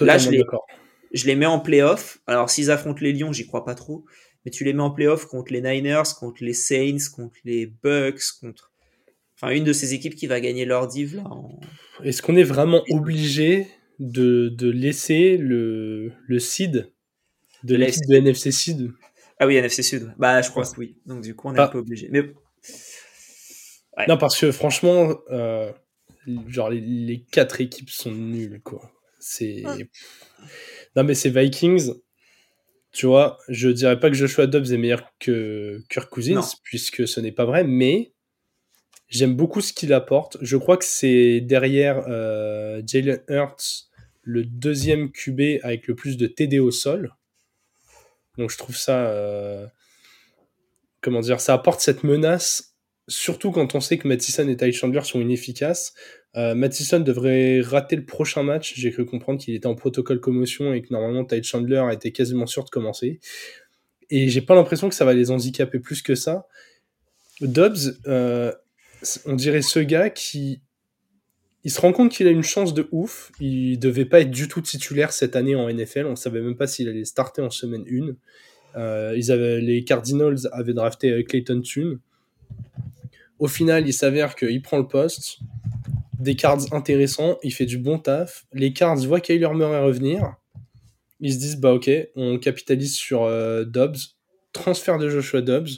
Là, 0.00 0.18
je 0.18 0.30
les, 0.30 0.42
je 1.12 1.26
les 1.26 1.34
mets 1.36 1.46
en 1.46 1.60
playoff. 1.60 2.18
Alors, 2.26 2.50
s'ils 2.50 2.70
affrontent 2.70 3.00
les 3.00 3.12
Lions, 3.12 3.32
j'y 3.32 3.46
crois 3.46 3.64
pas 3.64 3.74
trop. 3.74 4.04
Mais 4.44 4.50
tu 4.50 4.64
les 4.64 4.72
mets 4.72 4.82
en 4.82 4.90
playoff 4.90 5.26
contre 5.26 5.52
les 5.52 5.60
Niners, 5.60 6.02
contre 6.18 6.42
les 6.42 6.52
Saints, 6.54 7.10
contre 7.14 7.36
les 7.44 7.66
Bucks, 7.66 8.22
contre. 8.40 8.72
Enfin, 9.36 9.52
une 9.52 9.64
de 9.64 9.72
ces 9.72 9.94
équipes 9.94 10.14
qui 10.14 10.26
va 10.26 10.40
gagner 10.40 10.64
leur 10.64 10.86
div 10.88 11.16
là. 11.16 11.24
Est-ce 12.04 12.22
qu'on 12.22 12.36
est 12.36 12.42
vraiment 12.44 12.82
obligé 12.90 13.66
de, 13.98 14.48
de 14.48 14.70
laisser 14.70 15.36
le, 15.36 16.12
le 16.26 16.38
seed 16.38 16.92
de 17.64 17.76
l'équipe 17.76 18.06
de 18.08 18.16
NFC 18.16 18.52
seed 18.52 18.92
Ah 19.38 19.46
oui, 19.46 19.56
NFC 19.56 19.82
Sud. 19.82 20.12
Bah, 20.18 20.42
je 20.42 20.50
crois 20.50 20.64
que 20.64 20.78
oui. 20.78 20.96
Donc, 21.06 21.22
du 21.22 21.34
coup, 21.34 21.48
on 21.48 21.54
est 21.54 21.60
un 21.60 21.68
peu 21.68 21.78
obligé. 21.78 22.08
Mais 22.10 22.32
Ouais. 23.96 24.06
Non, 24.08 24.16
parce 24.16 24.38
que 24.40 24.52
franchement, 24.52 25.14
euh, 25.30 25.70
genre 26.48 26.70
les, 26.70 26.80
les 26.80 27.20
quatre 27.30 27.60
équipes 27.60 27.90
sont 27.90 28.12
nulles, 28.12 28.60
quoi. 28.64 28.90
C'est. 29.20 29.62
Non, 30.96 31.04
mais 31.04 31.14
c'est 31.14 31.30
Vikings. 31.30 31.92
Tu 32.92 33.06
vois, 33.06 33.38
je 33.48 33.68
dirais 33.70 33.98
pas 33.98 34.10
que 34.10 34.16
Joshua 34.16 34.46
Dobbs 34.46 34.70
est 34.72 34.76
meilleur 34.76 35.12
que 35.18 35.82
Kirk 35.88 36.10
Cousins, 36.10 36.34
Non. 36.34 36.46
puisque 36.62 37.08
ce 37.08 37.20
n'est 37.20 37.32
pas 37.32 37.46
vrai, 37.46 37.64
mais 37.64 38.12
j'aime 39.08 39.34
beaucoup 39.34 39.62
ce 39.62 39.72
qu'il 39.72 39.92
apporte. 39.94 40.36
Je 40.42 40.56
crois 40.58 40.76
que 40.76 40.84
c'est 40.84 41.40
derrière 41.40 42.04
euh, 42.08 42.82
Jalen 42.86 43.22
Hurts 43.28 43.88
le 44.22 44.44
deuxième 44.44 45.10
QB 45.10 45.60
avec 45.62 45.86
le 45.88 45.94
plus 45.94 46.16
de 46.18 46.26
TD 46.26 46.58
au 46.58 46.70
sol. 46.70 47.14
Donc 48.36 48.50
je 48.50 48.58
trouve 48.58 48.76
ça. 48.76 49.06
euh, 49.06 49.66
comment 51.00 51.20
dire 51.20 51.40
Ça 51.40 51.54
apporte 51.54 51.80
cette 51.80 52.04
menace, 52.04 52.71
surtout 53.08 53.50
quand 53.50 53.74
on 53.74 53.80
sait 53.80 53.98
que 53.98 54.06
Mattison 54.06 54.48
et 54.48 54.56
Ty 54.56 54.72
Chandler 54.72 55.02
sont 55.02 55.20
inefficaces. 55.20 55.94
Euh, 56.36 56.54
Mattison 56.54 57.00
devrait 57.00 57.60
rater 57.60 57.96
le 57.96 58.04
prochain 58.04 58.42
match. 58.42 58.74
J'ai 58.76 58.90
cru 58.90 59.04
comprendre 59.04 59.40
qu'il 59.40 59.54
était 59.54 59.66
en 59.66 59.74
protocole 59.74 60.20
commotion 60.20 60.72
et 60.72 60.82
que 60.82 60.92
normalement 60.92 61.24
Ty 61.24 61.42
Chandler 61.42 61.84
était 61.92 62.12
quasiment 62.12 62.46
sûr 62.46 62.64
de 62.64 62.70
commencer. 62.70 63.20
Et 64.10 64.28
j'ai 64.28 64.42
pas 64.42 64.54
l'impression 64.54 64.88
que 64.88 64.94
ça 64.94 65.04
va 65.04 65.14
les 65.14 65.30
handicaper 65.30 65.78
plus 65.78 66.02
que 66.02 66.14
ça. 66.14 66.46
Dobbs, 67.40 67.98
euh, 68.06 68.52
on 69.26 69.34
dirait 69.34 69.62
ce 69.62 69.80
gars 69.80 70.10
qui. 70.10 70.60
Il 71.64 71.70
se 71.70 71.80
rend 71.80 71.92
compte 71.92 72.10
qu'il 72.10 72.26
a 72.26 72.30
une 72.30 72.42
chance 72.42 72.74
de 72.74 72.88
ouf. 72.90 73.30
Il 73.38 73.78
devait 73.78 74.04
pas 74.04 74.20
être 74.20 74.30
du 74.30 74.48
tout 74.48 74.60
titulaire 74.60 75.12
cette 75.12 75.36
année 75.36 75.54
en 75.54 75.72
NFL. 75.72 76.06
On 76.06 76.16
savait 76.16 76.40
même 76.40 76.56
pas 76.56 76.66
s'il 76.66 76.88
allait 76.88 77.04
starter 77.04 77.40
en 77.40 77.50
semaine 77.50 77.84
1. 77.88 78.16
Euh, 78.76 79.14
ils 79.16 79.30
avaient, 79.30 79.60
les 79.60 79.84
Cardinals 79.84 80.48
avaient 80.52 80.72
drafté 80.72 81.10
euh, 81.10 81.22
Clayton 81.22 81.60
Tune. 81.60 81.98
Au 83.42 83.48
final, 83.48 83.88
il 83.88 83.92
s'avère 83.92 84.36
qu'il 84.36 84.62
prend 84.62 84.78
le 84.78 84.86
poste. 84.86 85.40
Des 86.20 86.36
cards 86.36 86.72
intéressants. 86.72 87.38
Il 87.42 87.52
fait 87.52 87.66
du 87.66 87.76
bon 87.76 87.98
taf. 87.98 88.44
Les 88.52 88.72
cards 88.72 88.94
voient 88.98 89.20
Kyler 89.20 89.48
Murray 89.52 89.82
revenir. 89.82 90.36
Ils 91.18 91.32
se 91.32 91.38
disent, 91.38 91.56
bah 91.56 91.72
ok, 91.72 91.90
on 92.14 92.38
capitalise 92.38 92.94
sur 92.94 93.24
euh, 93.24 93.64
Dobbs. 93.64 93.96
Transfert 94.52 94.96
de 94.98 95.08
Joshua 95.08 95.40
Dobbs. 95.40 95.70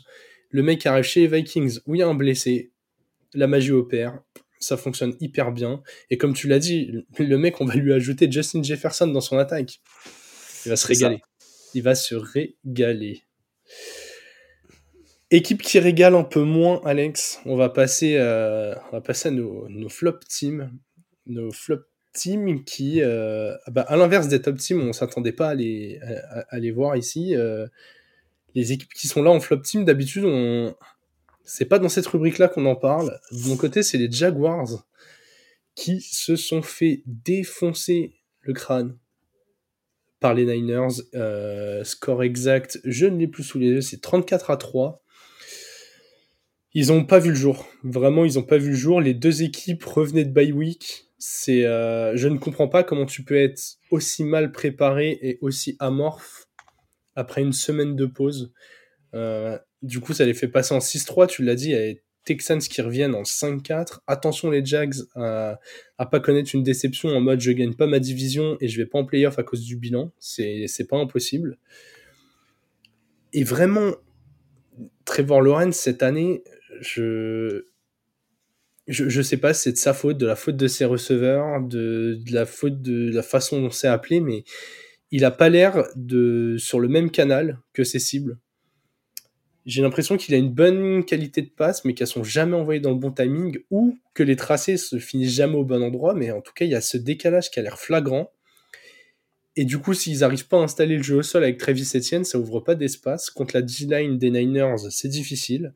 Le 0.50 0.62
mec 0.62 0.84
arrive 0.84 1.04
chez 1.04 1.20
les 1.20 1.26
Vikings 1.26 1.78
où 1.86 1.94
il 1.94 2.00
y 2.00 2.02
a 2.02 2.06
un 2.06 2.14
blessé. 2.14 2.70
La 3.32 3.46
magie 3.46 3.72
opère. 3.72 4.20
Ça 4.60 4.76
fonctionne 4.76 5.16
hyper 5.20 5.50
bien. 5.50 5.82
Et 6.10 6.18
comme 6.18 6.34
tu 6.34 6.48
l'as 6.48 6.58
dit, 6.58 6.92
le 7.18 7.38
mec, 7.38 7.62
on 7.62 7.64
va 7.64 7.76
lui 7.76 7.94
ajouter 7.94 8.30
Justin 8.30 8.62
Jefferson 8.62 9.06
dans 9.06 9.22
son 9.22 9.38
attaque. 9.38 9.80
Il 10.66 10.68
va 10.68 10.76
se 10.76 10.82
ça. 10.82 10.88
régaler. 10.88 11.22
Il 11.72 11.82
va 11.82 11.94
se 11.94 12.14
régaler. 12.14 13.23
Équipe 15.34 15.62
qui 15.62 15.80
régale 15.80 16.14
un 16.14 16.22
peu 16.22 16.42
moins, 16.44 16.80
Alex. 16.84 17.40
On 17.44 17.56
va 17.56 17.68
passer, 17.68 18.14
euh, 18.18 18.72
on 18.86 18.92
va 18.92 19.00
passer 19.00 19.30
à 19.30 19.32
nos, 19.32 19.88
flop 19.88 20.20
teams. 20.28 20.70
Nos 21.26 21.50
flop 21.50 21.80
teams 22.12 22.62
qui, 22.62 23.02
euh, 23.02 23.52
ah 23.66 23.70
bah, 23.72 23.82
à 23.88 23.96
l'inverse 23.96 24.28
des 24.28 24.40
top 24.40 24.58
teams, 24.58 24.80
on 24.80 24.92
s'attendait 24.92 25.32
pas 25.32 25.48
à 25.48 25.54
les, 25.56 25.98
à, 26.50 26.58
les 26.60 26.70
voir 26.70 26.96
ici. 26.96 27.34
euh, 27.34 27.66
les 28.54 28.70
équipes 28.70 28.94
qui 28.94 29.08
sont 29.08 29.24
là 29.24 29.32
en 29.32 29.40
flop 29.40 29.62
team, 29.62 29.84
d'habitude, 29.84 30.24
on... 30.24 30.76
c'est 31.42 31.64
pas 31.64 31.80
dans 31.80 31.88
cette 31.88 32.06
rubrique-là 32.06 32.46
qu'on 32.46 32.66
en 32.66 32.76
parle. 32.76 33.18
De 33.32 33.48
mon 33.48 33.56
côté, 33.56 33.82
c'est 33.82 33.98
les 33.98 34.08
Jaguars 34.08 34.86
qui 35.74 36.00
se 36.00 36.36
sont 36.36 36.62
fait 36.62 37.02
défoncer 37.06 38.14
le 38.42 38.52
crâne 38.52 38.96
par 40.20 40.34
les 40.34 40.44
Niners. 40.44 41.02
Score 41.82 42.22
exact, 42.22 42.78
je 42.84 43.06
ne 43.06 43.18
l'ai 43.18 43.26
plus 43.26 43.42
sous 43.42 43.58
les 43.58 43.66
yeux, 43.66 43.80
c'est 43.80 44.00
34 44.00 44.52
à 44.52 44.56
3. 44.56 45.00
Ils 46.74 46.88
n'ont 46.88 47.04
pas 47.04 47.20
vu 47.20 47.30
le 47.30 47.36
jour. 47.36 47.68
Vraiment, 47.84 48.24
ils 48.24 48.34
n'ont 48.34 48.42
pas 48.42 48.58
vu 48.58 48.70
le 48.70 48.76
jour. 48.76 49.00
Les 49.00 49.14
deux 49.14 49.42
équipes 49.42 49.84
revenaient 49.84 50.24
de 50.24 50.32
bye 50.32 50.52
week. 50.52 51.06
C'est, 51.18 51.64
euh, 51.64 52.16
je 52.16 52.28
ne 52.28 52.36
comprends 52.36 52.68
pas 52.68 52.82
comment 52.82 53.06
tu 53.06 53.22
peux 53.22 53.36
être 53.36 53.78
aussi 53.90 54.24
mal 54.24 54.50
préparé 54.50 55.18
et 55.22 55.38
aussi 55.40 55.76
amorphe 55.78 56.48
après 57.14 57.42
une 57.42 57.52
semaine 57.52 57.94
de 57.94 58.06
pause. 58.06 58.52
Euh, 59.14 59.56
du 59.82 60.00
coup, 60.00 60.12
ça 60.12 60.24
les 60.24 60.34
fait 60.34 60.48
passer 60.48 60.74
en 60.74 60.80
6-3. 60.80 61.28
Tu 61.28 61.44
l'as 61.44 61.54
dit, 61.54 61.66
il 61.66 61.70
y 61.70 61.74
a 61.74 61.78
les 61.78 62.02
Texans 62.24 62.58
qui 62.58 62.82
reviennent 62.82 63.14
en 63.14 63.22
5-4. 63.22 64.00
Attention 64.08 64.50
les 64.50 64.64
Jags 64.64 64.94
à, 65.14 65.60
à 65.98 66.06
pas 66.06 66.18
connaître 66.18 66.54
une 66.54 66.64
déception 66.64 67.10
en 67.10 67.20
mode 67.20 67.40
je 67.40 67.52
gagne 67.52 67.74
pas 67.74 67.86
ma 67.86 68.00
division 68.00 68.56
et 68.60 68.68
je 68.68 68.78
vais 68.78 68.86
pas 68.86 68.98
en 68.98 69.04
playoff 69.04 69.38
à 69.38 69.44
cause 69.44 69.62
du 69.62 69.76
bilan. 69.76 70.10
C'est, 70.18 70.66
c'est 70.66 70.88
pas 70.88 70.96
impossible. 70.96 71.58
Et 73.32 73.44
vraiment, 73.44 73.92
Trevor 75.04 75.42
Lawrence 75.42 75.76
cette 75.76 76.02
année, 76.02 76.42
je, 76.80 77.64
je, 78.86 79.22
sais 79.22 79.38
pas, 79.38 79.54
c'est 79.54 79.72
de 79.72 79.76
sa 79.76 79.94
faute, 79.94 80.18
de 80.18 80.26
la 80.26 80.36
faute 80.36 80.56
de 80.56 80.68
ses 80.68 80.84
receveurs, 80.84 81.62
de, 81.62 82.18
la 82.30 82.44
faute 82.46 82.82
de 82.82 83.10
la 83.12 83.22
façon 83.22 83.60
dont 83.60 83.70
c'est 83.70 83.88
appelé, 83.88 84.20
mais 84.20 84.44
il 85.10 85.24
a 85.24 85.30
pas 85.30 85.48
l'air 85.48 85.84
de 85.96 86.56
sur 86.58 86.80
le 86.80 86.88
même 86.88 87.10
canal 87.10 87.60
que 87.72 87.84
ses 87.84 87.98
cibles. 87.98 88.38
J'ai 89.64 89.80
l'impression 89.80 90.18
qu'il 90.18 90.34
a 90.34 90.36
une 90.36 90.52
bonne 90.52 91.04
qualité 91.04 91.40
de 91.40 91.48
passe, 91.48 91.86
mais 91.86 91.94
qu'elles 91.94 92.06
sont 92.06 92.24
jamais 92.24 92.56
envoyées 92.56 92.80
dans 92.80 92.90
le 92.90 92.98
bon 92.98 93.10
timing, 93.10 93.58
ou 93.70 93.98
que 94.12 94.22
les 94.22 94.36
tracés 94.36 94.76
se 94.76 94.98
finissent 94.98 95.34
jamais 95.34 95.56
au 95.56 95.64
bon 95.64 95.82
endroit, 95.82 96.14
mais 96.14 96.30
en 96.30 96.42
tout 96.42 96.52
cas, 96.52 96.66
il 96.66 96.70
y 96.70 96.74
a 96.74 96.82
ce 96.82 96.98
décalage 96.98 97.50
qui 97.50 97.60
a 97.60 97.62
l'air 97.62 97.78
flagrant. 97.78 98.30
Et 99.56 99.64
du 99.64 99.78
coup, 99.78 99.94
s'ils 99.94 100.18
n'arrivent 100.18 100.48
pas 100.48 100.58
à 100.58 100.64
installer 100.64 100.98
le 100.98 101.02
jeu 101.02 101.16
au 101.16 101.22
sol 101.22 101.44
avec 101.44 101.56
Travis 101.56 101.88
Etienne, 101.94 102.24
ça 102.24 102.38
ouvre 102.38 102.60
pas 102.60 102.74
d'espace. 102.74 103.30
Contre 103.30 103.54
la 103.54 103.62
D-line 103.62 104.18
des 104.18 104.30
Niners, 104.30 104.90
c'est 104.90 105.08
difficile. 105.08 105.72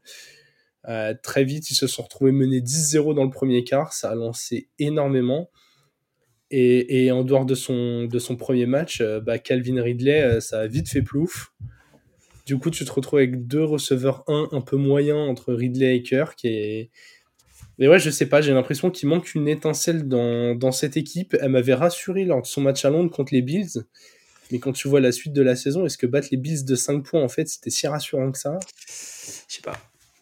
Euh, 0.89 1.15
très 1.23 1.45
vite, 1.45 1.71
ils 1.71 1.75
se 1.75 1.87
sont 1.87 2.03
retrouvés 2.03 2.33
menés 2.33 2.61
10-0 2.61 3.15
dans 3.15 3.25
le 3.25 3.31
premier 3.31 3.63
quart. 3.65 3.93
Ça 3.93 4.11
a 4.11 4.15
lancé 4.15 4.69
énormément. 4.79 5.51
Et, 6.51 7.13
en 7.13 7.25
dehors 7.25 7.45
de 7.45 7.55
son, 7.55 8.09
premier 8.39 8.65
match, 8.65 9.03
euh, 9.03 9.21
bah, 9.21 9.39
Calvin 9.39 9.83
Ridley, 9.83 10.23
euh, 10.23 10.41
ça 10.41 10.61
a 10.61 10.67
vite 10.67 10.89
fait 10.89 11.03
plouf. 11.03 11.53
Du 12.47 12.59
coup, 12.59 12.71
tu 12.71 12.87
te 12.87 12.91
retrouves 12.91 13.19
avec 13.19 13.47
deux 13.47 13.65
receveurs 13.65 14.25
1 14.29 14.49
un 14.53 14.61
peu 14.63 14.77
moyens 14.77 15.29
entre 15.29 15.53
Ridley 15.53 15.97
et 15.97 16.03
Kirk. 16.03 16.43
Et 16.47 16.91
ouais, 17.79 17.99
je 17.99 18.09
sais 18.09 18.25
pas, 18.25 18.41
j'ai 18.41 18.55
l'impression 18.55 18.91
qu'il 18.91 19.11
manque 19.11 19.35
une 19.35 19.47
étincelle 19.47 20.09
dans, 20.09 20.55
dans 20.55 20.73
cette 20.73 20.97
équipe. 20.97 21.37
Elle 21.39 21.51
m'avait 21.51 21.75
rassuré 21.75 22.25
lors 22.25 22.41
de 22.41 22.47
son 22.47 22.63
match 22.63 22.87
à 22.87 22.91
Londres 22.91 23.11
contre 23.11 23.35
les 23.35 23.43
Bills. 23.43 23.85
Mais 24.51 24.59
quand 24.59 24.73
tu 24.73 24.89
vois 24.89 25.01
la 25.01 25.13
suite 25.13 25.35
de 25.35 25.43
la 25.43 25.57
saison, 25.57 25.85
est-ce 25.85 25.99
que 25.99 26.07
battre 26.07 26.29
les 26.31 26.39
Bills 26.39 26.65
de 26.65 26.75
5 26.75 27.05
points, 27.05 27.23
en 27.23 27.29
fait, 27.29 27.47
c'était 27.49 27.69
si 27.69 27.87
rassurant 27.87 28.33
que 28.33 28.39
ça? 28.39 28.59
Je 28.87 29.55
sais 29.55 29.63
pas. 29.63 29.79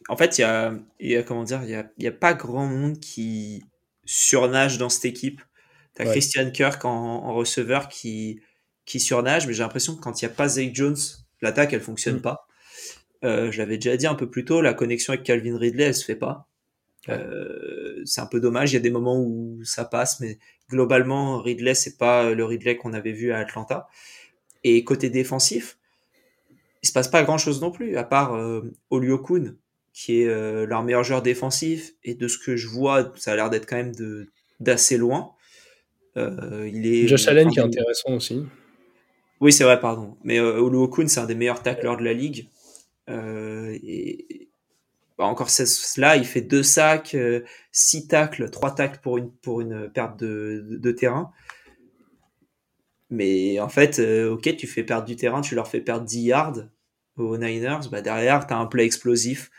En 0.09 0.17
fait, 0.17 0.39
il 0.39 0.43
y 0.43 0.45
a, 0.45 0.75
y 1.01 1.17
a, 1.17 1.23
comment 1.23 1.43
dire, 1.45 1.63
il 1.65 1.71
y 1.71 1.75
a, 1.75 1.91
y 1.99 2.07
a 2.07 2.13
pas 2.13 2.35
grand 2.35 2.67
monde 2.67 3.01
qui 3.01 3.65
surnage 4.05 4.79
dans 4.79 4.89
cette 4.89 5.05
équipe. 5.07 5.41
T'as 5.95 6.05
Ouais. 6.05 6.11
Christian 6.13 6.51
Kirk 6.51 6.85
en, 6.85 6.91
en 7.25 7.35
receveur 7.35 7.89
qui, 7.89 8.41
qui 8.85 9.01
surnage, 9.01 9.47
mais 9.47 9.53
j'ai 9.53 9.63
l'impression 9.63 9.97
que 9.97 10.01
quand 10.01 10.21
il 10.23 10.25
n'y 10.27 10.31
a 10.31 10.35
pas 10.35 10.49
Zach 10.49 10.71
Jones, 10.75 10.97
l'attaque, 11.43 11.73
elle 11.73 11.81
fonctionne 11.81 12.17
Mm. 12.19 12.23
pas. 12.23 12.47
Euh, 13.25 13.51
je 13.51 13.59
l'avais 13.59 13.79
déjà 13.79 13.97
dit 13.97 14.07
un 14.07 14.15
peu 14.15 14.29
plus 14.31 14.45
tôt, 14.45 14.61
la 14.61 14.75
connexion 14.75 15.13
avec 15.15 15.25
Calvin 15.25 15.57
Ridley, 15.59 15.85
elle 15.85 15.95
se 15.95 16.05
fait 16.05 16.17
pas. 16.17 16.49
Euh, 17.09 18.03
c'est 18.05 18.21
un 18.21 18.27
peu 18.27 18.41
dommage. 18.41 18.73
Il 18.73 18.75
y 18.75 18.79
a 18.79 18.81
des 18.81 18.91
moments 18.91 19.21
où 19.21 19.61
ça 19.65 19.85
passe, 19.85 20.21
mais 20.21 20.39
globalement, 20.71 21.39
Ridley, 21.41 21.75
c'est 21.75 21.97
pas 21.99 22.31
le 22.31 22.45
Ridley 22.45 22.77
qu'on 22.77 22.93
avait 22.93 23.13
vu 23.13 23.33
à 23.33 23.39
Atlanta. 23.39 23.89
Et 24.65 24.85
côté 24.85 25.11
défensif, 25.11 25.79
il 26.83 26.89
se 26.89 26.93
passe 26.93 27.09
pas 27.09 27.23
grand 27.25 27.39
chose 27.39 27.61
non 27.61 27.71
plus, 27.71 27.97
à 27.97 28.05
part 28.05 28.35
euh, 28.35 28.63
Oliokun, 28.91 29.57
qui 29.97 30.21
est 30.21 30.27
euh, 30.27 30.67
leur 30.67 30.83
meilleur 30.83 31.03
joueur 31.03 31.23
défensif. 31.23 31.95
Et 32.05 32.15
de 32.15 32.29
ce 32.29 32.37
que 32.39 32.55
je 32.55 32.69
vois, 32.69 33.13
ça 33.17 33.33
a 33.33 33.37
l'air 33.37 33.49
d'être 33.49 33.67
quand 33.67 33.77
même 33.77 33.95
de 33.95 34.29
d'assez 34.61 34.99
loin. 34.99 35.33
Euh, 36.19 36.71
il 36.73 36.87
est 36.87 37.09
Josh 37.09 37.27
Allen 37.29 37.51
qui 37.51 37.59
est 37.59 37.63
intéressant 37.63 38.15
aussi. 38.15 38.45
oui, 39.41 39.53
c'est 39.53 39.65
vrai, 39.65 39.81
pardon. 39.81 40.17
Mais 40.23 40.39
euh, 40.39 40.61
Oluokun, 40.61 41.09
c'est 41.09 41.21
un 41.21 41.27
des 41.27 41.35
meilleurs 41.35 41.63
tacleurs 41.63 41.97
de 41.97 42.05
la 42.05 42.13
ligue. 42.13 42.49
Et 43.09 44.49
bah, 45.17 45.25
encore 45.25 45.49
cela, 45.49 46.17
il 46.17 46.27
fait 46.27 46.43
deux 46.43 46.63
sacs, 46.63 47.17
six 47.73 48.07
tacles, 48.07 48.51
trois 48.51 48.75
tacles 48.75 49.01
pour 49.03 49.17
une, 49.17 49.31
pour 49.31 49.63
une 49.63 49.91
perte 49.91 50.19
de, 50.21 50.63
de, 50.69 50.77
de 50.77 50.91
terrain. 50.93 51.33
Mais 53.09 53.61
en 53.61 53.69
fait, 53.69 53.99
euh, 53.99 54.33
ok, 54.33 54.57
tu 54.57 54.67
fais 54.67 54.83
perdre 54.83 55.07
du 55.07 55.17
terrain, 55.17 55.41
tu 55.41 55.55
leur 55.55 55.69
fais 55.69 55.81
perdre 55.81 56.05
10 56.05 56.21
yards 56.23 56.59
aux 57.17 57.39
Niners. 57.39 57.89
Bah, 57.91 58.03
derrière, 58.03 58.47
tu 58.47 58.53
as 58.53 58.59
un 58.59 58.67
play 58.67 58.85
explosif 58.85 59.51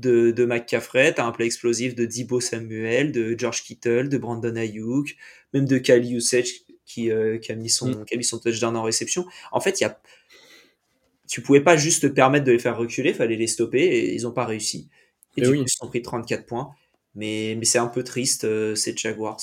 de, 0.00 0.30
de 0.30 0.44
McCaffrey, 0.44 1.14
tu 1.14 1.20
as 1.20 1.26
un 1.26 1.32
play 1.32 1.46
explosif 1.46 1.94
de 1.94 2.06
Debo 2.06 2.40
Samuel, 2.40 3.12
de 3.12 3.34
George 3.38 3.62
Kittle, 3.62 4.08
de 4.08 4.18
Brandon 4.18 4.56
Ayuk, 4.56 5.16
même 5.54 5.66
de 5.66 5.78
Kali 5.78 6.14
Usage 6.14 6.62
qui, 6.86 7.10
euh, 7.10 7.38
qui, 7.38 7.52
a 7.52 7.54
mis 7.54 7.70
son, 7.70 7.88
Mm. 7.90 8.04
qui 8.04 8.14
a 8.14 8.16
mis 8.16 8.24
son 8.24 8.38
touchdown 8.38 8.76
en 8.76 8.82
réception. 8.82 9.24
En 9.52 9.60
fait, 9.60 9.80
il 9.80 9.84
y 9.84 9.86
a 9.86 10.00
tu 11.28 11.42
pouvais 11.42 11.60
pas 11.60 11.76
juste 11.76 12.02
te 12.02 12.06
permettre 12.08 12.44
de 12.44 12.50
les 12.52 12.58
faire 12.58 12.76
reculer, 12.76 13.14
fallait 13.14 13.36
les 13.36 13.46
stopper 13.46 13.78
et 13.82 14.14
ils 14.14 14.26
ont 14.26 14.32
pas 14.32 14.44
réussi. 14.46 14.88
Et 15.36 15.40
Eh 15.40 15.42
du 15.42 15.48
oui. 15.48 15.58
coup, 15.58 15.64
ils 15.64 15.70
se 15.70 15.76
sont 15.78 15.86
pris 15.86 16.02
34 16.02 16.44
points. 16.44 16.70
Mais, 17.14 17.54
mais 17.56 17.64
c'est 17.64 17.78
un 17.78 17.86
peu 17.86 18.02
triste, 18.02 18.42
euh, 18.44 18.74
ces 18.74 18.96
Jaguars. 18.96 19.40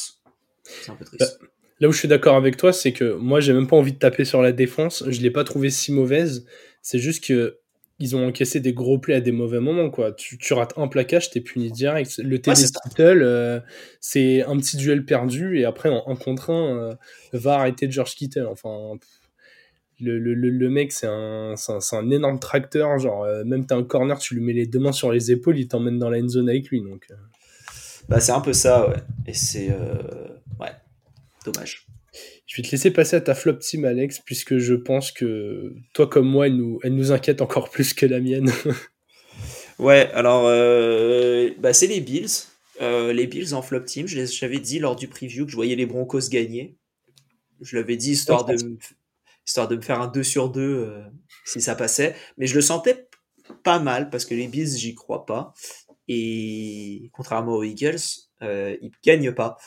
C'est 0.66 0.90
un 0.92 0.96
peu 0.96 1.06
triste. 1.06 1.40
Là 1.80 1.88
où 1.88 1.92
je 1.94 1.98
suis 2.00 2.08
d'accord 2.10 2.36
avec 2.36 2.58
toi, 2.58 2.74
c'est 2.74 2.92
que 2.92 3.14
moi, 3.14 3.40
j'ai 3.40 3.54
même 3.54 3.68
pas 3.68 3.78
envie 3.78 3.94
de 3.94 4.00
taper 4.00 4.26
sur 4.26 4.42
la 4.42 4.52
défense. 4.52 5.04
Je 5.08 5.22
l'ai 5.22 5.32
pas 5.32 5.46
trouvée 5.46 5.70
si 5.70 5.94
mauvaise. 5.94 6.46
C'est 6.82 7.00
juste 7.00 7.24
que 7.24 7.60
ils 8.00 8.16
ont 8.16 8.28
encaissé 8.28 8.60
des 8.60 8.74
gros 8.74 9.00
plays 9.00 9.16
à 9.16 9.22
des 9.22 9.32
mauvais 9.32 9.60
moments, 9.60 9.90
quoi. 9.90 10.12
Tu, 10.12 10.38
tu 10.38 10.54
rates 10.54 10.74
un 10.78 10.88
plaquage, 10.88 11.32
t'es 11.32 11.42
puni 11.42 11.72
direct. 11.72 12.18
Le 12.20 12.36
Ouais, 12.36 12.40
TD. 12.40 12.56
Kittle, 12.84 13.22
euh, 13.24 13.60
c'est 14.02 14.44
un 14.44 14.56
petit 14.58 14.78
duel 14.78 15.04
perdu, 15.04 15.60
et 15.60 15.66
après, 15.66 15.90
en 15.90 16.04
un 16.08 16.16
contre 16.16 16.52
un, 16.52 16.78
euh, 16.78 16.96
va 17.34 17.56
arrêter 17.56 17.90
George 17.90 18.14
Kittle. 18.16 18.46
Enfin, 18.46 18.98
pff, 19.00 19.10
le, 20.00 20.20
le, 20.20 20.36
le, 20.36 20.70
mec, 20.70 20.92
c'est 20.92 21.08
un, 21.08 21.56
un, 21.56 22.10
énorme 22.12 22.40
tracteur. 22.40 23.00
Genre, 23.00 23.24
euh, 23.24 23.44
même 23.44 23.66
t'as 23.66 23.76
un 23.76 23.84
corner, 23.84 24.20
tu 24.20 24.36
lui 24.36 24.44
mets 24.44 24.54
les 24.54 24.68
deux 24.68 24.80
mains 24.80 24.92
sur 24.92 25.12
les 25.12 25.32
épaules, 25.32 25.58
il 25.58 25.68
t'emmène 25.68 25.98
dans 25.98 26.12
la 26.12 26.20
end 26.20 26.28
zone 26.28 26.50
avec 26.50 26.70
lui. 26.70 26.82
Donc. 26.82 27.08
Bah, 28.08 28.20
c'est 28.20 28.32
un 28.32 28.42
peu 28.42 28.54
ça, 28.54 28.88
ouais. 28.90 28.98
Et 29.26 29.34
c'est. 29.34 29.70
Ouais, 30.60 30.72
dommage. 31.44 31.88
Je 32.48 32.62
vais 32.62 32.68
te 32.68 32.72
laisser 32.72 32.92
passer 32.92 33.18
à 33.18 33.22
ta 33.22 33.36
flop 33.36 33.56
team, 33.58 33.84
Alex, 33.84 34.20
puisque 34.20 34.58
je 34.58 34.74
pense 34.74 35.12
que 35.12 35.74
toi 35.94 36.08
comme 36.08 36.28
moi, 36.28 36.48
elle 36.48 36.56
nous, 36.56 37.12
inquiète 37.12 37.42
encore 37.42 37.70
plus 37.70 37.94
que 37.94 38.06
la 38.06 38.20
mienne. 38.20 38.52
Ouais, 39.80 40.10
alors, 40.14 40.46
euh, 40.48 41.52
bah, 41.60 41.72
c'est 41.72 41.86
les 41.86 42.02
Bills. 42.02 42.26
Euh, 42.82 43.14
les 43.14 43.28
Bills 43.28 43.54
en 43.54 43.62
flop 43.62 43.82
team, 43.82 44.08
j'avais 44.08 44.60
dit 44.60 44.80
lors 44.80 44.96
du 44.96 45.08
preview 45.08 45.46
que 45.46 45.52
je 45.52 45.56
voyais 45.56 45.76
les 45.76 45.86
Broncos 45.86 46.30
gagner. 46.32 46.76
Je 47.62 47.76
l'avais 47.76 47.96
dit 47.96 48.12
histoire 48.14 48.44
de, 48.46 48.54
me- 48.54 48.78
histoire 49.46 49.68
de 49.68 49.76
me 49.76 49.82
faire 49.82 50.02
un 50.02 50.08
2 50.08 50.24
sur 50.24 50.50
2 50.50 50.62
euh, 50.62 51.04
si 51.46 51.62
ça 51.62 51.76
passait. 51.76 52.16
Mais 52.38 52.48
je 52.48 52.56
le 52.56 52.62
sentais 52.62 53.08
pas 53.64 53.78
mal 53.78 54.10
parce 54.10 54.26
que 54.26 54.34
les 54.34 54.48
Bills, 54.48 54.78
j'y 54.78 54.96
crois 54.96 55.28
pas. 55.28 55.54
Et 56.08 57.10
contrairement 57.14 57.54
aux 57.54 57.64
Eagles, 57.64 58.00
ils 58.42 58.92
gagnent 59.04 59.32
pas. 59.34 59.58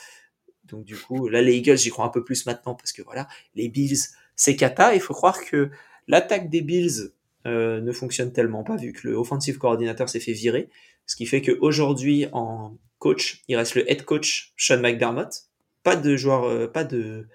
Donc 0.71 0.83
du 0.85 0.95
coup, 0.97 1.27
là, 1.27 1.41
les 1.41 1.55
Eagles, 1.55 1.77
j'y 1.77 1.89
crois 1.89 2.05
un 2.05 2.09
peu 2.09 2.23
plus 2.23 2.45
maintenant 2.45 2.73
parce 2.75 2.91
que 2.93 3.01
voilà, 3.01 3.27
les 3.55 3.69
Bills, 3.69 3.97
c'est 4.35 4.55
cata. 4.55 4.95
Il 4.95 5.01
faut 5.01 5.13
croire 5.13 5.43
que 5.43 5.69
l'attaque 6.07 6.49
des 6.49 6.61
Bills 6.61 7.11
euh, 7.45 7.81
ne 7.81 7.91
fonctionne 7.91 8.31
tellement 8.31 8.63
pas 8.63 8.75
vu 8.77 8.93
que 8.93 9.07
le 9.07 9.15
offensive 9.15 9.57
coordinateur 9.57 10.09
s'est 10.09 10.19
fait 10.19 10.33
virer. 10.33 10.69
Ce 11.05 11.15
qui 11.15 11.25
fait 11.25 11.41
qu'aujourd'hui, 11.41 12.27
en 12.31 12.77
coach, 12.99 13.43
il 13.47 13.55
reste 13.57 13.75
le 13.75 13.89
head 13.91 14.03
coach 14.05 14.53
Sean 14.57 14.79
McDermott. 14.79 15.43
Pas 15.83 15.95
de 15.95 16.15
joueur, 16.15 16.45
euh, 16.45 16.67
pas 16.67 16.83
de, 16.83 17.27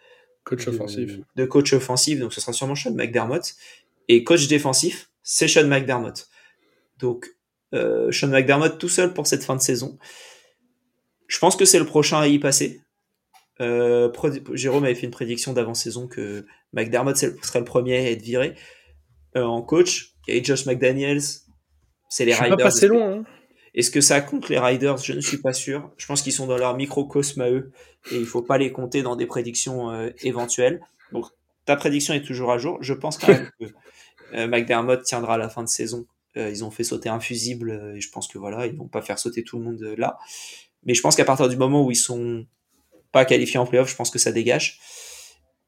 Coach 0.44 0.64
de- 0.64 0.70
offensif. 0.70 1.18
de 1.34 1.44
coach 1.44 1.72
offensif, 1.72 2.20
donc 2.20 2.32
ce 2.32 2.40
sera 2.40 2.52
sûrement 2.52 2.76
Sean 2.76 2.92
McDermott. 2.94 3.54
Et 4.08 4.22
coach 4.24 4.46
défensif, 4.46 5.10
c'est 5.22 5.48
Sean 5.48 5.66
McDermott. 5.66 6.28
Donc, 6.98 7.26
euh, 7.74 8.12
Sean 8.12 8.28
McDermott 8.28 8.78
tout 8.78 8.88
seul 8.88 9.12
pour 9.12 9.26
cette 9.26 9.42
fin 9.44 9.56
de 9.56 9.60
saison. 9.60 9.98
Je 11.26 11.38
pense 11.40 11.56
que 11.56 11.64
c'est 11.64 11.80
le 11.80 11.84
prochain 11.86 12.20
à 12.20 12.28
y 12.28 12.38
passer. 12.38 12.80
Euh, 13.60 14.10
Jérôme 14.52 14.84
avait 14.84 14.94
fait 14.94 15.06
une 15.06 15.12
prédiction 15.12 15.52
d'avant-saison 15.52 16.08
que 16.08 16.44
McDermott 16.72 17.16
serait 17.16 17.58
le 17.58 17.64
premier 17.64 17.96
à 17.96 18.10
être 18.10 18.22
viré. 18.22 18.54
Euh, 19.36 19.44
en 19.44 19.62
coach, 19.62 20.14
il 20.28 20.36
y 20.36 20.40
a 20.40 20.42
Josh 20.42 20.66
McDaniels, 20.66 21.22
c'est 22.08 22.24
les 22.24 22.32
Je 22.32 22.42
Riders. 22.42 22.56
pas 22.56 22.64
passé 22.64 22.88
loin. 22.88 23.12
Hein. 23.12 23.24
Est-ce 23.74 23.90
que 23.90 24.00
ça 24.00 24.20
compte 24.20 24.48
les 24.48 24.58
Riders? 24.58 24.96
Je 24.98 25.12
ne 25.12 25.20
suis 25.20 25.38
pas 25.38 25.52
sûr. 25.52 25.90
Je 25.98 26.06
pense 26.06 26.22
qu'ils 26.22 26.32
sont 26.32 26.46
dans 26.46 26.56
leur 26.56 26.76
microcosme 26.76 27.42
à 27.42 27.50
eux 27.50 27.72
et 28.10 28.16
il 28.16 28.24
faut 28.24 28.42
pas 28.42 28.56
les 28.56 28.72
compter 28.72 29.02
dans 29.02 29.16
des 29.16 29.26
prédictions 29.26 29.90
euh, 29.90 30.10
éventuelles. 30.22 30.80
Donc 31.12 31.26
ta 31.66 31.76
prédiction 31.76 32.14
est 32.14 32.22
toujours 32.22 32.50
à 32.52 32.58
jour. 32.58 32.78
Je 32.80 32.94
pense 32.94 33.18
quand 33.18 33.28
même 33.28 33.50
que 33.60 33.66
euh, 34.34 34.46
McDermott 34.46 35.02
tiendra 35.02 35.34
à 35.34 35.38
la 35.38 35.50
fin 35.50 35.62
de 35.62 35.68
saison. 35.68 36.06
Euh, 36.36 36.48
ils 36.50 36.64
ont 36.64 36.70
fait 36.70 36.84
sauter 36.84 37.08
un 37.10 37.20
fusible 37.20 37.70
euh, 37.70 37.96
et 37.96 38.00
je 38.00 38.10
pense 38.10 38.28
que 38.28 38.38
voilà, 38.38 38.66
ils 38.66 38.76
vont 38.76 38.88
pas 38.88 39.02
faire 39.02 39.18
sauter 39.18 39.44
tout 39.44 39.58
le 39.58 39.64
monde 39.64 39.94
là. 39.98 40.16
Mais 40.84 40.94
je 40.94 41.02
pense 41.02 41.16
qu'à 41.16 41.24
partir 41.24 41.48
du 41.48 41.56
moment 41.56 41.84
où 41.84 41.90
ils 41.90 41.96
sont 41.96 42.46
pas 43.16 43.24
qualifiés 43.24 43.58
en 43.58 43.64
playoff, 43.66 43.88
je 43.90 43.96
pense 43.96 44.10
que 44.10 44.18
ça 44.18 44.30
dégage. 44.30 44.78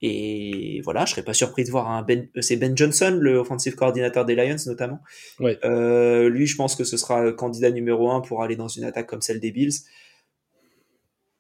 Et 0.02 0.80
voilà, 0.84 1.06
je 1.06 1.12
serais 1.12 1.24
pas 1.24 1.32
surpris 1.34 1.64
de 1.64 1.70
voir 1.70 1.90
un 1.90 2.02
Ben, 2.02 2.28
euh, 2.36 2.42
c'est 2.42 2.56
Ben 2.56 2.76
Johnson, 2.76 3.16
le 3.18 3.38
offensive 3.38 3.74
coordinateur 3.74 4.24
des 4.26 4.34
Lions 4.36 4.56
notamment. 4.66 5.00
Ouais. 5.40 5.58
Euh, 5.64 6.28
lui, 6.28 6.46
je 6.46 6.56
pense 6.56 6.76
que 6.76 6.84
ce 6.84 6.96
sera 6.98 7.32
candidat 7.32 7.70
numéro 7.70 8.10
un 8.10 8.20
pour 8.20 8.42
aller 8.42 8.54
dans 8.54 8.68
une 8.68 8.84
attaque 8.84 9.06
comme 9.06 9.22
celle 9.22 9.40
des 9.40 9.50
Bills. 9.50 9.72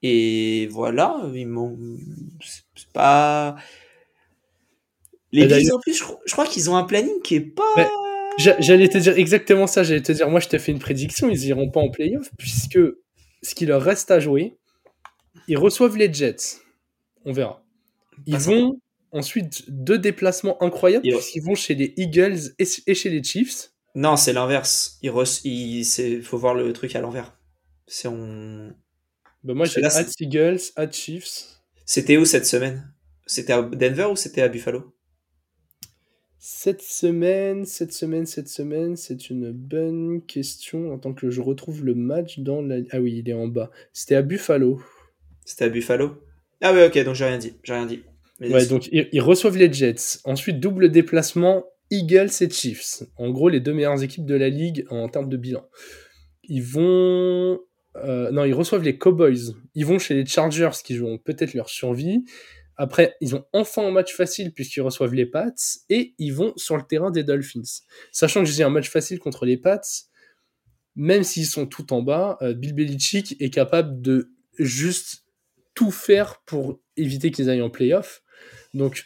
Et 0.02 0.66
voilà, 0.70 1.20
ils 1.34 1.46
m'ont, 1.46 1.76
c'est 2.40 2.88
pas. 2.92 3.56
Les 5.32 5.42
Et 5.42 5.46
Bills, 5.46 5.72
en 5.72 5.78
plus, 5.80 5.94
je, 5.98 6.04
cro- 6.04 6.18
je 6.26 6.32
crois 6.32 6.46
qu'ils 6.46 6.70
ont 6.70 6.76
un 6.76 6.84
planning 6.84 7.20
qui 7.22 7.34
est 7.36 7.40
pas. 7.40 7.74
Ouais. 7.76 7.86
J'a- 8.38 8.58
J'allais 8.60 8.88
te 8.88 8.98
dire 8.98 9.18
exactement 9.18 9.66
ça. 9.66 9.82
J'allais 9.82 10.02
te 10.02 10.12
dire, 10.12 10.28
moi, 10.30 10.40
je 10.40 10.48
t'ai 10.48 10.58
fait 10.58 10.72
une 10.72 10.78
prédiction. 10.78 11.28
Ils 11.28 11.44
iront 11.46 11.70
pas 11.70 11.80
en 11.80 11.90
playoff 11.90 12.30
puisque 12.38 12.78
ce 13.42 13.54
qui 13.54 13.66
leur 13.66 13.82
reste 13.82 14.10
à 14.10 14.20
jouer, 14.20 14.56
ils 15.48 15.58
reçoivent 15.58 15.96
les 15.96 16.12
Jets. 16.12 16.60
On 17.24 17.32
verra. 17.32 17.64
Ils 18.26 18.32
Pas 18.34 18.38
vont 18.38 18.80
ensuite 19.10 19.64
deux 19.70 19.98
déplacements 19.98 20.62
incroyables 20.62 21.06
Ils- 21.06 21.14
puisqu'ils 21.14 21.42
vont 21.42 21.54
chez 21.54 21.74
les 21.74 21.94
Eagles 21.96 22.54
et, 22.58 22.94
chez 22.94 23.10
les 23.10 23.22
Chiefs. 23.22 23.72
Non, 23.94 24.16
c'est 24.16 24.32
l'inverse. 24.32 24.98
Il, 25.02 25.12
il 25.44 26.22
faut 26.22 26.38
voir 26.38 26.54
le 26.54 26.72
truc 26.72 26.94
à 26.94 27.00
l'envers. 27.00 27.36
C'est 27.86 28.08
on. 28.08 28.72
Bah, 29.42 29.54
moi, 29.54 29.66
j'ai 29.66 29.82
at 29.82 30.04
Eagles, 30.20 30.60
at 30.76 30.90
Chiefs. 30.90 31.60
C'était 31.86 32.16
où 32.16 32.24
cette 32.24 32.46
semaine? 32.46 32.92
C'était 33.26 33.54
à 33.54 33.62
Denver 33.62 34.04
ou 34.12 34.16
c'était 34.16 34.42
à 34.42 34.48
Buffalo? 34.48 34.94
Cette 36.38 36.82
semaine, 36.82 37.64
cette 37.64 37.92
semaine, 37.92 38.26
cette 38.26 38.48
semaine, 38.48 38.96
c'est 38.96 39.30
une 39.30 39.52
bonne 39.52 40.22
question. 40.26 40.92
En 40.92 40.98
tant 40.98 41.12
que 41.12 41.30
je 41.30 41.40
retrouve 41.40 41.84
le 41.84 41.94
match 41.94 42.38
dans 42.40 42.62
la. 42.62 42.76
Ah 42.90 43.00
oui, 43.00 43.18
il 43.18 43.28
est 43.28 43.34
en 43.34 43.48
bas. 43.48 43.70
C'était 43.92 44.14
à 44.14 44.22
Buffalo. 44.22 44.80
C'était 45.48 45.64
à 45.64 45.68
Buffalo 45.70 46.22
Ah 46.60 46.74
ouais, 46.74 46.86
ok, 46.86 47.04
donc 47.04 47.14
j'ai 47.14 47.24
rien 47.24 47.38
dit. 47.38 47.54
J'ai 47.64 47.72
rien 47.72 47.86
dit. 47.86 48.02
Mais 48.38 48.52
Ouais, 48.52 48.66
donc 48.66 48.88
ils, 48.92 49.08
ils 49.12 49.20
reçoivent 49.22 49.56
les 49.56 49.72
Jets. 49.72 50.18
Ensuite, 50.24 50.60
double 50.60 50.90
déplacement, 50.90 51.64
Eagles 51.90 52.28
et 52.42 52.50
Chiefs. 52.50 53.02
En 53.16 53.30
gros, 53.30 53.48
les 53.48 53.58
deux 53.60 53.72
meilleures 53.72 54.02
équipes 54.02 54.26
de 54.26 54.34
la 54.34 54.50
ligue 54.50 54.84
en 54.90 55.08
termes 55.08 55.30
de 55.30 55.36
bilan. 55.38 55.66
Ils 56.44 56.62
vont. 56.62 57.60
euh, 57.96 58.30
non, 58.30 58.44
ils 58.44 58.52
reçoivent 58.52 58.82
les 58.82 58.98
Cowboys. 58.98 59.54
Ils 59.74 59.86
vont 59.86 59.98
chez 59.98 60.14
les 60.14 60.26
Chargers 60.26 60.70
qui 60.84 60.94
joueront 60.94 61.16
peut-être 61.18 61.54
leur 61.54 61.70
survie. 61.70 62.24
Après, 62.76 63.16
ils 63.22 63.34
ont 63.34 63.44
enfin 63.54 63.86
un 63.86 63.90
match 63.90 64.14
facile 64.14 64.52
puisqu'ils 64.52 64.82
reçoivent 64.82 65.14
les 65.14 65.26
Pats. 65.26 65.50
Et 65.88 66.14
ils 66.18 66.34
vont 66.34 66.52
sur 66.56 66.76
le 66.76 66.82
terrain 66.82 67.10
des 67.10 67.24
Dolphins. 67.24 67.62
Sachant 68.12 68.44
que 68.44 68.50
j'ai 68.50 68.62
un 68.62 68.70
match 68.70 68.90
facile 68.90 69.18
contre 69.18 69.46
les 69.46 69.56
Pats, 69.56 69.80
même 70.94 71.22
s'ils 71.22 71.46
sont 71.46 71.66
tout 71.66 71.92
en 71.94 72.02
bas, 72.02 72.36
euh, 72.42 72.52
Bill 72.52 72.74
Belichick 72.74 73.34
est 73.40 73.50
capable 73.50 74.00
de 74.02 74.30
juste 74.58 75.24
tout 75.74 75.90
faire 75.90 76.42
pour 76.46 76.80
éviter 76.96 77.30
qu'ils 77.30 77.48
aillent 77.50 77.62
en 77.62 77.70
playoff. 77.70 78.22
Donc, 78.74 79.04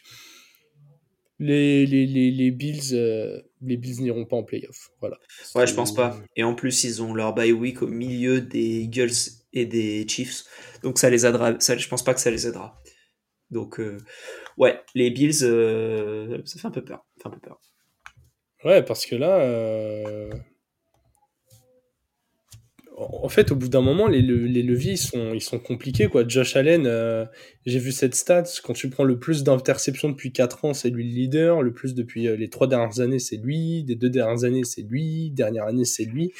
les, 1.38 1.86
les, 1.86 2.06
les, 2.06 2.30
les 2.30 2.50
Bills, 2.50 2.94
euh, 2.94 3.40
les 3.60 3.76
Bills 3.76 4.00
n'iront 4.00 4.26
pas 4.26 4.36
en 4.36 4.44
playoff. 4.44 4.90
Voilà. 5.00 5.18
Ouais, 5.54 5.66
je 5.66 5.74
pense 5.74 5.94
pas. 5.94 6.20
Et 6.36 6.44
en 6.44 6.54
plus, 6.54 6.84
ils 6.84 7.02
ont 7.02 7.14
leur 7.14 7.34
bye 7.34 7.52
week 7.52 7.82
au 7.82 7.88
milieu 7.88 8.40
des 8.40 8.82
Eagles 8.82 9.12
et 9.52 9.66
des 9.66 10.06
Chiefs. 10.08 10.44
Donc 10.82 10.98
ça 10.98 11.10
les 11.10 11.26
aidera. 11.26 11.58
Ça, 11.60 11.76
je 11.76 11.88
pense 11.88 12.04
pas 12.04 12.14
que 12.14 12.20
ça 12.20 12.30
les 12.30 12.46
aidera. 12.46 12.80
Donc 13.50 13.80
euh, 13.80 13.98
ouais, 14.56 14.80
les 14.94 15.10
Bills, 15.10 15.42
euh, 15.42 16.40
ça 16.44 16.60
fait 16.60 16.66
un 16.68 16.70
peu 16.70 16.84
peur. 16.84 17.04
Ça 17.16 17.22
fait 17.24 17.28
un 17.28 17.38
peu 17.38 17.40
peur. 17.40 17.60
Ouais, 18.64 18.82
parce 18.82 19.04
que 19.06 19.16
là, 19.16 19.40
euh, 19.40 20.30
en 23.10 23.28
fait, 23.28 23.52
au 23.52 23.56
bout 23.56 23.68
d'un 23.68 23.80
moment, 23.80 24.06
les, 24.06 24.22
le- 24.22 24.46
les 24.46 24.62
leviers 24.62 24.94
ils 25.34 25.40
sont, 25.40 25.58
compliqués. 25.58 26.08
Quoi. 26.08 26.26
Josh 26.26 26.56
Allen, 26.56 26.86
euh, 26.86 27.24
j'ai 27.66 27.78
vu 27.78 27.92
cette 27.92 28.14
stat, 28.14 28.44
quand 28.64 28.72
tu 28.72 28.88
prends 28.90 29.04
le 29.04 29.18
plus 29.18 29.42
d'interceptions 29.44 30.08
depuis 30.10 30.32
4 30.32 30.64
ans, 30.64 30.74
c'est 30.74 30.90
lui 30.90 31.04
le 31.08 31.14
leader. 31.14 31.62
Le 31.62 31.72
plus 31.72 31.94
depuis 31.94 32.28
euh, 32.28 32.36
les 32.36 32.48
3 32.48 32.66
dernières 32.66 33.00
années, 33.00 33.18
c'est 33.18 33.36
lui. 33.36 33.84
Des 33.84 33.94
deux 33.94 34.10
dernières 34.10 34.44
années, 34.44 34.64
c'est 34.64 34.82
lui. 34.82 35.30
Dernière 35.30 35.64
année, 35.66 35.84
c'est 35.84 36.04
lui. 36.04 36.32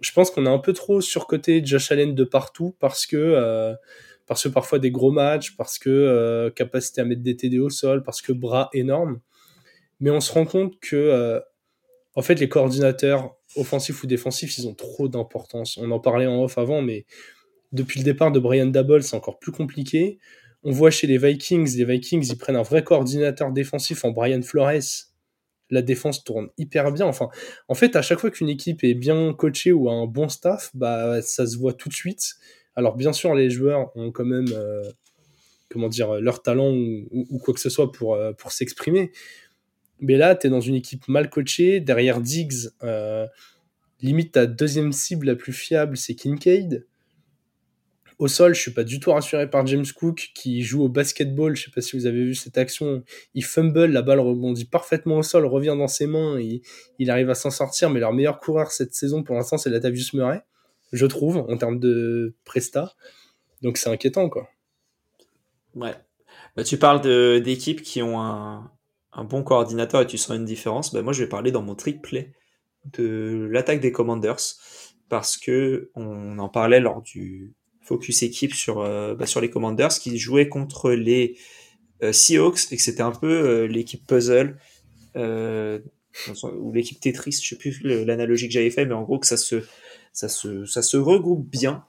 Je 0.00 0.12
pense 0.12 0.30
qu'on 0.30 0.46
a 0.46 0.50
un 0.50 0.58
peu 0.58 0.72
trop 0.72 1.00
surcoté 1.00 1.60
Josh 1.64 1.90
Allen 1.92 2.14
de 2.14 2.24
partout 2.24 2.74
parce 2.78 3.06
que, 3.06 3.16
euh, 3.16 3.74
parce 4.26 4.44
que 4.44 4.48
parfois 4.48 4.78
des 4.78 4.90
gros 4.90 5.10
matchs, 5.10 5.56
parce 5.56 5.78
que 5.78 6.52
capacité 6.54 7.00
à 7.00 7.04
mettre 7.04 7.22
des 7.22 7.34
TD 7.36 7.58
au 7.58 7.70
sol, 7.70 8.02
parce 8.02 8.20
que 8.22 8.32
bras 8.32 8.68
énormes. 8.74 9.20
Mais 10.00 10.10
on 10.10 10.20
se 10.20 10.30
rend 10.32 10.44
compte 10.44 10.78
que 10.80 11.40
en 12.14 12.22
fait, 12.22 12.34
les 12.40 12.48
coordinateurs 12.48 13.37
offensifs 13.56 14.02
ou 14.02 14.06
défensifs, 14.06 14.58
ils 14.58 14.66
ont 14.66 14.74
trop 14.74 15.08
d'importance. 15.08 15.78
On 15.78 15.90
en 15.90 16.00
parlait 16.00 16.26
en 16.26 16.42
off 16.42 16.58
avant, 16.58 16.82
mais 16.82 17.06
depuis 17.72 18.00
le 18.00 18.04
départ 18.04 18.32
de 18.32 18.38
Brian 18.38 18.66
Dabble, 18.66 19.02
c'est 19.02 19.16
encore 19.16 19.38
plus 19.38 19.52
compliqué. 19.52 20.18
On 20.64 20.70
voit 20.70 20.90
chez 20.90 21.06
les 21.06 21.18
Vikings, 21.18 21.76
les 21.76 21.84
Vikings, 21.84 22.26
ils 22.30 22.38
prennent 22.38 22.56
un 22.56 22.62
vrai 22.62 22.82
coordinateur 22.82 23.52
défensif 23.52 24.04
en 24.04 24.10
Brian 24.10 24.42
Flores. 24.42 25.06
La 25.70 25.82
défense 25.82 26.24
tourne 26.24 26.48
hyper 26.56 26.90
bien. 26.92 27.06
Enfin, 27.06 27.28
en 27.68 27.74
fait, 27.74 27.94
à 27.94 28.02
chaque 28.02 28.18
fois 28.18 28.30
qu'une 28.30 28.48
équipe 28.48 28.82
est 28.84 28.94
bien 28.94 29.34
coachée 29.34 29.72
ou 29.72 29.88
a 29.90 29.92
un 29.92 30.06
bon 30.06 30.28
staff, 30.28 30.70
bah, 30.74 31.20
ça 31.20 31.46
se 31.46 31.58
voit 31.58 31.74
tout 31.74 31.90
de 31.90 31.94
suite. 31.94 32.36
Alors, 32.74 32.96
bien 32.96 33.12
sûr, 33.12 33.34
les 33.34 33.50
joueurs 33.50 33.94
ont 33.94 34.10
quand 34.10 34.24
même, 34.24 34.48
euh, 34.52 34.82
comment 35.68 35.88
dire, 35.88 36.14
leur 36.20 36.42
talent 36.42 36.72
ou 36.72 37.38
quoi 37.38 37.52
que 37.52 37.60
ce 37.60 37.68
soit 37.68 37.92
pour, 37.92 38.14
euh, 38.14 38.32
pour 38.32 38.50
s'exprimer. 38.50 39.12
Mais 40.00 40.16
là, 40.16 40.34
tu 40.34 40.46
es 40.46 40.50
dans 40.50 40.60
une 40.60 40.74
équipe 40.74 41.08
mal 41.08 41.28
coachée. 41.30 41.80
Derrière 41.80 42.20
Diggs, 42.20 42.68
euh, 42.82 43.26
limite 44.00 44.32
ta 44.32 44.46
deuxième 44.46 44.92
cible 44.92 45.26
la 45.26 45.34
plus 45.34 45.52
fiable, 45.52 45.96
c'est 45.96 46.14
Kincaid. 46.14 46.86
Au 48.18 48.26
sol, 48.26 48.52
je 48.52 48.60
suis 48.60 48.72
pas 48.72 48.82
du 48.82 48.98
tout 48.98 49.12
rassuré 49.12 49.48
par 49.48 49.64
James 49.66 49.86
Cook 49.94 50.30
qui 50.34 50.62
joue 50.62 50.82
au 50.82 50.88
basketball. 50.88 51.54
Je 51.54 51.64
sais 51.64 51.70
pas 51.70 51.80
si 51.80 51.96
vous 51.96 52.06
avez 52.06 52.24
vu 52.24 52.34
cette 52.34 52.58
action. 52.58 53.04
Il 53.34 53.44
fumble, 53.44 53.86
la 53.86 54.02
balle 54.02 54.18
rebondit 54.18 54.64
parfaitement 54.64 55.18
au 55.18 55.22
sol, 55.22 55.46
revient 55.46 55.76
dans 55.78 55.86
ses 55.86 56.08
mains 56.08 56.36
et 56.38 56.62
il 56.98 57.10
arrive 57.10 57.30
à 57.30 57.36
s'en 57.36 57.50
sortir. 57.50 57.90
Mais 57.90 58.00
leur 58.00 58.12
meilleur 58.12 58.40
coureur 58.40 58.72
cette 58.72 58.92
saison, 58.92 59.22
pour 59.22 59.36
l'instant, 59.36 59.56
c'est 59.56 59.70
Latavius 59.70 60.14
Murray, 60.14 60.42
je 60.92 61.06
trouve, 61.06 61.36
en 61.36 61.56
termes 61.56 61.78
de 61.78 62.34
presta. 62.44 62.94
Donc 63.62 63.78
c'est 63.78 63.90
inquiétant, 63.90 64.28
quoi. 64.28 64.48
Ouais. 65.76 65.94
Bah, 66.56 66.64
tu 66.64 66.76
parles 66.76 67.00
d'équipes 67.40 67.82
qui 67.82 68.02
ont 68.02 68.20
un, 68.20 68.68
un 69.18 69.24
bon 69.24 69.42
coordinateur 69.42 70.00
et 70.00 70.06
tu 70.06 70.16
sens 70.16 70.36
une 70.36 70.44
différence. 70.44 70.94
Bah, 70.94 71.02
moi, 71.02 71.12
je 71.12 71.24
vais 71.24 71.28
parler 71.28 71.50
dans 71.50 71.62
mon 71.62 71.74
trick 71.74 72.00
play 72.00 72.32
de 72.92 73.48
l'attaque 73.50 73.80
des 73.80 73.90
Commanders 73.90 74.54
parce 75.08 75.36
que 75.36 75.90
on 75.94 76.38
en 76.38 76.48
parlait 76.48 76.80
lors 76.80 77.02
du 77.02 77.52
focus 77.82 78.22
équipe 78.22 78.54
sur, 78.54 78.80
euh, 78.80 79.14
bah, 79.14 79.26
sur 79.26 79.40
les 79.40 79.50
Commanders 79.50 79.88
qui 79.88 80.16
jouaient 80.18 80.48
contre 80.48 80.92
les 80.92 81.36
euh, 82.02 82.12
Seahawks 82.12 82.70
et 82.70 82.76
que 82.76 82.82
c'était 82.82 83.02
un 83.02 83.10
peu 83.10 83.26
euh, 83.26 83.66
l'équipe 83.66 84.06
puzzle 84.06 84.56
euh, 85.16 85.80
ou 86.56 86.72
l'équipe 86.72 87.00
Tetris, 87.00 87.40
je 87.42 87.48
sais 87.48 87.56
plus 87.56 87.80
l'analogie 87.82 88.46
que 88.46 88.54
j'avais 88.54 88.70
fait, 88.70 88.86
mais 88.86 88.94
en 88.94 89.02
gros 89.02 89.18
que 89.18 89.26
ça 89.26 89.36
se, 89.36 89.64
ça 90.12 90.28
se, 90.28 90.64
ça 90.64 90.82
se 90.82 90.96
regroupe 90.96 91.48
bien 91.48 91.84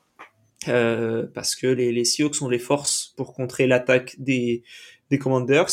parce 0.66 1.56
que 1.56 1.68
les, 1.68 1.92
les 1.92 2.06
Seahawks 2.06 2.42
ont 2.42 2.50
les 2.50 2.60
forces 2.60 3.14
pour 3.18 3.34
contrer 3.34 3.66
l'attaque 3.66 4.16
des, 4.20 4.64
des 5.10 5.18
Commanders. 5.18 5.70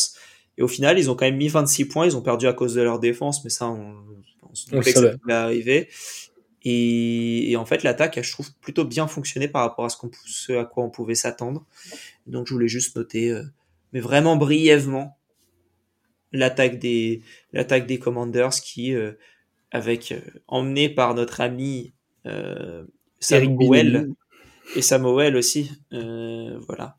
Et 0.59 0.63
au 0.63 0.69
final, 0.69 0.99
ils 0.99 1.11
ont 1.11 1.15
quand 1.15 1.27
même 1.27 1.37
mis 1.37 1.49
26 1.49 1.87
points. 1.87 2.07
Ils 2.07 2.17
ont 2.17 2.23
perdu 2.23 2.47
à 2.47 2.53
cause 2.53 2.75
de 2.75 2.83
leur 2.83 2.99
défense, 2.99 3.45
mais 3.45 3.51
ça, 3.51 3.69
on, 3.69 3.95
on 4.51 4.55
se 4.55 4.71
doutait 4.71 4.93
que 4.93 5.01
ça 5.01 5.19
pouvait 5.19 5.35
arriver. 5.35 5.89
Et, 6.63 7.53
et 7.53 7.57
en 7.57 7.65
fait, 7.65 7.83
l'attaque 7.83 8.19
a, 8.19 8.23
je 8.23 8.33
trouve, 8.33 8.53
plutôt 8.61 8.85
bien 8.85 9.07
fonctionné 9.07 9.47
par 9.49 9.63
rapport 9.63 9.85
à 9.85 9.89
ce, 9.89 9.97
qu'on, 9.97 10.11
ce 10.25 10.53
à 10.55 10.65
quoi 10.65 10.85
on 10.85 10.91
pouvait 10.91 11.15
s'attendre. 11.15 11.65
Donc, 12.27 12.49
je 12.49 12.55
voulais 12.55 12.69
juste 12.69 12.97
noter, 12.97 13.31
euh, 13.31 13.45
mais 13.93 14.01
vraiment 14.01 14.37
brièvement, 14.37 15.17
l'attaque 16.33 16.79
des, 16.79 17.23
l'attaque 17.53 17.87
des 17.87 17.99
Commanders 17.99 18.51
qui, 18.51 18.95
euh, 18.95 19.13
avec, 19.71 20.11
euh, 20.11 20.21
emmené 20.49 20.89
par 20.89 21.15
notre 21.15 21.41
ami 21.41 21.93
euh, 22.27 22.85
Samuel, 23.21 24.09
et 24.75 24.83
Samuel 24.83 25.37
aussi. 25.37 25.71
Euh, 25.93 26.59
voilà. 26.67 26.97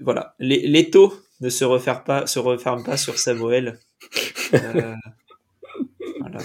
Voilà. 0.00 0.34
Les- 0.38 0.66
L'étau 0.66 1.12
ne 1.40 1.48
se 1.48 1.64
referme 1.64 2.02
pas, 2.04 2.26
se 2.26 2.38
pas 2.84 2.96
sur 2.96 3.18
Samuel. 3.18 3.78
Euh, 4.54 4.94
voilà. 6.20 6.38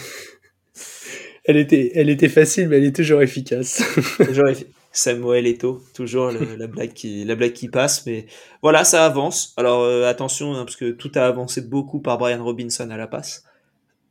Elle 1.45 1.57
était, 1.57 1.91
elle 1.95 2.09
était 2.09 2.29
facile, 2.29 2.69
mais 2.69 2.77
elle 2.77 2.85
est 2.85 2.95
toujours 2.95 3.21
efficace. 3.21 3.83
Toujours 4.17 4.45
effi- 4.47 4.67
Samuel 4.95 5.47
Eto, 5.47 5.81
toujours 5.95 6.31
le- 6.31 6.55
la 6.55 6.67
blague 6.67 6.93
qui, 6.93 7.25
la 7.25 7.35
blague 7.35 7.53
qui 7.53 7.67
passe, 7.67 8.05
mais 8.05 8.27
voilà, 8.61 8.83
ça 8.83 9.05
avance. 9.05 9.53
Alors 9.57 9.81
euh, 9.81 10.07
attention, 10.07 10.53
hein, 10.53 10.65
parce 10.65 10.75
que 10.75 10.91
tout 10.91 11.11
a 11.15 11.25
avancé 11.25 11.61
beaucoup 11.61 11.99
par 11.99 12.17
Brian 12.19 12.43
Robinson 12.43 12.89
à 12.91 12.95
la 12.97 13.07
passe, 13.07 13.43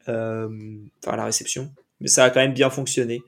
euh, 0.09 0.49
enfin 1.05 1.12
à 1.14 1.16
la 1.16 1.24
réception, 1.26 1.70
mais 2.01 2.09
ça 2.09 2.24
a 2.24 2.30
quand 2.30 2.41
même 2.41 2.53
bien 2.53 2.68
fonctionné. 2.68 3.22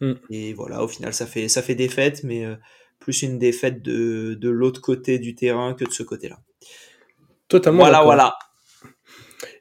Mm. 0.00 0.12
Et 0.30 0.52
voilà, 0.54 0.82
au 0.84 0.88
final, 0.88 1.12
ça 1.12 1.26
fait, 1.26 1.48
ça 1.48 1.60
fait 1.60 1.74
défaite, 1.74 2.22
mais 2.22 2.44
euh, 2.44 2.54
plus 3.02 3.22
une 3.22 3.38
défaite 3.38 3.82
de, 3.82 4.34
de 4.34 4.48
l'autre 4.48 4.80
côté 4.80 5.18
du 5.18 5.34
terrain 5.34 5.74
que 5.74 5.84
de 5.84 5.90
ce 5.92 6.02
côté-là. 6.02 6.38
Totalement. 7.48 7.80
Voilà, 7.80 8.02
voilà. 8.02 8.34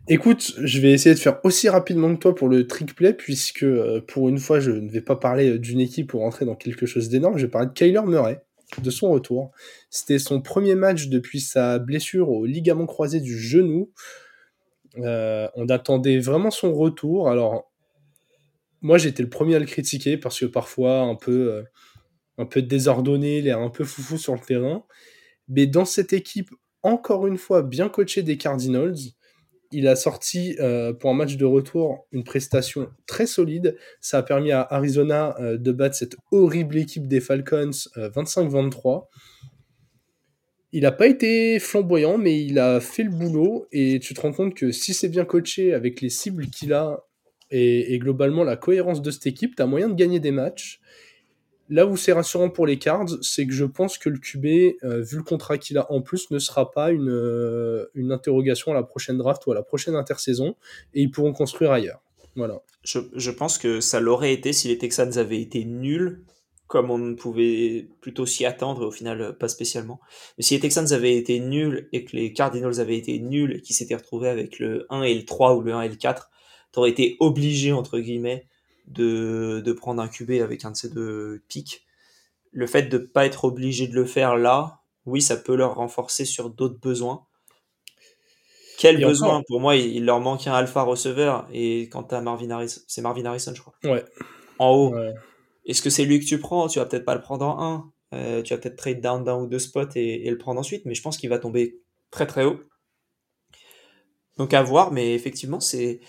Écoute, 0.08 0.54
je 0.58 0.80
vais 0.80 0.92
essayer 0.92 1.14
de 1.14 1.20
faire 1.20 1.40
aussi 1.44 1.70
rapidement 1.70 2.14
que 2.14 2.20
toi 2.20 2.36
pour 2.36 2.50
le 2.50 2.68
trick 2.68 2.96
play, 2.96 3.14
puisque 3.14 3.64
euh, 3.64 4.02
pour 4.08 4.30
une 4.30 4.40
fois, 4.40 4.60
je 4.60 4.72
ne 4.72 4.90
vais 4.90 5.02
pas 5.02 5.16
parler 5.16 5.52
euh, 5.52 5.60
d'une 5.60 5.80
équipe 5.80 6.10
pour 6.10 6.22
rentrer 6.22 6.46
dans 6.46 6.56
quelque 6.56 6.86
chose 6.86 7.10
d'énorme. 7.10 7.38
Je 7.38 7.46
vais 7.46 7.52
parler 7.52 7.68
de 7.68 7.74
Kyler 7.74 8.02
Murray, 8.06 8.42
de 8.82 8.90
son 8.90 9.12
retour. 9.12 9.52
C'était 9.90 10.20
son 10.20 10.42
premier 10.42 10.76
match 10.76 11.08
depuis 11.08 11.40
sa 11.40 11.80
blessure 11.80 12.30
au 12.30 12.46
ligament 12.46 12.86
croisé 12.86 13.20
du 13.20 13.38
genou. 13.38 13.92
Euh, 14.98 15.48
on 15.56 15.68
attendait 15.70 16.20
vraiment 16.20 16.52
son 16.52 16.74
retour. 16.74 17.30
Alors, 17.30 17.72
moi, 18.82 18.98
j'étais 18.98 19.24
le 19.24 19.30
premier 19.30 19.56
à 19.56 19.60
le 19.60 19.66
critiquer 19.66 20.18
parce 20.18 20.40
que 20.40 20.46
parfois, 20.46 21.02
un 21.02 21.16
peu, 21.16 21.52
euh, 21.54 21.64
un 22.42 22.46
peu 22.46 22.62
désordonné, 22.62 23.42
l'air 23.42 23.60
un 23.60 23.70
peu 23.70 23.84
foufou 23.84 24.18
sur 24.18 24.34
le 24.34 24.40
terrain. 24.40 24.84
Mais 25.48 25.68
dans 25.68 25.86
cette 25.86 26.12
équipe, 26.12 26.50
encore 26.82 27.28
une 27.28 27.38
fois, 27.38 27.62
bien 27.62 27.88
coachée 27.88 28.24
des 28.24 28.38
Cardinals, 28.38 28.96
il 29.72 29.88
a 29.88 29.96
sorti 29.96 30.56
euh, 30.60 30.92
pour 30.92 31.10
un 31.12 31.14
match 31.14 31.38
de 31.38 31.46
retour 31.46 32.08
une 32.12 32.24
prestation 32.24 32.90
très 33.06 33.26
solide. 33.26 33.78
Ça 34.02 34.18
a 34.18 34.24
permis 34.24 34.52
à 34.52 34.66
Arizona 34.70 35.36
euh, 35.40 35.58
de 35.58 35.72
battre 35.72 35.96
cette 35.96 36.16
horrible 36.32 36.78
équipe 36.78 37.08
des 37.08 37.22
Falcons 37.22 37.70
euh, 37.98 38.10
25-23. 38.10 39.08
Il 40.74 40.84
n'a 40.84 40.92
pas 40.92 41.08
été 41.08 41.60
flamboyant, 41.60 42.18
mais 42.18 42.44
il 42.44 42.58
a 42.58 42.80
fait 42.80 43.04
le 43.04 43.12
boulot. 43.12 43.68
Et 43.72 44.00
tu 44.00 44.14
te 44.14 44.22
rends 44.22 44.34
compte 44.34 44.56
que 44.56 44.72
si 44.72 44.94
c'est 44.94 45.10
bien 45.10 45.26
coaché 45.26 45.74
avec 45.74 46.02
les 46.02 46.10
cibles 46.10 46.48
qu'il 46.48 46.74
a 46.74 47.04
et, 47.50 47.94
et 47.94 48.00
globalement 48.00 48.44
la 48.44 48.56
cohérence 48.56 49.02
de 49.02 49.12
cette 49.12 49.28
équipe, 49.28 49.56
tu 49.56 49.62
as 49.62 49.68
moyen 49.68 49.90
de 49.90 49.96
gagner 49.96 50.20
des 50.20 50.32
matchs. 50.32 50.82
Là 51.72 51.86
où 51.86 51.96
c'est 51.96 52.12
rassurant 52.12 52.50
pour 52.50 52.68
les 52.68 52.78
Cards, 52.78 53.08
c'est 53.22 53.48
que 53.48 53.54
je 53.54 53.64
pense 53.64 53.98
que 53.98 54.10
le 54.10 54.18
QB, 54.18 54.76
euh, 54.84 55.02
vu 55.02 55.16
le 55.16 55.24
contrat 55.24 55.58
qu'il 55.58 55.78
a 55.78 55.90
en 55.90 56.02
plus, 56.02 56.30
ne 56.30 56.38
sera 56.38 56.70
pas 56.70 56.92
une, 56.92 57.10
euh, 57.10 57.86
une 57.96 58.12
interrogation 58.12 58.72
à 58.72 58.74
la 58.76 58.84
prochaine 58.84 59.18
draft 59.18 59.48
ou 59.48 59.54
à 59.54 59.56
la 59.56 59.64
prochaine 59.64 59.96
intersaison, 59.96 60.58
et 60.94 61.02
ils 61.02 61.10
pourront 61.10 61.32
construire 61.32 61.72
ailleurs. 61.72 62.02
Voilà. 62.36 62.62
Je, 62.84 63.00
je 63.16 63.32
pense 63.32 63.58
que 63.58 63.80
ça 63.80 64.02
l'aurait 64.02 64.34
été 64.34 64.52
si 64.52 64.68
les 64.68 64.78
Texans 64.78 65.18
avaient 65.18 65.40
été 65.40 65.64
nuls, 65.64 66.26
comme 66.68 66.92
on 66.92 67.16
pouvait 67.16 67.88
plutôt 68.02 68.26
s'y 68.26 68.46
attendre, 68.46 68.86
au 68.86 68.92
final, 68.92 69.22
euh, 69.22 69.32
pas 69.32 69.48
spécialement. 69.48 70.02
Mais 70.38 70.44
si 70.44 70.56
les 70.56 70.60
Texans 70.60 70.92
avaient 70.92 71.16
été 71.16 71.40
nuls 71.40 71.88
et 71.94 72.04
que 72.04 72.18
les 72.18 72.34
Cardinals 72.34 72.82
avaient 72.82 72.98
été 72.98 73.18
nuls 73.20 73.54
et 73.56 73.62
qu'ils 73.62 73.78
s'étaient 73.78 73.96
retrouvés 73.96 74.28
avec 74.28 74.60
le 74.60 74.88
1 74.90 75.04
et 75.04 75.14
le 75.14 75.24
3 75.24 75.56
ou 75.56 75.62
le 75.62 75.72
1 75.72 75.84
et 75.84 75.90
le 75.90 75.96
4, 75.96 76.32
t'aurais 76.74 76.90
été 76.90 77.16
obligé, 77.22 77.72
entre 77.72 77.98
guillemets, 78.00 78.46
de, 78.88 79.62
de 79.64 79.72
prendre 79.74 80.02
un 80.02 80.08
QB 80.08 80.32
avec 80.42 80.66
un 80.66 80.72
de 80.72 80.76
ces 80.78 80.90
deux 80.90 81.42
pics. 81.48 81.86
Le 82.52 82.68
fait 82.68 82.84
de 82.84 82.98
pas 82.98 83.26
être 83.26 83.46
obligé 83.46 83.88
de 83.88 83.94
le 83.96 84.06
faire 84.06 84.36
là, 84.36 84.80
oui, 85.06 85.22
ça 85.22 85.38
peut 85.38 85.56
leur 85.56 85.76
renforcer 85.76 86.26
sur 86.26 86.50
d'autres 86.50 86.80
besoins. 86.80 87.26
Quel 88.78 89.02
Et 89.02 89.06
besoin? 89.06 89.30
encore- 89.30 89.44
Pour 89.48 89.60
moi, 89.62 89.76
il, 89.76 90.06
leur 90.06 90.20
manque 90.20 90.48
un 90.48 90.54
alpha 90.54 90.82
receveur. 90.82 91.48
Et 91.54 91.84
quand 91.90 92.04
t'as 92.04 92.20
Marvin 92.22 92.50
Harrison, 92.50 92.82
c'est 92.88 93.02
Marvin 93.02 93.26
Harrison, 93.26 93.54
je 93.56 93.62
crois. 93.62 93.74
Ouais. 93.84 94.04
En 94.60 94.70
haut, 94.72 94.94
Ouais. 94.96 95.14
est-ce 95.66 95.82
que 95.82 95.90
c'est 95.90 96.04
lui 96.06 96.20
que 96.20 96.26
tu 96.26 96.40
prends? 96.40 96.68
Tu 96.68 96.80
vas 96.80 96.86
peut-être 96.86 97.06
pas 97.06 97.16
le 97.16 97.22
prendre 97.22 97.46
en 97.46 97.64
1. 97.64 97.92
Euh, 98.14 98.42
tu 98.42 98.54
vas 98.54 98.60
peut-être 98.60 98.76
trade 98.76 99.00
down 99.00 99.24
d'un 99.24 99.38
ou 99.38 99.48
deux 99.48 99.60
spots 99.60 99.90
et, 99.96 100.28
et 100.28 100.30
le 100.30 100.38
prendre 100.38 100.60
ensuite. 100.60 100.84
Mais 100.86 100.96
je 100.96 101.02
pense 101.02 101.18
qu'il 101.18 101.30
va 101.30 101.40
tomber 101.40 101.80
très 102.10 102.28
très 102.28 102.44
haut. 102.44 102.60
Donc 104.38 104.54
à 104.54 104.62
voir. 104.64 104.92
Mais 104.92 105.14
effectivement, 105.14 105.60
c'est. 105.60 106.00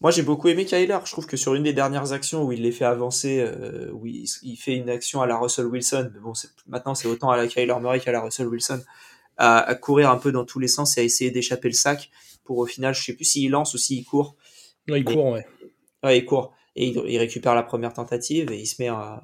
Moi, 0.00 0.10
j'ai 0.10 0.22
beaucoup 0.22 0.48
aimé 0.48 0.64
Kyler. 0.64 0.98
Je 1.04 1.10
trouve 1.12 1.26
que 1.26 1.36
sur 1.36 1.54
une 1.54 1.62
des 1.62 1.74
dernières 1.74 2.12
actions 2.12 2.42
où 2.44 2.52
il 2.52 2.62
les 2.62 2.72
fait 2.72 2.86
avancer, 2.86 3.40
euh, 3.40 3.90
où 3.92 4.06
il, 4.06 4.24
il 4.42 4.56
fait 4.56 4.74
une 4.76 4.88
action 4.88 5.20
à 5.20 5.26
la 5.26 5.36
Russell 5.38 5.66
Wilson, 5.66 6.10
mais 6.14 6.20
bon, 6.20 6.32
maintenant 6.66 6.94
c'est 6.94 7.06
autant 7.08 7.30
à 7.30 7.36
la 7.36 7.46
Kyler 7.46 7.74
Murray 7.80 8.00
qu'à 8.00 8.12
la 8.12 8.22
Russell 8.22 8.46
Wilson, 8.48 8.82
à, 9.36 9.58
à 9.58 9.74
courir 9.74 10.10
un 10.10 10.16
peu 10.16 10.32
dans 10.32 10.44
tous 10.46 10.58
les 10.58 10.68
sens 10.68 10.96
et 10.96 11.00
à 11.02 11.04
essayer 11.04 11.30
d'échapper 11.30 11.68
le 11.68 11.74
sac 11.74 12.10
pour 12.44 12.56
au 12.58 12.66
final, 12.66 12.94
je 12.94 13.02
sais 13.02 13.12
plus 13.12 13.24
s'il 13.26 13.50
lance 13.50 13.74
ou 13.74 13.78
s'il 13.78 14.04
court. 14.06 14.36
Non, 14.88 14.96
il 14.96 15.04
court, 15.04 15.26
ouais. 15.32 15.46
Ouais, 16.02 16.18
il 16.18 16.24
court 16.24 16.54
et 16.76 16.86
il, 16.86 17.02
il 17.06 17.18
récupère 17.18 17.54
la 17.54 17.62
première 17.62 17.92
tentative 17.92 18.50
et 18.52 18.58
il 18.58 18.66
se 18.66 18.80
met 18.80 18.88
à- 18.88 19.22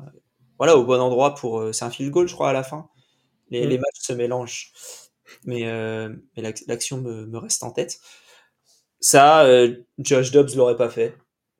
voilà 0.59 0.77
au 0.77 0.85
bon 0.85 1.01
endroit 1.01 1.35
pour. 1.35 1.61
euh, 1.61 1.73
c'est 1.73 1.85
un 1.87 1.91
field 1.91 2.11
goal, 2.13 2.29
je 2.29 2.35
crois, 2.35 2.51
à 2.51 2.53
la 2.53 2.63
fin. 2.63 2.89
Les, 3.51 3.65
Mm. 3.65 3.69
les 3.71 3.79
matchs 3.79 4.01
se 4.01 4.13
mélangent, 4.13 4.73
mais, 5.45 5.67
euh, 5.67 6.11
mais 6.37 6.43
l'ac- 6.43 6.65
l'action 6.67 6.99
me, 7.01 7.25
me 7.27 7.39
reste 7.39 7.63
en 7.63 7.71
tête. 7.71 7.99
Ça, 9.01 9.45
euh, 9.45 9.75
Josh 9.99 10.31
Dobbs 10.31 10.55
l'aurait 10.57 10.77
pas 10.77 10.89
fait. 10.89 11.17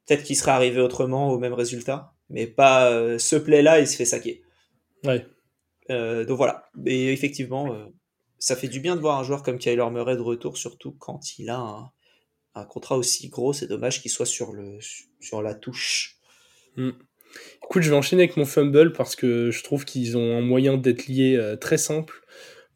Peut-être 0.07 0.25
qu'il 0.25 0.37
serait 0.37 0.53
arrivé 0.53 0.81
autrement 0.81 1.31
au 1.31 1.39
même 1.39 1.53
résultat, 1.53 2.13
mais 2.31 2.47
pas 2.47 2.91
euh, 2.91 3.19
ce 3.19 3.37
play-là, 3.37 3.81
il 3.81 3.87
se 3.87 3.97
fait 3.97 4.05
saquer. 4.05 4.43
Ouais. 5.05 5.27
Euh, 5.91 6.25
donc 6.25 6.37
voilà. 6.37 6.69
Et 6.87 7.13
effectivement, 7.13 7.77
ça 8.39 8.57
fait 8.57 8.69
du 8.69 8.81
bien 8.81 8.97
de 8.97 9.01
voir 9.01 9.19
un 9.19 9.25
joueur 9.25 9.43
comme 9.43 9.59
Kyler 9.59 9.91
Murray 9.91 10.17
de 10.17 10.23
retour, 10.23 10.57
surtout 10.57 10.93
quand 10.93 11.39
il 11.39 11.51
a 11.51 11.59
un, 11.59 11.91
un 12.57 12.65
contrat 12.65 12.97
aussi 12.97 13.29
gros. 13.29 13.53
C'est 13.53 13.69
dommage 13.69 14.01
qu'il 14.01 14.11
soit 14.11 14.27
sur, 14.27 14.53
le, 14.53 14.79
sur 15.21 15.43
la 15.43 15.55
touche. 15.55 16.19
Écoute, 17.63 17.83
je 17.83 17.91
vais 17.91 17.97
enchaîner 17.97 18.25
avec 18.25 18.37
mon 18.37 18.45
fumble 18.45 18.93
parce 18.93 19.17
que 19.17 19.51
je 19.51 19.63
trouve 19.63 19.85
qu'ils 19.85 20.17
ont 20.17 20.37
un 20.37 20.41
moyen 20.41 20.77
d'être 20.77 21.07
liés 21.07 21.37
euh, 21.37 21.57
très 21.57 21.79
simple. 21.79 22.23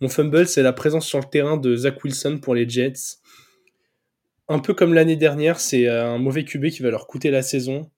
Mon 0.00 0.08
fumble, 0.08 0.46
c'est 0.46 0.62
la 0.62 0.72
présence 0.72 1.06
sur 1.06 1.18
le 1.18 1.24
terrain 1.24 1.56
de 1.56 1.76
Zach 1.76 2.02
Wilson 2.04 2.38
pour 2.40 2.54
les 2.54 2.68
Jets. 2.68 3.18
Un 4.50 4.58
peu 4.58 4.74
comme 4.74 4.94
l'année 4.94 5.16
dernière, 5.16 5.60
c'est 5.60 5.86
euh, 5.86 6.04
un 6.06 6.18
mauvais 6.18 6.44
QB 6.44 6.70
qui 6.70 6.82
va 6.82 6.90
leur 6.90 7.06
coûter 7.06 7.30
la 7.30 7.42
saison. 7.42 7.88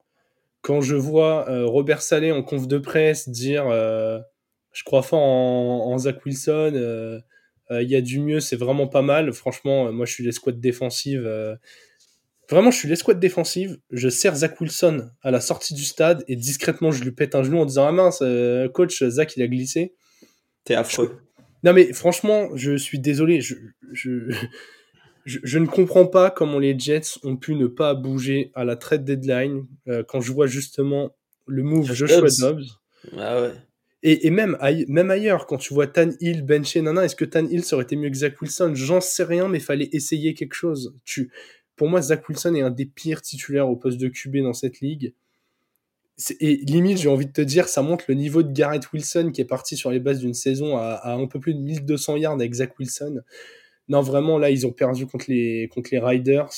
Quand 0.60 0.80
je 0.82 0.94
vois 0.94 1.48
euh, 1.50 1.66
Robert 1.66 2.02
Saleh 2.02 2.30
en 2.30 2.42
conf 2.42 2.68
de 2.68 2.78
presse 2.78 3.28
dire 3.28 3.66
euh, 3.68 4.20
je 4.72 4.84
crois 4.84 5.02
fort 5.02 5.22
en, 5.22 5.90
en 5.92 5.98
Zach 5.98 6.24
Wilson, 6.24 6.72
euh, 6.74 7.20
il 7.70 7.88
y 7.88 7.96
a 7.96 8.02
du 8.02 8.20
mieux, 8.20 8.38
c'est 8.40 8.56
vraiment 8.56 8.86
pas 8.86 9.00
mal. 9.02 9.32
Franchement, 9.32 9.90
moi 9.92 10.04
je 10.04 10.12
suis 10.12 10.24
les 10.24 10.32
squads 10.32 10.52
défensives. 10.52 11.26
euh, 11.26 11.56
Vraiment, 12.50 12.70
je 12.70 12.76
suis 12.76 12.88
l'escouade 12.88 13.18
défensive, 13.18 13.78
je 13.92 14.10
sers 14.10 14.34
Zach 14.34 14.60
Wilson 14.60 15.08
à 15.22 15.30
la 15.30 15.40
sortie 15.40 15.72
du 15.72 15.84
stade 15.84 16.22
et 16.28 16.36
discrètement, 16.36 16.90
je 16.90 17.02
lui 17.02 17.12
pète 17.12 17.34
un 17.34 17.42
genou 17.42 17.58
en 17.58 17.64
disant 17.64 17.86
Ah 17.86 17.92
mince, 17.92 18.22
coach, 18.74 19.02
Zach, 19.04 19.34
il 19.38 19.42
a 19.42 19.48
glissé. 19.48 19.94
T'es 20.64 20.74
affreux. 20.74 21.18
Non, 21.64 21.72
mais 21.72 21.94
franchement, 21.94 22.50
je 22.54 22.76
suis 22.76 22.98
désolé. 22.98 23.40
Je, 23.40 23.54
je, 23.92 24.34
je, 25.24 25.38
je 25.42 25.58
ne 25.58 25.66
comprends 25.66 26.06
pas 26.06 26.30
comment 26.30 26.58
les 26.58 26.78
Jets 26.78 27.18
ont 27.22 27.36
pu 27.36 27.54
ne 27.54 27.66
pas 27.66 27.94
bouger 27.94 28.50
à 28.54 28.64
la 28.64 28.76
trade 28.76 29.04
deadline 29.04 29.66
euh, 29.88 30.02
quand 30.06 30.20
je 30.20 30.32
vois 30.32 30.46
justement 30.46 31.14
le 31.46 31.62
move 31.62 31.86
Josh 31.92 32.10
Joshua 32.10 32.28
Dobbs. 32.40 32.62
Ah 33.18 33.42
ouais. 33.42 33.52
Et, 34.04 34.26
et 34.26 34.30
même, 34.30 34.56
aille- 34.60 34.84
même 34.88 35.10
ailleurs, 35.12 35.46
quand 35.46 35.58
tu 35.58 35.72
vois 35.74 35.86
Tan 35.86 36.10
Hill 36.20 36.42
benché, 36.44 36.82
nana, 36.82 37.04
est-ce 37.04 37.14
que 37.16 37.24
Tan 37.24 37.46
Hill 37.46 37.62
ça 37.64 37.76
aurait 37.76 37.84
été 37.84 37.94
mieux 37.96 38.10
que 38.10 38.16
Zach 38.16 38.40
Wilson? 38.42 38.72
J'en 38.74 39.00
sais 39.00 39.22
rien, 39.24 39.46
mais 39.48 39.60
fallait 39.60 39.88
essayer 39.92 40.34
quelque 40.34 40.54
chose. 40.54 40.94
Tu, 41.04 41.30
pour 41.76 41.88
moi, 41.88 42.02
Zach 42.02 42.28
Wilson 42.28 42.54
est 42.56 42.62
un 42.62 42.70
des 42.70 42.86
pires 42.86 43.22
titulaires 43.22 43.68
au 43.68 43.76
poste 43.76 43.98
de 44.00 44.08
QB 44.08 44.38
dans 44.38 44.52
cette 44.54 44.80
ligue. 44.80 45.14
Et 46.40 46.56
limite, 46.66 46.98
j'ai 46.98 47.08
envie 47.08 47.26
de 47.26 47.32
te 47.32 47.40
dire, 47.40 47.68
ça 47.68 47.82
montre 47.82 48.04
le 48.08 48.14
niveau 48.14 48.42
de 48.42 48.52
Garrett 48.52 48.92
Wilson 48.92 49.30
qui 49.32 49.40
est 49.40 49.44
parti 49.46 49.76
sur 49.76 49.90
les 49.90 49.98
bases 49.98 50.20
d'une 50.20 50.34
saison 50.34 50.76
à, 50.76 50.82
à 51.02 51.14
un 51.14 51.26
peu 51.26 51.40
plus 51.40 51.54
de 51.54 51.60
1200 51.60 52.16
yards 52.16 52.34
avec 52.34 52.52
Zach 52.54 52.78
Wilson. 52.78 53.20
Non, 53.88 54.00
vraiment, 54.00 54.38
là, 54.38 54.50
ils 54.50 54.66
ont 54.66 54.72
perdu 54.72 55.06
contre 55.06 55.26
les, 55.28 55.68
contre 55.72 55.90
les 55.92 55.98
Riders. 55.98 56.50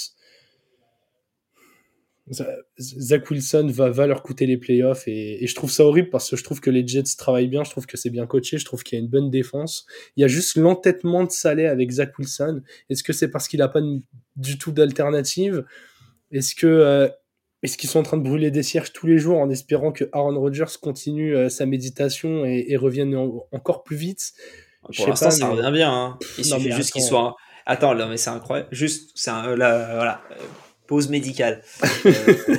Zach 2.78 3.30
Wilson 3.30 3.68
va, 3.70 4.06
leur 4.06 4.22
coûter 4.22 4.46
les 4.46 4.56
playoffs 4.56 5.06
et, 5.06 5.46
je 5.46 5.54
trouve 5.54 5.70
ça 5.70 5.84
horrible 5.84 6.08
parce 6.08 6.30
que 6.30 6.36
je 6.36 6.44
trouve 6.44 6.60
que 6.60 6.70
les 6.70 6.86
Jets 6.86 7.02
travaillent 7.18 7.48
bien, 7.48 7.64
je 7.64 7.70
trouve 7.70 7.84
que 7.84 7.98
c'est 7.98 8.08
bien 8.08 8.26
coaché, 8.26 8.56
je 8.56 8.64
trouve 8.64 8.82
qu'il 8.82 8.98
y 8.98 9.00
a 9.00 9.04
une 9.04 9.10
bonne 9.10 9.30
défense. 9.30 9.84
Il 10.16 10.22
y 10.22 10.24
a 10.24 10.28
juste 10.28 10.56
l'entêtement 10.56 11.24
de 11.24 11.30
Saleh 11.30 11.66
avec 11.66 11.90
Zach 11.90 12.18
Wilson. 12.18 12.62
Est-ce 12.88 13.02
que 13.02 13.12
c'est 13.12 13.28
parce 13.28 13.46
qu'il 13.46 13.60
n'a 13.60 13.68
pas 13.68 13.82
du 14.36 14.58
tout 14.58 14.72
d'alternative? 14.72 15.66
Est-ce 16.30 16.54
que 16.54 16.66
euh, 16.66 17.08
est-ce 17.62 17.78
qu'ils 17.78 17.88
sont 17.88 18.00
en 18.00 18.02
train 18.04 18.16
de 18.16 18.22
brûler 18.22 18.50
des 18.50 18.62
cierges 18.62 18.92
tous 18.92 19.06
les 19.06 19.18
jours 19.18 19.38
en 19.38 19.50
espérant 19.50 19.92
que 19.92 20.04
Aaron 20.12 20.38
Rodgers 20.38 20.76
continue 20.80 21.36
euh, 21.36 21.48
sa 21.48 21.66
méditation 21.66 22.44
et, 22.44 22.76
revienne 22.76 23.14
en- 23.14 23.46
encore 23.52 23.84
plus 23.84 23.96
vite? 23.96 24.32
Pour 24.96 25.08
l'instant, 25.08 25.30
ça 25.30 25.48
mais- 25.48 25.54
revient 25.54 25.72
bien. 25.72 25.92
Hein. 25.92 26.18
Il 26.38 26.48
non, 26.48 26.56
suffit 26.58 26.72
juste 26.72 26.92
qu'il 26.92 27.02
soit. 27.02 27.36
Attends, 27.66 27.94
non, 27.94 28.08
mais 28.08 28.16
c'est 28.16 28.30
incroyable. 28.30 28.68
Juste, 28.72 29.10
c'est 29.14 29.30
un, 29.30 29.56
là, 29.56 29.94
voilà, 29.94 30.22
euh, 30.32 30.34
pause 30.86 31.08
médicale. 31.08 31.62
Euh, 32.06 32.56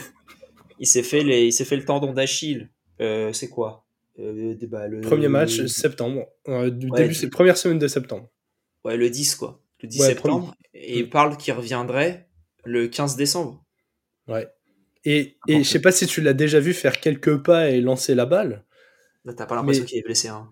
il 0.80 0.88
s'est 0.88 1.04
fait 1.04 1.24
les, 1.24 1.48
il 1.48 1.66
fait 1.66 1.78
le 1.78 1.86
tendon 1.86 2.12
d'Achille. 2.12 2.70
Euh, 3.00 3.32
c'est 3.32 3.48
quoi? 3.50 3.86
Euh, 4.20 4.56
bah, 4.68 4.88
le 4.88 5.00
Premier 5.02 5.28
match, 5.30 5.66
septembre. 5.68 6.26
Euh, 6.50 6.70
du 6.70 6.90
Ouais, 6.90 7.04
début, 7.04 7.14
c'est 7.14 7.30
première 7.30 7.58
semaine 7.58 7.80
de 7.80 7.88
septembre. 7.88 8.30
Ouais, 8.84 8.98
le 8.98 9.10
10 9.10 9.36
quoi. 9.36 9.62
Le 9.82 9.88
10 9.88 10.02
Ouais, 10.02 10.08
septembre. 10.08 10.54
Et 10.74 11.00
il 11.00 11.10
parle 11.10 11.38
qu'il 11.38 11.54
reviendrait 11.54 12.28
le 12.66 12.88
15 12.88 13.16
décembre. 13.16 13.64
Ouais. 14.28 14.48
Et, 15.06 15.38
et 15.48 15.64
je 15.64 15.70
sais 15.70 15.82
pas 15.82 15.92
si 15.92 16.08
tu 16.08 16.20
l'as 16.22 16.34
déjà 16.34 16.60
vu 16.60 16.74
faire 16.74 17.00
quelques 17.00 17.42
pas 17.44 17.70
et 17.70 17.80
lancer 17.80 18.14
la 18.16 18.26
balle. 18.26 18.66
Là, 19.24 19.34
t'as 19.34 19.46
pas 19.46 19.56
l'impression 19.56 19.84
Mais- 19.84 19.88
qu'il 19.90 20.00
est 20.00 20.04
blessé. 20.04 20.28
Hein. 20.30 20.50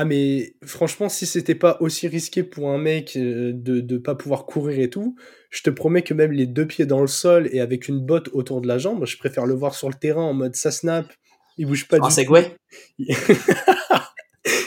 Ah 0.00 0.04
mais 0.04 0.54
franchement, 0.64 1.08
si 1.08 1.26
c'était 1.26 1.56
pas 1.56 1.76
aussi 1.80 2.06
risqué 2.06 2.44
pour 2.44 2.70
un 2.70 2.78
mec 2.78 3.16
euh, 3.16 3.50
de 3.52 3.80
de 3.80 3.98
pas 3.98 4.14
pouvoir 4.14 4.46
courir 4.46 4.78
et 4.78 4.90
tout, 4.90 5.16
je 5.50 5.60
te 5.62 5.70
promets 5.70 6.02
que 6.02 6.14
même 6.14 6.30
les 6.30 6.46
deux 6.46 6.68
pieds 6.68 6.86
dans 6.86 7.00
le 7.00 7.08
sol 7.08 7.48
et 7.50 7.58
avec 7.58 7.88
une 7.88 7.98
botte 7.98 8.28
autour 8.32 8.60
de 8.60 8.68
la 8.68 8.78
jambe, 8.78 9.04
je 9.06 9.18
préfère 9.18 9.44
le 9.44 9.54
voir 9.54 9.74
sur 9.74 9.88
le 9.88 9.96
terrain 9.96 10.22
en 10.22 10.34
mode 10.34 10.54
ça 10.54 10.70
snap, 10.70 11.12
il 11.56 11.66
bouge 11.66 11.88
pas 11.88 11.98
du 11.98 12.08
segway, 12.12 12.54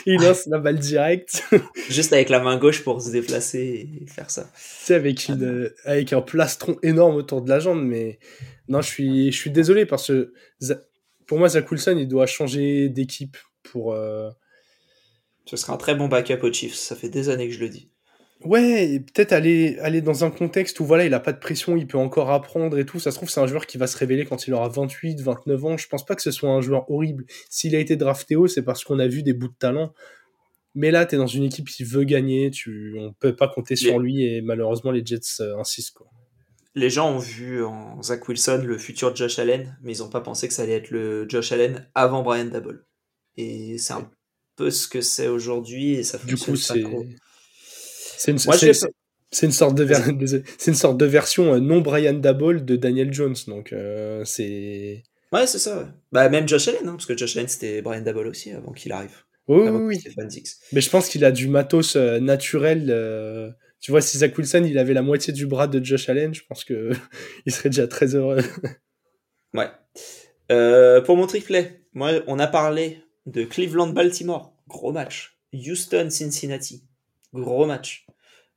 il 0.05 0.15
lance 0.21 0.47
la 0.47 0.59
balle 0.59 0.79
direct, 0.79 1.45
tu 1.49 1.61
juste 1.89 2.11
avec 2.11 2.27
la 2.27 2.41
main 2.41 2.57
gauche 2.57 2.83
pour 2.83 3.01
se 3.01 3.09
déplacer 3.09 3.89
et 4.01 4.07
faire 4.07 4.29
ça. 4.29 4.51
avec 4.89 5.29
une 5.29 5.45
euh, 5.45 5.73
avec 5.85 6.11
un 6.11 6.21
plastron 6.21 6.75
énorme 6.83 7.15
autour 7.15 7.41
de 7.41 7.47
la 7.47 7.59
jambe 7.59 7.81
mais 7.81 8.19
non, 8.67 8.81
je 8.81 8.87
suis 8.89 9.31
je 9.31 9.37
suis 9.37 9.51
désolé 9.51 9.85
parce 9.85 10.07
que 10.07 10.33
pour 11.25 11.39
moi 11.39 11.47
Zach 11.47 11.71
Wilson, 11.71 11.95
il 11.97 12.09
doit 12.09 12.25
changer 12.25 12.89
d'équipe 12.89 13.37
pour 13.63 13.93
euh, 13.93 14.29
Ce 15.45 15.57
serait 15.57 15.73
un 15.73 15.77
très 15.77 15.95
bon 15.95 16.07
backup 16.07 16.43
aux 16.43 16.51
Chiefs. 16.53 16.75
Ça 16.75 16.95
fait 16.95 17.09
des 17.09 17.29
années 17.29 17.47
que 17.47 17.53
je 17.53 17.59
le 17.59 17.69
dis. 17.69 17.89
Ouais, 18.43 18.99
peut-être 19.13 19.33
aller, 19.33 19.77
aller 19.81 20.01
dans 20.01 20.23
un 20.25 20.31
contexte 20.31 20.79
où 20.79 20.85
voilà, 20.85 21.05
il 21.05 21.13
a 21.13 21.19
pas 21.19 21.31
de 21.31 21.37
pression, 21.39 21.77
il 21.77 21.85
peut 21.85 21.99
encore 21.99 22.31
apprendre 22.31 22.77
et 22.79 22.85
tout. 22.87 22.99
Ça 22.99 23.11
se 23.11 23.17
trouve, 23.17 23.29
c'est 23.29 23.39
un 23.39 23.45
joueur 23.45 23.67
qui 23.67 23.77
va 23.77 23.85
se 23.85 23.95
révéler 23.97 24.25
quand 24.25 24.47
il 24.47 24.53
aura 24.55 24.67
28, 24.67 25.21
29 25.21 25.65
ans. 25.65 25.77
Je 25.77 25.87
pense 25.87 26.05
pas 26.05 26.15
que 26.15 26.23
ce 26.23 26.31
soit 26.31 26.49
un 26.49 26.61
joueur 26.61 26.89
horrible. 26.89 27.25
S'il 27.51 27.75
a 27.75 27.79
été 27.79 27.95
drafté 27.97 28.35
haut, 28.35 28.47
c'est 28.47 28.63
parce 28.63 28.83
qu'on 28.83 28.97
a 28.97 29.07
vu 29.07 29.21
des 29.21 29.33
bouts 29.33 29.49
de 29.49 29.55
talent. 29.59 29.93
Mais 30.73 30.89
là, 30.89 31.05
tu 31.05 31.15
es 31.15 31.17
dans 31.19 31.27
une 31.27 31.43
équipe 31.43 31.67
qui 31.67 31.83
veut 31.83 32.03
gagner, 32.05 32.49
tu, 32.49 32.95
on 32.97 33.13
peut 33.13 33.35
pas 33.35 33.47
compter 33.47 33.75
sur 33.75 33.99
Les- 33.99 34.05
lui 34.05 34.23
et 34.25 34.41
malheureusement, 34.41 34.89
les 34.91 35.05
Jets 35.05 35.19
euh, 35.41 35.59
insistent. 35.59 35.93
Quoi. 35.97 36.07
Les 36.73 36.89
gens 36.89 37.13
ont 37.13 37.19
vu 37.19 37.63
en 37.63 38.01
Zach 38.01 38.27
Wilson 38.27 38.63
le 38.65 38.77
futur 38.77 39.13
Josh 39.15 39.37
Allen, 39.37 39.77
mais 39.83 39.95
ils 39.95 39.99
n'ont 39.99 40.09
pas 40.09 40.21
pensé 40.21 40.47
que 40.47 40.53
ça 40.53 40.63
allait 40.63 40.77
être 40.77 40.89
le 40.89 41.27
Josh 41.29 41.51
Allen 41.51 41.87
avant 41.93 42.23
Brian 42.23 42.45
Dabble. 42.45 42.85
Et 43.35 43.77
c'est 43.77 43.93
un 43.93 44.09
peu 44.61 44.71
ce 44.71 44.87
que 44.87 45.01
c'est 45.01 45.27
aujourd'hui 45.27 45.93
et 45.95 46.03
ça 46.03 46.17
Du 46.19 46.37
fonctionne 46.37 46.55
coup, 46.55 46.61
pas 46.61 46.73
c'est. 46.73 46.81
trop. 46.81 47.05
C'est 48.17 48.31
une, 48.31 48.39
Moi, 48.45 48.57
c'est- 48.57 48.65
j'ai 48.67 48.73
c'est- 48.73 48.87
c'est 49.31 49.45
une 49.45 49.51
sorte 49.51 49.75
de 49.75 49.83
ver- 49.83 50.03
c'est 50.57 50.71
une 50.71 50.75
sorte 50.75 50.97
de 50.97 51.05
version 51.05 51.53
euh, 51.53 51.59
non 51.59 51.81
Brian 51.81 52.13
Dabble 52.13 52.65
de 52.65 52.75
Daniel 52.75 53.11
Jones 53.13 53.35
donc 53.47 53.71
euh, 53.73 54.23
c'est 54.25 55.03
Ouais, 55.31 55.47
c'est 55.47 55.59
ça. 55.59 55.77
ouais. 55.79 55.85
Bah, 56.11 56.27
même 56.27 56.47
Josh 56.47 56.67
Allen, 56.67 56.81
hein, 56.87 56.91
parce 56.91 57.05
que 57.05 57.15
Josh 57.17 57.37
Allen, 57.37 57.47
c'était 57.47 57.81
Brian 57.81 58.01
Dabble 58.01 58.27
aussi 58.27 58.51
avant 58.51 58.73
qu'il 58.73 58.91
arrive. 58.91 59.15
oui 59.47 59.67
avant 59.67 59.79
oui. 59.85 59.97
Mais 60.73 60.81
je 60.81 60.89
pense 60.89 61.07
qu'il 61.07 61.23
a 61.23 61.31
du 61.31 61.47
matos 61.47 61.95
euh, 61.95 62.19
naturel. 62.19 62.87
euh, 62.89 63.49
Tu 63.79 63.91
vois, 63.91 64.01
si 64.01 64.17
Zach 64.19 64.37
Wilson 64.37 64.63
il 64.65 64.77
avait 64.77 64.93
la 64.93 65.01
moitié 65.01 65.31
du 65.33 65.47
bras 65.47 65.67
de 65.67 65.83
Josh 65.83 66.09
Allen, 66.09 66.33
je 66.35 66.41
pense 66.47 66.63
que 66.65 66.91
il 67.45 67.51
serait 67.53 67.69
déjà 67.69 67.87
très 67.87 68.13
heureux. 68.15 68.39
Ouais. 69.53 69.69
Pour 71.05 71.15
mon 71.17 71.27
triplet, 71.27 71.81
moi, 71.93 72.11
on 72.27 72.37
a 72.39 72.47
parlé 72.47 73.01
de 73.25 73.43
Cleveland-Baltimore, 73.45 74.50
gros 74.71 74.91
match. 74.91 75.37
Houston-Cincinnati, 75.53 76.83
gros 77.33 77.65
match. 77.65 78.05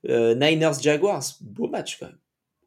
Euh, 0.09 0.35
Niners-Jaguars, 0.35 1.25
beau 1.41 1.69
match 1.69 1.99
quand 1.99 2.07
même. 2.07 2.19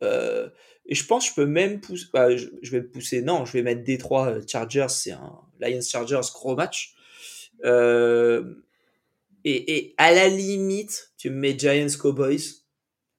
Euh, 0.04 0.50
et 0.86 0.96
je 0.96 1.06
pense 1.06 1.26
que 1.26 1.30
je 1.32 1.36
peux 1.36 1.46
même 1.46 1.80
pousser. 1.82 2.06
bah, 2.14 2.36
je, 2.36 2.48
je 2.62 2.72
vais 2.72 2.82
pousser. 2.82 3.22
Non, 3.22 3.46
je 3.46 3.54
vais 3.54 3.62
mettre 3.62 3.84
Détroit 3.84 4.28
euh, 4.30 4.42
Chargers. 4.48 4.90
C'est 4.90 5.12
un 5.12 5.40
Lions-Chargers, 5.60 6.22
gros 6.34 6.56
match. 6.56 6.96
Euh, 7.66 8.56
et, 9.44 9.78
et 9.78 9.96
à 9.98 10.14
la 10.14 10.28
limite, 10.28 11.12
tu 11.18 11.30
me 11.30 11.36
mets 11.36 11.58
Giants-Cowboys. 11.58 12.64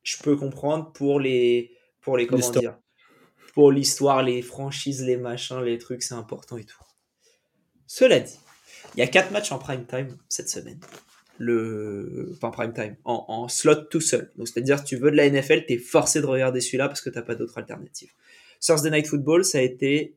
Je 0.02 0.16
peux 0.22 0.36
comprendre 0.36 0.92
pour 0.92 1.20
les. 1.20 1.72
Pour 2.00 2.16
les 2.16 2.26
comment 2.26 2.50
dire 2.50 2.78
Pour 3.54 3.70
l'histoire, 3.72 4.22
les 4.22 4.40
franchises, 4.40 5.04
les 5.04 5.16
machins, 5.16 5.60
les 5.60 5.78
trucs, 5.78 6.02
c'est 6.02 6.14
important 6.14 6.56
et 6.56 6.64
tout. 6.64 6.82
Cela 7.86 8.20
dit, 8.20 8.38
il 8.94 9.00
y 9.00 9.02
a 9.02 9.06
quatre 9.06 9.30
matchs 9.30 9.52
en 9.52 9.58
prime 9.58 9.86
time 9.86 10.16
cette 10.28 10.48
semaine. 10.48 10.80
Le, 11.40 12.32
enfin 12.34 12.50
prime 12.50 12.72
time, 12.72 12.96
en, 13.04 13.24
en 13.28 13.48
slot 13.48 13.84
tout 13.90 14.00
seul. 14.00 14.32
Donc 14.36 14.48
c'est-à-dire, 14.48 14.78
si 14.80 14.84
tu 14.84 14.96
veux 14.96 15.10
de 15.10 15.16
la 15.16 15.30
NFL, 15.30 15.66
t'es 15.66 15.78
forcé 15.78 16.20
de 16.20 16.26
regarder 16.26 16.60
celui-là 16.60 16.88
parce 16.88 17.00
que 17.00 17.10
t'as 17.10 17.22
pas 17.22 17.36
d'autre 17.36 17.58
alternative. 17.58 18.10
Thursday 18.60 18.90
Night 18.90 19.06
Football, 19.06 19.44
ça 19.44 19.58
a 19.58 19.60
été 19.60 20.16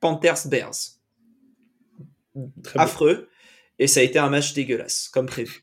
Panthers 0.00 0.48
Bears. 0.48 0.74
Très 2.62 2.78
bon. 2.78 2.82
Affreux. 2.82 3.28
Et 3.78 3.86
ça 3.86 4.00
a 4.00 4.02
été 4.02 4.18
un 4.18 4.28
match 4.28 4.54
dégueulasse, 4.54 5.08
comme 5.08 5.26
prévu. 5.26 5.62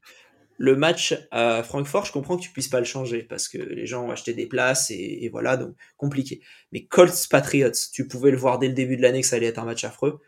Le 0.58 0.76
match 0.76 1.18
à 1.32 1.64
Francfort, 1.64 2.06
je 2.06 2.12
comprends 2.12 2.38
que 2.38 2.44
tu 2.44 2.52
puisses 2.52 2.68
pas 2.68 2.80
le 2.80 2.86
changer 2.86 3.24
parce 3.24 3.48
que 3.48 3.58
les 3.58 3.88
gens 3.88 4.06
ont 4.06 4.12
acheté 4.12 4.34
des 4.34 4.46
places 4.46 4.92
et, 4.92 5.20
et 5.22 5.30
voilà, 5.30 5.58
donc 5.58 5.76
compliqué. 5.98 6.42
Mais 6.72 6.86
Colts 6.86 7.28
Patriots, 7.30 7.72
tu 7.94 8.08
pouvais 8.08 8.32
le 8.32 8.38
voir 8.38 8.60
dès 8.60 8.68
le 8.68 8.74
début 8.74 8.96
de 8.96 9.02
l'année 9.02 9.22
que 9.22 9.28
ça 9.28 9.38
allait 9.38 9.48
être 9.48 9.60
un 9.60 9.66
match 9.66 9.84
affreux. 9.84 10.22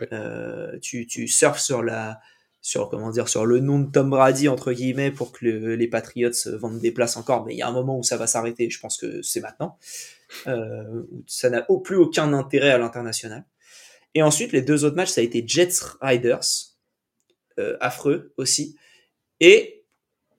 Ouais. 0.00 0.08
Euh, 0.12 0.78
tu, 0.80 1.06
tu 1.06 1.28
surfes 1.28 1.60
sur 1.60 1.82
la, 1.82 2.20
sur 2.60 2.88
comment 2.90 3.10
dire, 3.10 3.28
sur 3.28 3.46
le 3.46 3.60
nom 3.60 3.78
de 3.80 3.90
Tom 3.90 4.10
Brady 4.10 4.48
entre 4.48 4.72
guillemets 4.72 5.10
pour 5.10 5.32
que 5.32 5.44
le- 5.44 5.74
les 5.76 5.88
Patriots 5.88 6.30
vendent 6.58 6.80
des 6.80 6.92
places 6.92 7.16
encore, 7.16 7.44
mais 7.46 7.54
il 7.54 7.58
y 7.58 7.62
a 7.62 7.68
un 7.68 7.72
moment 7.72 7.98
où 7.98 8.02
ça 8.02 8.16
va 8.16 8.26
s'arrêter. 8.26 8.70
Je 8.70 8.80
pense 8.80 8.96
que 8.98 9.22
c'est 9.22 9.40
maintenant. 9.40 9.78
Euh, 10.46 11.04
ça 11.26 11.50
n'a 11.50 11.70
au- 11.70 11.80
plus 11.80 11.96
aucun 11.96 12.32
intérêt 12.34 12.70
à 12.70 12.78
l'international. 12.78 13.44
Et 14.14 14.22
ensuite, 14.22 14.52
les 14.52 14.62
deux 14.62 14.84
autres 14.84 14.96
matchs, 14.96 15.10
ça 15.10 15.20
a 15.22 15.24
été 15.24 15.44
Jets 15.46 15.80
Riders, 16.02 16.40
euh, 17.58 17.76
affreux 17.80 18.32
aussi. 18.36 18.76
Et 19.40 19.84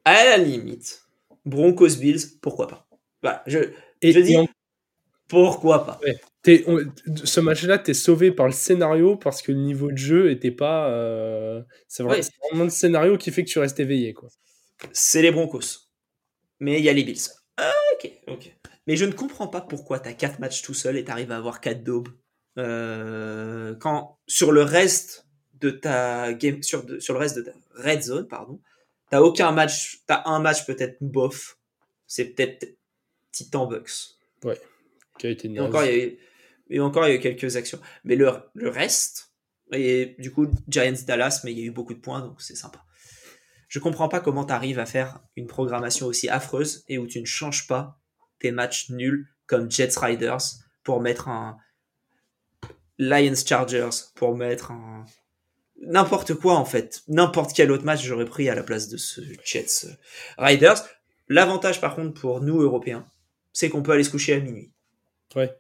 à 0.06 0.26
la 0.26 0.38
limite, 0.38 1.04
Broncos 1.46 1.98
Bills, 2.00 2.40
pourquoi 2.42 2.68
pas. 2.68 2.88
Voilà, 3.24 3.44
je, 3.48 3.60
Et, 4.02 4.12
je 4.14 4.20
dis 4.22 4.36
pourquoi 5.28 5.86
pas. 5.86 6.00
On- 6.48 6.80
ce 7.26 7.40
match-là, 7.40 7.78
t'es 7.78 7.94
sauvé 7.94 8.32
par 8.32 8.46
le 8.48 8.52
scénario 8.54 9.18
parce 9.18 9.42
que 9.42 9.52
le 9.52 9.58
niveau 9.60 9.92
de 9.92 9.98
jeu 9.98 10.32
était 10.32 10.52
pas. 10.52 10.90
euh, 10.90 11.62
C'est 11.88 12.04
vrai, 12.04 12.18
Ouais. 12.18 12.22
c'est 12.24 12.32
vraiment 12.50 12.64
le 12.66 12.70
scénario 12.70 13.18
qui 13.18 13.32
fait 13.32 13.44
que 13.44 13.50
tu 13.50 13.60
restes 13.60 13.80
éveillé. 13.80 14.14
Quoi. 14.14 14.30
C'est 14.94 15.22
les 15.22 15.32
Broncos. 15.32 15.90
Mais 16.60 16.80
il 16.80 16.86
y 16.86 16.90
a 16.90 16.94
les 16.94 17.04
Bills. 17.04 17.20
Ah, 17.58 17.74
ok, 17.94 18.12
ok. 18.28 18.56
Mais 18.88 18.96
je 18.96 19.06
ne 19.06 19.12
comprends 19.12 19.48
pas 19.48 19.62
pourquoi 19.62 20.00
tu 20.00 20.08
as 20.10 20.14
4 20.14 20.40
matchs 20.40 20.62
tout 20.62 20.74
seul 20.74 20.96
et 20.98 21.04
tu 21.04 21.12
arrives 21.12 21.32
à 21.32 21.38
avoir 21.38 21.60
4 21.62 21.84
daubes. 21.84 22.10
Euh, 22.58 23.76
quand 23.76 24.18
sur 24.28 24.52
le 24.52 24.62
reste 24.64 25.26
de 25.60 25.70
ta 25.72 26.34
game, 26.34 26.64
sur, 26.64 26.84
de- 26.86 27.00
sur 27.00 27.14
le 27.14 27.20
reste 27.20 27.38
de 27.38 27.42
ta 27.44 27.52
red 27.76 28.02
zone, 28.02 28.28
pardon, 28.28 28.60
t'as 29.10 29.22
aucun 29.22 29.52
match, 29.52 30.00
t'as 30.08 30.24
un 30.26 30.40
match 30.40 30.66
peut-être 30.66 30.98
bof. 31.02 31.58
C'est 32.08 32.26
peut-être 32.26 32.68
Titan 33.32 33.66
Bucks. 33.68 33.92
Ouais. 34.44 34.60
qui 35.18 35.28
a 35.28 35.32
été 35.32 35.52
Et 35.54 35.60
encore, 35.60 35.84
il 35.84 35.92
y 35.92 36.02
a 36.02 36.06
eu, 36.06 36.18
et 36.70 36.80
encore, 36.80 37.08
il 37.08 37.10
y 37.10 37.14
a 37.14 37.16
eu 37.16 37.20
quelques 37.20 37.56
actions. 37.56 37.80
Mais 38.04 38.16
le, 38.16 38.32
le 38.54 38.70
reste, 38.70 39.34
et 39.72 40.16
du 40.20 40.32
coup, 40.32 40.48
Giants 40.68 40.94
Dallas, 41.06 41.42
mais 41.44 41.52
il 41.52 41.60
y 41.60 41.64
a 41.64 41.66
eu 41.66 41.72
beaucoup 41.72 41.94
de 41.94 42.00
points, 42.00 42.22
donc 42.22 42.42
c'est 42.42 42.56
sympa. 42.56 42.84
Je 43.68 43.80
comprends 43.80 44.10
pas 44.10 44.20
comment 44.20 44.46
tu 44.46 44.54
arrives 44.54 44.80
à 44.80 44.86
faire 44.86 45.20
une 45.36 45.48
programmation 45.48 46.08
aussi 46.08 46.28
affreuse 46.28 46.84
et 46.88 46.98
où 46.98 47.06
tu 47.06 47.22
ne 47.22 47.26
changes 47.26 47.68
pas 47.68 48.00
tes 48.40 48.52
matchs 48.52 48.90
nuls 48.90 49.28
comme 49.46 49.70
Jets 49.70 50.00
Riders 50.00 50.42
pour 50.84 51.02
mettre 51.02 51.28
un 51.28 51.58
Lions 52.98 53.36
Chargers, 53.36 53.90
pour 54.16 54.36
mettre 54.36 54.72
un 54.72 55.06
n'importe 55.82 56.34
quoi 56.34 56.56
en 56.56 56.66
fait. 56.66 57.04
N'importe 57.08 57.54
quel 57.56 57.72
autre 57.72 57.86
match 57.86 58.04
j'aurais 58.04 58.26
pris 58.26 58.50
à 58.50 58.56
la 58.56 58.64
place 58.64 58.90
de 58.90 58.98
ce 58.98 59.22
Jets 59.46 59.88
Riders. 60.38 60.84
L'avantage 61.28 61.80
par 61.80 61.96
contre 61.96 62.20
pour 62.20 62.42
nous 62.42 62.60
Européens, 62.62 63.06
c'est 63.54 63.70
qu'on 63.70 63.84
peut 63.84 63.92
aller 63.92 64.04
se 64.04 64.10
coucher 64.10 64.34
à 64.34 64.40
minuit. 64.40 64.74
Ouais. 65.36 65.56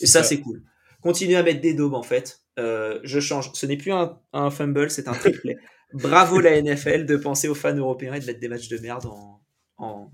Et 0.00 0.06
ça, 0.06 0.22
c'est 0.22 0.40
cool. 0.40 0.62
Continuez 1.02 1.36
à 1.36 1.42
mettre 1.42 1.60
des 1.60 1.74
daubes 1.74 1.94
en 1.94 2.02
fait. 2.02 2.40
Euh, 2.58 3.00
je 3.04 3.20
change. 3.20 3.50
Ce 3.54 3.64
n'est 3.66 3.76
plus 3.76 3.92
un, 3.92 4.18
un 4.32 4.50
fumble, 4.50 4.90
c'est 4.90 5.08
un 5.08 5.12
triplet. 5.12 5.56
Bravo 5.92 6.40
la 6.40 6.60
NFL 6.60 7.04
de 7.06 7.16
penser 7.16 7.48
aux 7.48 7.54
fans 7.54 7.74
européens 7.74 8.14
et 8.14 8.20
de 8.20 8.26
mettre 8.26 8.40
des 8.40 8.48
matchs 8.48 8.68
de 8.68 8.78
merde 8.78 9.06
en. 9.06 9.42
en... 9.78 10.10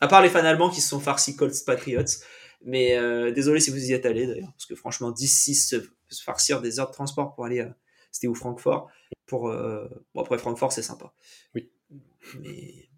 À 0.00 0.08
part 0.08 0.22
les 0.22 0.30
fans 0.30 0.38
allemands 0.44 0.70
qui 0.70 0.80
se 0.80 0.88
sont 0.88 1.00
farcis 1.00 1.36
Colts 1.36 1.64
Patriots. 1.66 2.02
Mais 2.64 2.96
euh, 2.96 3.30
désolé 3.30 3.60
si 3.60 3.70
vous 3.70 3.78
y 3.90 3.92
êtes 3.92 4.06
allé 4.06 4.26
d'ailleurs. 4.26 4.52
Parce 4.52 4.66
que 4.66 4.74
franchement, 4.74 5.12
10-6 5.12 5.54
se, 5.68 5.76
farcir 6.24 6.60
des 6.60 6.80
heures 6.80 6.88
de 6.88 6.94
transport 6.94 7.34
pour 7.34 7.44
aller. 7.44 7.60
à- 7.60 7.76
C'était 8.10 8.26
où 8.26 8.34
Francfort? 8.34 8.88
Pour, 9.26 9.48
euh, 9.48 9.86
Bon, 10.14 10.22
après 10.22 10.38
Francfort, 10.38 10.72
c'est 10.72 10.82
sympa. 10.82 11.12
Oui. 11.54 11.70
Mais. 12.40 12.88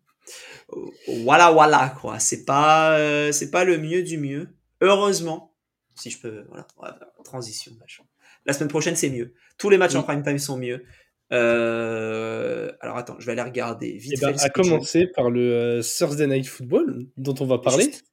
euh, 0.73 1.21
Voilà, 1.25 1.51
voilà, 1.51 1.95
quoi. 2.01 2.19
C'est 2.21 2.45
pas, 2.45 2.97
euh, 2.99 3.33
c'est 3.33 3.51
pas 3.51 3.65
le 3.65 3.79
mieux 3.79 4.03
du 4.03 4.19
mieux. 4.19 4.49
Heureusement, 4.81 5.52
si 5.95 6.11
je 6.11 6.19
peux, 6.21 6.45
voilà, 6.49 6.67
transition, 7.25 7.73
machin. 7.81 8.03
La 8.47 8.53
semaine 8.53 8.69
prochaine, 8.69 8.97
c'est 8.97 9.11
mieux. 9.11 9.35
Tous 9.59 9.71
les 9.71 9.79
matchs 9.79 9.95
en 9.95 10.03
prime 10.03 10.23
time 10.23 10.39
sont 10.39 10.57
mieux. 10.59 10.85
Euh, 11.33 12.73
alors 12.81 12.97
attends, 12.97 13.17
je 13.19 13.27
vais 13.27 13.33
aller 13.33 13.43
regarder 13.43 13.93
vite 13.93 14.19
fait. 14.19 14.27
bah, 14.27 14.33
le 14.33 14.41
à 14.43 14.49
commencer 14.51 15.07
par 15.07 15.31
le 15.31 15.53
euh, 15.53 15.83
Thursday 15.83 16.27
Night 16.27 16.47
Football, 16.47 17.07
dont 17.17 17.35
on 17.41 17.47
va 17.47 17.59
parler. 17.59 17.85
Juste- 17.85 18.05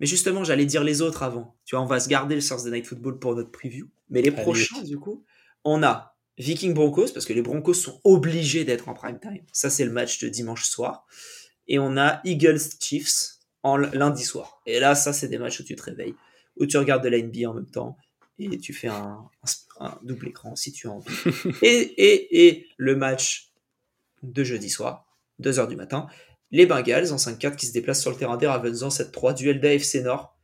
Mais 0.00 0.06
justement, 0.06 0.44
j'allais 0.44 0.66
dire 0.66 0.82
les 0.84 1.02
autres 1.02 1.22
avant. 1.22 1.56
Tu 1.64 1.74
vois, 1.74 1.84
on 1.84 1.88
va 1.88 2.00
se 2.00 2.08
garder 2.08 2.34
le 2.34 2.42
Thursday 2.42 2.70
Night 2.70 2.86
Football 2.86 3.18
pour 3.18 3.34
notre 3.34 3.50
preview. 3.50 3.88
Mais 4.10 4.22
les 4.22 4.30
Allez. 4.30 4.42
prochains, 4.42 4.82
du 4.82 4.98
coup, 4.98 5.24
on 5.64 5.82
a 5.82 6.16
Viking 6.38 6.72
Broncos, 6.74 7.08
parce 7.12 7.26
que 7.26 7.32
les 7.34 7.42
Broncos 7.42 7.74
sont 7.74 8.00
obligés 8.04 8.64
d'être 8.64 8.88
en 8.88 8.94
prime 8.94 9.20
time. 9.20 9.44
Ça, 9.52 9.68
c'est 9.70 9.84
le 9.84 9.92
match 9.92 10.18
de 10.20 10.28
dimanche 10.28 10.64
soir. 10.64 11.06
Et 11.68 11.78
on 11.78 11.96
a 11.96 12.20
Eagles 12.24 12.58
Chiefs 12.80 13.34
en 13.62 13.76
lundi 13.76 14.24
soir. 14.24 14.60
Et 14.66 14.80
là, 14.80 14.94
ça, 14.94 15.12
c'est 15.12 15.28
des 15.28 15.38
matchs 15.38 15.60
où 15.60 15.64
tu 15.64 15.76
te 15.76 15.82
réveilles, 15.82 16.14
où 16.58 16.66
tu 16.66 16.76
regardes 16.78 17.02
de 17.04 17.08
la 17.08 17.18
NBA 17.18 17.48
en 17.50 17.54
même 17.54 17.70
temps, 17.70 17.96
et 18.38 18.58
tu 18.58 18.72
fais 18.72 18.88
un, 18.88 19.18
un- 19.80 19.86
un 19.86 19.98
double 20.02 20.28
écran 20.28 20.54
si 20.56 20.72
tu 20.72 20.86
as 20.88 20.90
envie. 20.90 21.12
et, 21.62 21.68
et, 21.68 22.46
et 22.48 22.66
le 22.76 22.96
match 22.96 23.52
de 24.22 24.44
jeudi 24.44 24.70
soir, 24.70 25.06
2h 25.40 25.68
du 25.68 25.76
matin, 25.76 26.06
les 26.50 26.66
Bengals 26.66 27.12
en 27.12 27.16
5-4 27.16 27.56
qui 27.56 27.66
se 27.66 27.72
déplacent 27.72 28.00
sur 28.02 28.10
le 28.10 28.16
terrain 28.16 28.36
des 28.36 28.46
Ravens 28.46 28.82
en 28.82 28.88
7-3, 28.88 29.34
duel 29.34 29.60
d'AFC 29.60 30.02
Nord. 30.02 30.36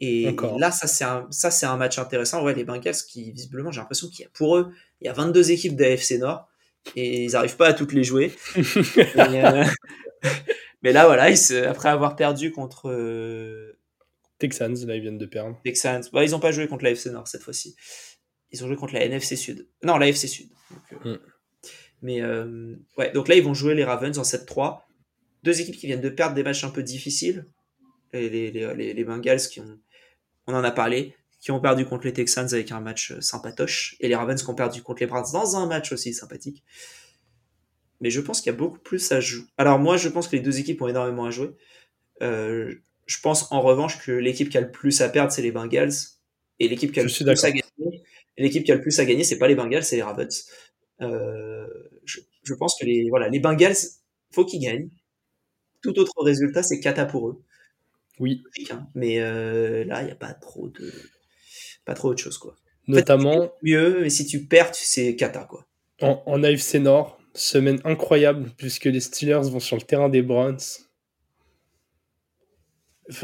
Et 0.00 0.26
là, 0.58 0.70
ça 0.70 0.86
c'est 0.86 1.04
un, 1.04 1.26
ça, 1.30 1.50
c'est 1.50 1.66
un 1.66 1.76
match 1.76 1.98
intéressant. 1.98 2.42
Ouais, 2.42 2.54
les 2.54 2.64
Bengals 2.64 2.94
qui, 3.08 3.32
visiblement, 3.32 3.70
j'ai 3.70 3.80
l'impression 3.80 4.08
qu'il 4.08 4.22
y 4.22 4.26
a 4.26 4.30
pour 4.32 4.56
eux, 4.56 4.72
il 5.00 5.06
y 5.06 5.08
a 5.08 5.12
22 5.12 5.50
équipes 5.52 5.76
d'AFC 5.76 6.18
Nord 6.18 6.48
et 6.96 7.24
ils 7.26 7.32
n'arrivent 7.32 7.56
pas 7.56 7.68
à 7.68 7.72
toutes 7.74 7.92
les 7.92 8.02
jouer. 8.02 8.32
mais, 9.16 9.44
euh, 9.44 9.64
mais 10.82 10.92
là, 10.92 11.06
voilà, 11.06 11.30
ils 11.30 11.36
se- 11.38 11.66
après 11.66 11.90
avoir 11.90 12.16
perdu 12.16 12.50
contre 12.50 12.88
euh, 12.90 13.69
Texans, 14.40 14.74
là, 14.86 14.96
ils 14.96 15.02
viennent 15.02 15.18
de 15.18 15.26
perdre. 15.26 15.60
Texans, 15.64 16.02
bah, 16.12 16.24
ils 16.24 16.32
n'ont 16.32 16.40
pas 16.40 16.50
joué 16.50 16.66
contre 16.66 16.82
l'AFC 16.84 17.06
Nord 17.06 17.28
cette 17.28 17.42
fois-ci. 17.42 17.76
Ils 18.50 18.64
ont 18.64 18.66
joué 18.66 18.74
contre 18.76 18.94
la 18.94 19.04
NFC 19.04 19.36
Sud. 19.36 19.68
Non, 19.84 19.96
la 19.98 20.08
FC 20.08 20.26
Sud. 20.26 20.48
Donc, 20.72 21.06
euh, 21.06 21.14
Mm. 21.14 21.18
Mais 22.02 22.22
euh, 22.22 22.74
ouais, 22.96 23.12
donc 23.12 23.28
là, 23.28 23.34
ils 23.36 23.42
vont 23.44 23.52
jouer 23.54 23.74
les 23.74 23.84
Ravens 23.84 24.18
en 24.18 24.22
7-3. 24.24 24.80
Deux 25.42 25.60
équipes 25.60 25.76
qui 25.76 25.86
viennent 25.86 26.00
de 26.00 26.08
perdre 26.08 26.34
des 26.34 26.42
matchs 26.42 26.64
un 26.64 26.70
peu 26.70 26.82
difficiles. 26.82 27.44
Les, 28.14 28.28
les, 28.30 28.50
les, 28.50 28.74
les- 28.74 28.94
les 28.94 29.04
Bengals 29.04 29.38
qui 29.40 29.60
ont, 29.60 29.78
on 30.46 30.54
en 30.54 30.64
a 30.64 30.70
parlé, 30.70 31.14
qui 31.40 31.50
ont 31.52 31.60
perdu 31.60 31.84
contre 31.84 32.06
les 32.06 32.12
Texans 32.14 32.48
avec 32.52 32.72
un 32.72 32.80
match 32.80 33.12
euh, 33.12 33.20
sympatoche. 33.20 33.96
Et 34.00 34.08
les 34.08 34.14
Ravens 34.16 34.42
qui 34.42 34.48
ont 34.48 34.54
perdu 34.54 34.82
contre 34.82 35.00
les 35.00 35.06
Browns 35.06 35.30
dans 35.32 35.56
un 35.56 35.66
match 35.66 35.92
aussi 35.92 36.14
sympathique. 36.14 36.64
Mais 38.00 38.08
je 38.10 38.20
pense 38.22 38.40
qu'il 38.40 38.50
y 38.50 38.54
a 38.54 38.58
beaucoup 38.58 38.78
plus 38.78 39.12
à 39.12 39.20
jouer. 39.20 39.44
Alors 39.58 39.78
moi, 39.78 39.98
je 39.98 40.08
pense 40.08 40.26
que 40.26 40.36
les 40.36 40.42
deux 40.42 40.58
équipes 40.58 40.80
ont 40.80 40.88
énormément 40.88 41.26
à 41.26 41.30
jouer. 41.30 41.50
Euh, 42.22 42.74
je 43.10 43.20
pense 43.20 43.50
en 43.50 43.60
revanche 43.60 43.98
que 44.04 44.12
l'équipe 44.12 44.48
qui 44.48 44.56
a 44.56 44.60
le 44.60 44.70
plus 44.70 45.00
à 45.00 45.08
perdre, 45.08 45.32
c'est 45.32 45.42
les 45.42 45.50
Bengals. 45.50 45.92
Et 46.60 46.68
l'équipe 46.68 46.92
qui 46.92 47.00
a 47.00 47.02
le 47.02 47.08
plus 47.08 47.44
à 47.44 47.50
gagner, 47.50 48.02
l'équipe 48.38 48.64
qui 48.64 48.70
a 48.70 48.76
le 48.76 48.80
plus 48.82 48.98
à 49.00 49.04
gagner, 49.04 49.24
c'est 49.24 49.38
pas 49.38 49.48
les 49.48 49.56
Bengals, 49.56 49.82
c'est 49.82 49.96
les 49.96 50.02
Ravens. 50.02 50.48
Euh, 51.00 51.66
je, 52.04 52.20
je 52.44 52.54
pense 52.54 52.76
que 52.78 52.86
les 52.86 53.08
voilà, 53.10 53.28
les 53.28 53.40
Bengals, 53.40 53.76
faut 54.32 54.44
qu'ils 54.44 54.60
gagnent. 54.60 54.90
Tout 55.82 55.98
autre 55.98 56.22
résultat, 56.22 56.62
c'est 56.62 56.78
cata 56.78 57.04
pour 57.06 57.28
eux. 57.30 57.42
Oui, 58.20 58.42
hein. 58.70 58.86
Mais 58.94 59.20
euh, 59.20 59.84
là, 59.84 60.02
il 60.02 60.06
n'y 60.06 60.12
a 60.12 60.16
pas 60.16 60.34
trop 60.34 60.68
de 60.68 60.92
pas 61.84 61.94
trop 61.94 62.10
autre 62.10 62.22
chose 62.22 62.38
quoi. 62.38 62.52
En 62.92 62.92
fait, 62.94 63.00
notamment 63.00 63.52
Mieux, 63.62 64.02
mais 64.02 64.10
si 64.10 64.26
tu 64.26 64.46
perds, 64.46 64.74
c'est 64.74 65.16
cata 65.16 65.44
quoi. 65.44 65.66
en, 66.02 66.22
en 66.26 66.42
AFC 66.44 66.76
Nord, 66.76 67.18
semaine 67.34 67.80
incroyable, 67.84 68.52
puisque 68.56 68.84
les 68.86 69.00
Steelers 69.00 69.50
vont 69.50 69.60
sur 69.60 69.76
le 69.76 69.82
terrain 69.82 70.08
des 70.08 70.22
Browns. 70.22 70.60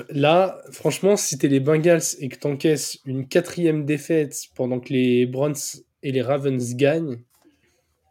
Là, 0.09 0.63
franchement, 0.73 1.17
si 1.17 1.39
t'es 1.39 1.49
les 1.49 1.61
Bengals 1.61 2.03
et 2.19 2.29
que 2.29 2.37
t'encaisses 2.37 2.99
une 3.05 3.29
quatrième 3.29 3.85
défaite 3.85 4.37
pendant 4.55 4.81
que 4.81 4.93
les 4.93 5.27
Browns 5.27 5.55
et 6.03 6.13
les 6.13 6.23
Ravens 6.23 6.75
gagnent, 6.75 7.21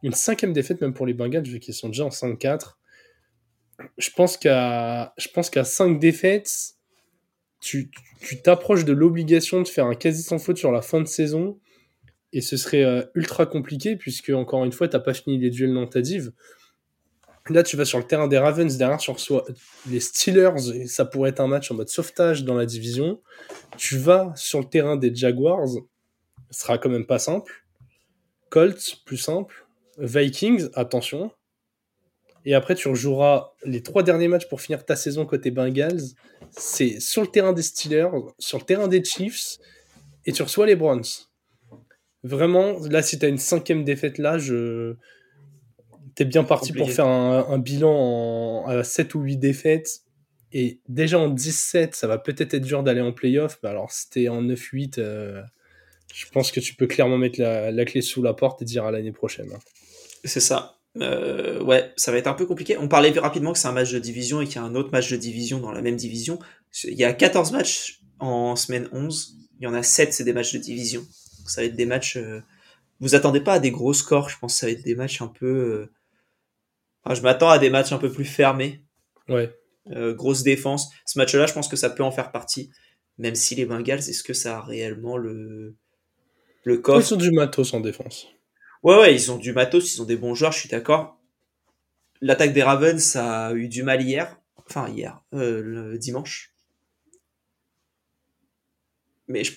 une 0.03 0.13
cinquième 0.13 0.53
défaite 0.53 0.81
même 0.81 0.93
pour 0.93 1.05
les 1.05 1.13
Bengals, 1.13 1.47
vu 1.47 1.59
qu'ils 1.59 1.73
sont 1.73 1.89
déjà 1.89 2.05
en 2.05 2.09
5-4, 2.09 2.75
je 3.97 4.09
pense 4.15 4.37
qu'à 4.37 5.13
je 5.17 5.27
pense 5.33 5.49
qu'à 5.49 5.63
5 5.63 5.99
défaites, 5.99 6.75
tu 7.59 7.89
t'approches 8.43 8.85
de 8.85 8.93
l'obligation 8.93 9.61
de 9.61 9.67
faire 9.67 9.87
un 9.87 9.95
quasi 9.95 10.21
sans 10.21 10.37
faute 10.37 10.57
sur 10.57 10.71
la 10.71 10.81
fin 10.81 11.01
de 11.01 11.07
saison 11.07 11.59
et 12.31 12.41
ce 12.41 12.57
serait 12.57 12.83
euh, 12.83 13.03
ultra 13.15 13.45
compliqué 13.45 13.95
puisque 13.95 14.29
encore 14.29 14.63
une 14.63 14.71
fois 14.71 14.87
t'as 14.87 14.99
pas 14.99 15.13
fini 15.13 15.37
les 15.37 15.49
duels 15.49 15.73
div. 15.95 16.31
Là 17.49 17.61
tu 17.61 17.77
vas 17.77 17.85
sur 17.85 17.99
le 17.99 18.05
terrain 18.05 18.27
des 18.27 18.39
Ravens 18.39 18.75
derrière 18.77 18.97
tu 18.97 19.11
reçois 19.11 19.45
les 19.89 19.99
Steelers 19.99 20.71
et 20.73 20.87
ça 20.87 21.05
pourrait 21.05 21.29
être 21.29 21.39
un 21.39 21.47
match 21.47 21.69
en 21.69 21.75
mode 21.75 21.89
sauvetage 21.89 22.43
dans 22.43 22.55
la 22.55 22.65
division. 22.65 23.21
Tu 23.77 23.97
vas 23.97 24.33
sur 24.35 24.59
le 24.59 24.65
terrain 24.65 24.95
des 24.95 25.13
Jaguars, 25.13 25.67
ce 26.49 26.59
sera 26.59 26.77
quand 26.77 26.89
même 26.89 27.05
pas 27.05 27.19
simple. 27.19 27.65
Colts 28.49 29.03
plus 29.05 29.17
simple. 29.17 29.67
Vikings 29.97 30.69
attention. 30.73 31.31
Et 32.45 32.55
après 32.55 32.73
tu 32.73 32.87
rejoueras 32.87 33.51
les 33.63 33.83
trois 33.83 34.01
derniers 34.01 34.27
matchs 34.27 34.47
pour 34.49 34.61
finir 34.61 34.83
ta 34.83 34.95
saison 34.95 35.25
côté 35.25 35.51
Bengals. 35.51 36.01
C'est 36.51 36.99
sur 36.99 37.21
le 37.21 37.27
terrain 37.27 37.53
des 37.53 37.61
Steelers, 37.61 38.09
sur 38.39 38.57
le 38.57 38.63
terrain 38.63 38.87
des 38.87 39.03
Chiefs 39.03 39.57
et 40.25 40.31
tu 40.31 40.41
reçois 40.41 40.65
les 40.65 40.75
Browns. 40.75 41.03
Vraiment, 42.23 42.79
là, 42.89 43.03
si 43.03 43.19
tu 43.19 43.25
as 43.25 43.29
une 43.29 43.37
cinquième 43.37 43.83
défaite 43.83 44.17
là, 44.17 44.39
je... 44.39 44.95
t'es 46.15 46.25
bien 46.25 46.43
parti 46.43 46.69
Compliqué. 46.69 46.87
pour 46.87 46.95
faire 46.95 47.07
un, 47.07 47.47
un 47.49 47.57
bilan 47.57 47.91
en, 47.91 48.65
à 48.67 48.83
7 48.83 49.15
ou 49.15 49.21
8 49.21 49.37
défaites. 49.37 50.01
Et 50.51 50.79
déjà 50.87 51.19
en 51.19 51.27
17, 51.29 51.95
ça 51.95 52.07
va 52.07 52.17
peut-être 52.17 52.53
être 52.53 52.63
dur 52.63 52.81
d'aller 52.83 53.01
en 53.01 53.11
playoff. 53.11 53.59
Mais 53.61 53.69
alors, 53.69 53.91
si 53.91 54.09
t'es 54.09 54.29
en 54.29 54.41
9-8, 54.41 54.99
euh, 54.99 55.41
je 56.13 56.25
pense 56.31 56.51
que 56.51 56.59
tu 56.61 56.75
peux 56.75 56.87
clairement 56.87 57.17
mettre 57.17 57.41
la, 57.41 57.71
la 57.71 57.85
clé 57.85 58.01
sous 58.01 58.21
la 58.23 58.33
porte 58.33 58.61
et 58.61 58.65
dire 58.65 58.85
à 58.85 58.91
l'année 58.91 59.11
prochaine. 59.11 59.49
hein. 59.53 59.59
C'est 60.23 60.39
ça. 60.39 60.77
Euh, 61.01 61.61
ouais, 61.61 61.91
ça 61.97 62.11
va 62.13 62.17
être 62.17 62.27
un 62.27 62.33
peu 62.33 62.45
compliqué. 62.45 62.77
On 62.77 62.87
parlait 62.87 63.11
rapidement 63.19 63.51
que 63.51 63.59
c'est 63.59 63.67
un 63.67 63.73
match 63.73 63.91
de 63.91 63.99
division 63.99 64.39
et 64.39 64.45
qu'il 64.45 64.55
y 64.55 64.59
a 64.59 64.63
un 64.63 64.75
autre 64.75 64.91
match 64.91 65.11
de 65.11 65.17
division 65.17 65.59
dans 65.59 65.73
la 65.73 65.81
même 65.81 65.97
division. 65.97 66.39
Il 66.85 66.93
y 66.97 67.03
a 67.03 67.11
14 67.13 67.51
matchs 67.51 67.99
en 68.19 68.55
semaine 68.55 68.87
11. 68.93 69.35
Il 69.59 69.65
y 69.65 69.67
en 69.67 69.73
a 69.73 69.83
7, 69.83 70.13
c'est 70.13 70.23
des 70.23 70.31
matchs 70.33 70.53
de 70.53 70.59
division. 70.59 71.05
Ça 71.47 71.61
va 71.61 71.65
être 71.67 71.75
des 71.75 71.85
matchs. 71.85 72.15
euh, 72.15 72.39
Vous 73.01 73.13
attendez 73.13 73.41
pas 73.41 73.53
à 73.55 73.59
des 73.59 73.71
gros 73.71 73.93
scores. 73.93 74.29
Je 74.29 74.39
pense 74.39 74.53
que 74.53 74.59
ça 74.59 74.67
va 74.67 74.71
être 74.71 74.83
des 74.85 74.95
matchs 74.95 75.21
un 75.21 75.27
peu. 75.27 75.45
euh, 75.45 75.91
enfin, 77.05 77.15
je 77.15 77.21
m'attends 77.21 77.49
à 77.49 77.59
des 77.59 77.69
matchs 77.69 77.91
un 77.91 77.97
peu 77.97 78.11
plus 78.11 78.25
fermés. 78.25 78.83
Ouais. 79.29 79.55
Euh, 79.91 80.13
grosse 80.13 80.43
défense. 80.43 80.89
Ce 81.05 81.17
match-là, 81.19 81.45
je 81.45 81.53
pense 81.53 81.67
que 81.67 81.75
ça 81.75 81.89
peut 81.89 82.03
en 82.03 82.11
faire 82.11 82.31
partie. 82.31 82.71
Même 83.17 83.35
si 83.35 83.55
les 83.55 83.65
Bengals, 83.65 83.99
est-ce 83.99 84.23
que 84.23 84.33
ça 84.33 84.57
a 84.57 84.61
réellement 84.61 85.17
le, 85.17 85.75
le 86.63 86.73
Ils 86.75 86.81
coffre? 86.81 87.07
sont 87.07 87.15
du 87.15 87.31
matos 87.31 87.73
en 87.73 87.79
défense. 87.79 88.27
Ouais, 88.83 88.97
ouais, 88.99 89.15
ils 89.15 89.31
ont 89.31 89.37
du 89.37 89.53
matos, 89.53 89.95
ils 89.95 90.01
ont 90.01 90.05
des 90.05 90.17
bons 90.17 90.35
joueurs, 90.35 90.51
je 90.51 90.59
suis 90.59 90.69
d'accord. 90.69 91.19
L'attaque 92.21 92.53
des 92.53 92.63
Ravens 92.63 93.01
ça 93.01 93.47
a 93.47 93.53
eu 93.53 93.67
du 93.67 93.83
mal 93.83 94.01
hier, 94.01 94.37
enfin 94.57 94.89
hier, 94.89 95.21
euh, 95.33 95.61
le 95.61 95.97
dimanche. 95.97 96.53
Mais 99.27 99.43
je, 99.43 99.53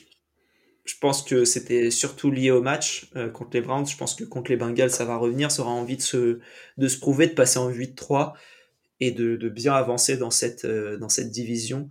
je 0.88 0.96
pense 0.98 1.22
que 1.22 1.44
c'était 1.44 1.90
surtout 1.90 2.30
lié 2.30 2.50
au 2.50 2.62
match 2.62 3.10
euh, 3.14 3.28
contre 3.28 3.50
les 3.52 3.60
Browns. 3.60 3.86
Je 3.86 3.96
pense 3.96 4.14
que 4.14 4.24
contre 4.24 4.50
les 4.50 4.56
Bengals, 4.56 4.90
ça 4.90 5.04
va 5.04 5.18
revenir, 5.18 5.50
ça 5.50 5.62
aura 5.62 5.70
envie 5.70 5.98
de 5.98 6.02
se, 6.02 6.40
de 6.78 6.88
se 6.88 6.98
prouver, 6.98 7.26
de 7.26 7.34
passer 7.34 7.58
en 7.58 7.70
8-3 7.70 8.32
et 9.00 9.10
de, 9.10 9.36
bien 9.50 9.74
avancer 9.74 10.16
dans 10.16 10.30
cette, 10.30 10.64
euh, 10.64 10.96
dans 10.96 11.10
cette 11.10 11.30
division. 11.30 11.90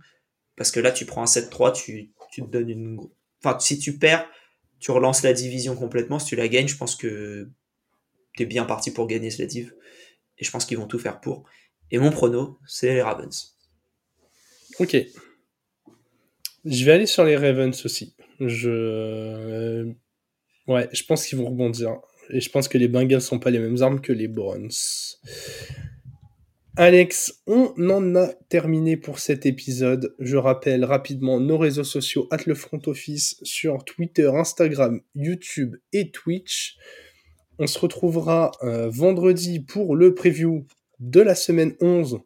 Parce 0.56 0.72
que 0.72 0.80
là, 0.80 0.90
tu 0.90 1.06
prends 1.06 1.22
un 1.22 1.26
7-3, 1.26 1.72
tu 1.72 2.10
tu 2.32 2.42
te 2.42 2.48
donnes 2.48 2.68
une. 2.68 3.00
Enfin, 3.42 3.58
si 3.60 3.78
tu 3.78 3.98
perds, 3.98 4.28
tu 4.80 4.90
relances 4.90 5.22
la 5.22 5.32
division 5.32 5.76
complètement. 5.76 6.18
Si 6.18 6.26
tu 6.26 6.36
la 6.36 6.48
gagnes, 6.48 6.68
je 6.68 6.76
pense 6.76 6.96
que 6.96 7.48
tu 8.34 8.42
es 8.42 8.46
bien 8.46 8.64
parti 8.64 8.90
pour 8.90 9.06
gagner 9.06 9.30
cette 9.30 9.48
div. 9.48 9.74
Et 10.38 10.44
je 10.44 10.50
pense 10.50 10.66
qu'ils 10.66 10.76
vont 10.76 10.88
tout 10.88 10.98
faire 10.98 11.20
pour. 11.20 11.44
Et 11.92 11.98
mon 11.98 12.10
prono, 12.10 12.58
c'est 12.66 12.94
les 12.94 13.02
Ravens. 13.02 13.56
Ok. 14.80 14.96
Je 16.64 16.84
vais 16.84 16.92
aller 16.92 17.06
sur 17.06 17.24
les 17.24 17.36
Ravens 17.36 17.84
aussi. 17.84 18.14
Je. 18.40 19.92
Ouais, 20.66 20.88
je 20.92 21.02
pense 21.04 21.26
qu'ils 21.26 21.38
vont 21.38 21.46
rebondir. 21.46 21.98
Et 22.30 22.40
je 22.40 22.50
pense 22.50 22.68
que 22.68 22.76
les 22.76 22.88
Bengals 22.88 23.22
sont 23.22 23.38
pas 23.38 23.50
les 23.50 23.58
mêmes 23.58 23.82
armes 23.82 24.00
que 24.00 24.12
les 24.12 24.28
Browns. 24.28 24.70
Alex, 26.76 27.42
on 27.46 27.72
en 27.90 28.14
a 28.14 28.28
terminé 28.48 28.96
pour 28.96 29.18
cet 29.18 29.46
épisode. 29.46 30.14
Je 30.20 30.36
rappelle 30.36 30.84
rapidement 30.84 31.40
nos 31.40 31.58
réseaux 31.58 31.84
sociaux, 31.84 32.28
at 32.30 32.44
le 32.46 32.54
front 32.54 32.80
office 32.86 33.36
sur 33.42 33.84
Twitter, 33.84 34.30
Instagram, 34.32 35.00
YouTube 35.14 35.74
et 35.92 36.10
Twitch. 36.10 36.76
On 37.58 37.66
se 37.66 37.78
retrouvera 37.78 38.52
euh, 38.62 38.88
vendredi 38.90 39.58
pour 39.58 39.96
le 39.96 40.14
preview 40.14 40.66
de 41.00 41.20
la 41.20 41.34
semaine 41.34 41.74
11. 41.80 42.20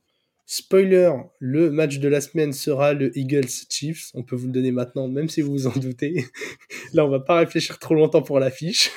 Spoiler, 0.54 1.10
le 1.38 1.70
match 1.70 1.98
de 1.98 2.08
la 2.08 2.20
semaine 2.20 2.52
sera 2.52 2.92
le 2.92 3.16
Eagles 3.16 3.48
Chiefs. 3.70 4.10
On 4.12 4.22
peut 4.22 4.36
vous 4.36 4.48
le 4.48 4.52
donner 4.52 4.70
maintenant, 4.70 5.08
même 5.08 5.30
si 5.30 5.40
vous 5.40 5.50
vous 5.50 5.66
en 5.66 5.72
doutez. 5.72 6.26
Là, 6.92 7.06
on 7.06 7.08
va 7.08 7.20
pas 7.20 7.38
réfléchir 7.38 7.78
trop 7.78 7.94
longtemps 7.94 8.20
pour 8.20 8.38
l'affiche. 8.38 8.90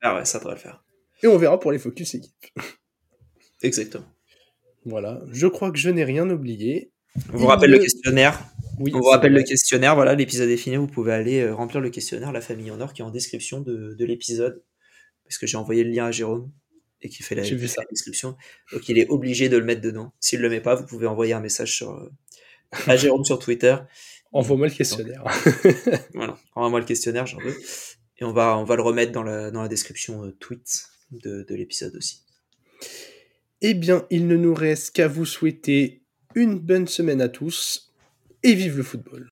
ah 0.00 0.16
ouais, 0.16 0.24
ça 0.24 0.38
devrait 0.38 0.54
le 0.54 0.60
faire. 0.60 0.82
Et 1.22 1.26
on 1.26 1.36
verra 1.36 1.60
pour 1.60 1.72
les 1.72 1.78
focus 1.78 2.14
équipes. 2.14 2.32
Exactement. 3.60 4.06
Voilà, 4.86 5.20
je 5.30 5.46
crois 5.46 5.70
que 5.72 5.76
je 5.76 5.90
n'ai 5.90 6.04
rien 6.04 6.30
oublié. 6.30 6.90
On 7.34 7.36
vous 7.36 7.48
rappelle 7.48 7.72
le 7.72 7.78
questionnaire. 7.78 8.42
Oui, 8.78 8.92
on 8.94 8.98
vous 9.00 9.10
rappelle 9.10 9.34
le 9.34 9.42
questionnaire. 9.42 9.94
Voilà, 9.94 10.14
l'épisode 10.14 10.48
est 10.48 10.56
fini. 10.56 10.76
Vous 10.76 10.86
pouvez 10.86 11.12
aller 11.12 11.40
euh, 11.40 11.54
remplir 11.54 11.82
le 11.82 11.90
questionnaire 11.90 12.32
La 12.32 12.40
famille 12.40 12.70
en 12.70 12.80
or 12.80 12.94
qui 12.94 13.02
est 13.02 13.04
en 13.04 13.10
description 13.10 13.60
de, 13.60 13.92
de 13.92 14.04
l'épisode. 14.06 14.64
Parce 15.24 15.36
que 15.36 15.46
j'ai 15.46 15.58
envoyé 15.58 15.84
le 15.84 15.90
lien 15.90 16.06
à 16.06 16.12
Jérôme 16.12 16.50
et 17.02 17.08
qui 17.08 17.22
fait 17.22 17.34
la, 17.34 17.42
description. 17.42 18.36
Donc 18.72 18.88
il 18.88 18.98
est 18.98 19.08
obligé 19.08 19.48
de 19.48 19.56
le 19.56 19.64
mettre 19.64 19.80
dedans. 19.80 20.12
S'il 20.20 20.40
le 20.40 20.48
met 20.48 20.60
pas, 20.60 20.74
vous 20.74 20.86
pouvez 20.86 21.06
envoyer 21.06 21.32
un 21.32 21.40
message 21.40 21.76
sur, 21.76 21.90
euh, 21.90 22.10
à 22.86 22.96
Jérôme 22.96 23.24
sur 23.24 23.38
Twitter. 23.38 23.76
Envoie-moi 24.32 24.68
le 24.68 24.72
questionnaire. 24.72 25.22
Voilà, 26.14 26.38
envoie-moi 26.54 26.80
le 26.80 26.86
questionnaire, 26.86 27.26
j'en 27.26 27.38
veux. 27.38 27.54
Et 28.18 28.24
on 28.24 28.32
va, 28.32 28.56
on 28.56 28.64
va 28.64 28.76
le 28.76 28.82
remettre 28.82 29.12
dans 29.12 29.22
la, 29.22 29.50
dans 29.50 29.60
la 29.60 29.68
description 29.68 30.24
euh, 30.24 30.30
tweet 30.40 30.86
de, 31.10 31.42
de 31.42 31.54
l'épisode 31.54 31.94
aussi. 31.96 32.22
Eh 33.60 33.74
bien, 33.74 34.06
il 34.10 34.26
ne 34.26 34.36
nous 34.36 34.54
reste 34.54 34.94
qu'à 34.94 35.06
vous 35.06 35.26
souhaiter 35.26 36.02
une 36.34 36.58
bonne 36.58 36.88
semaine 36.88 37.20
à 37.20 37.28
tous 37.28 37.92
et 38.42 38.54
vive 38.54 38.78
le 38.78 38.82
football. 38.82 39.28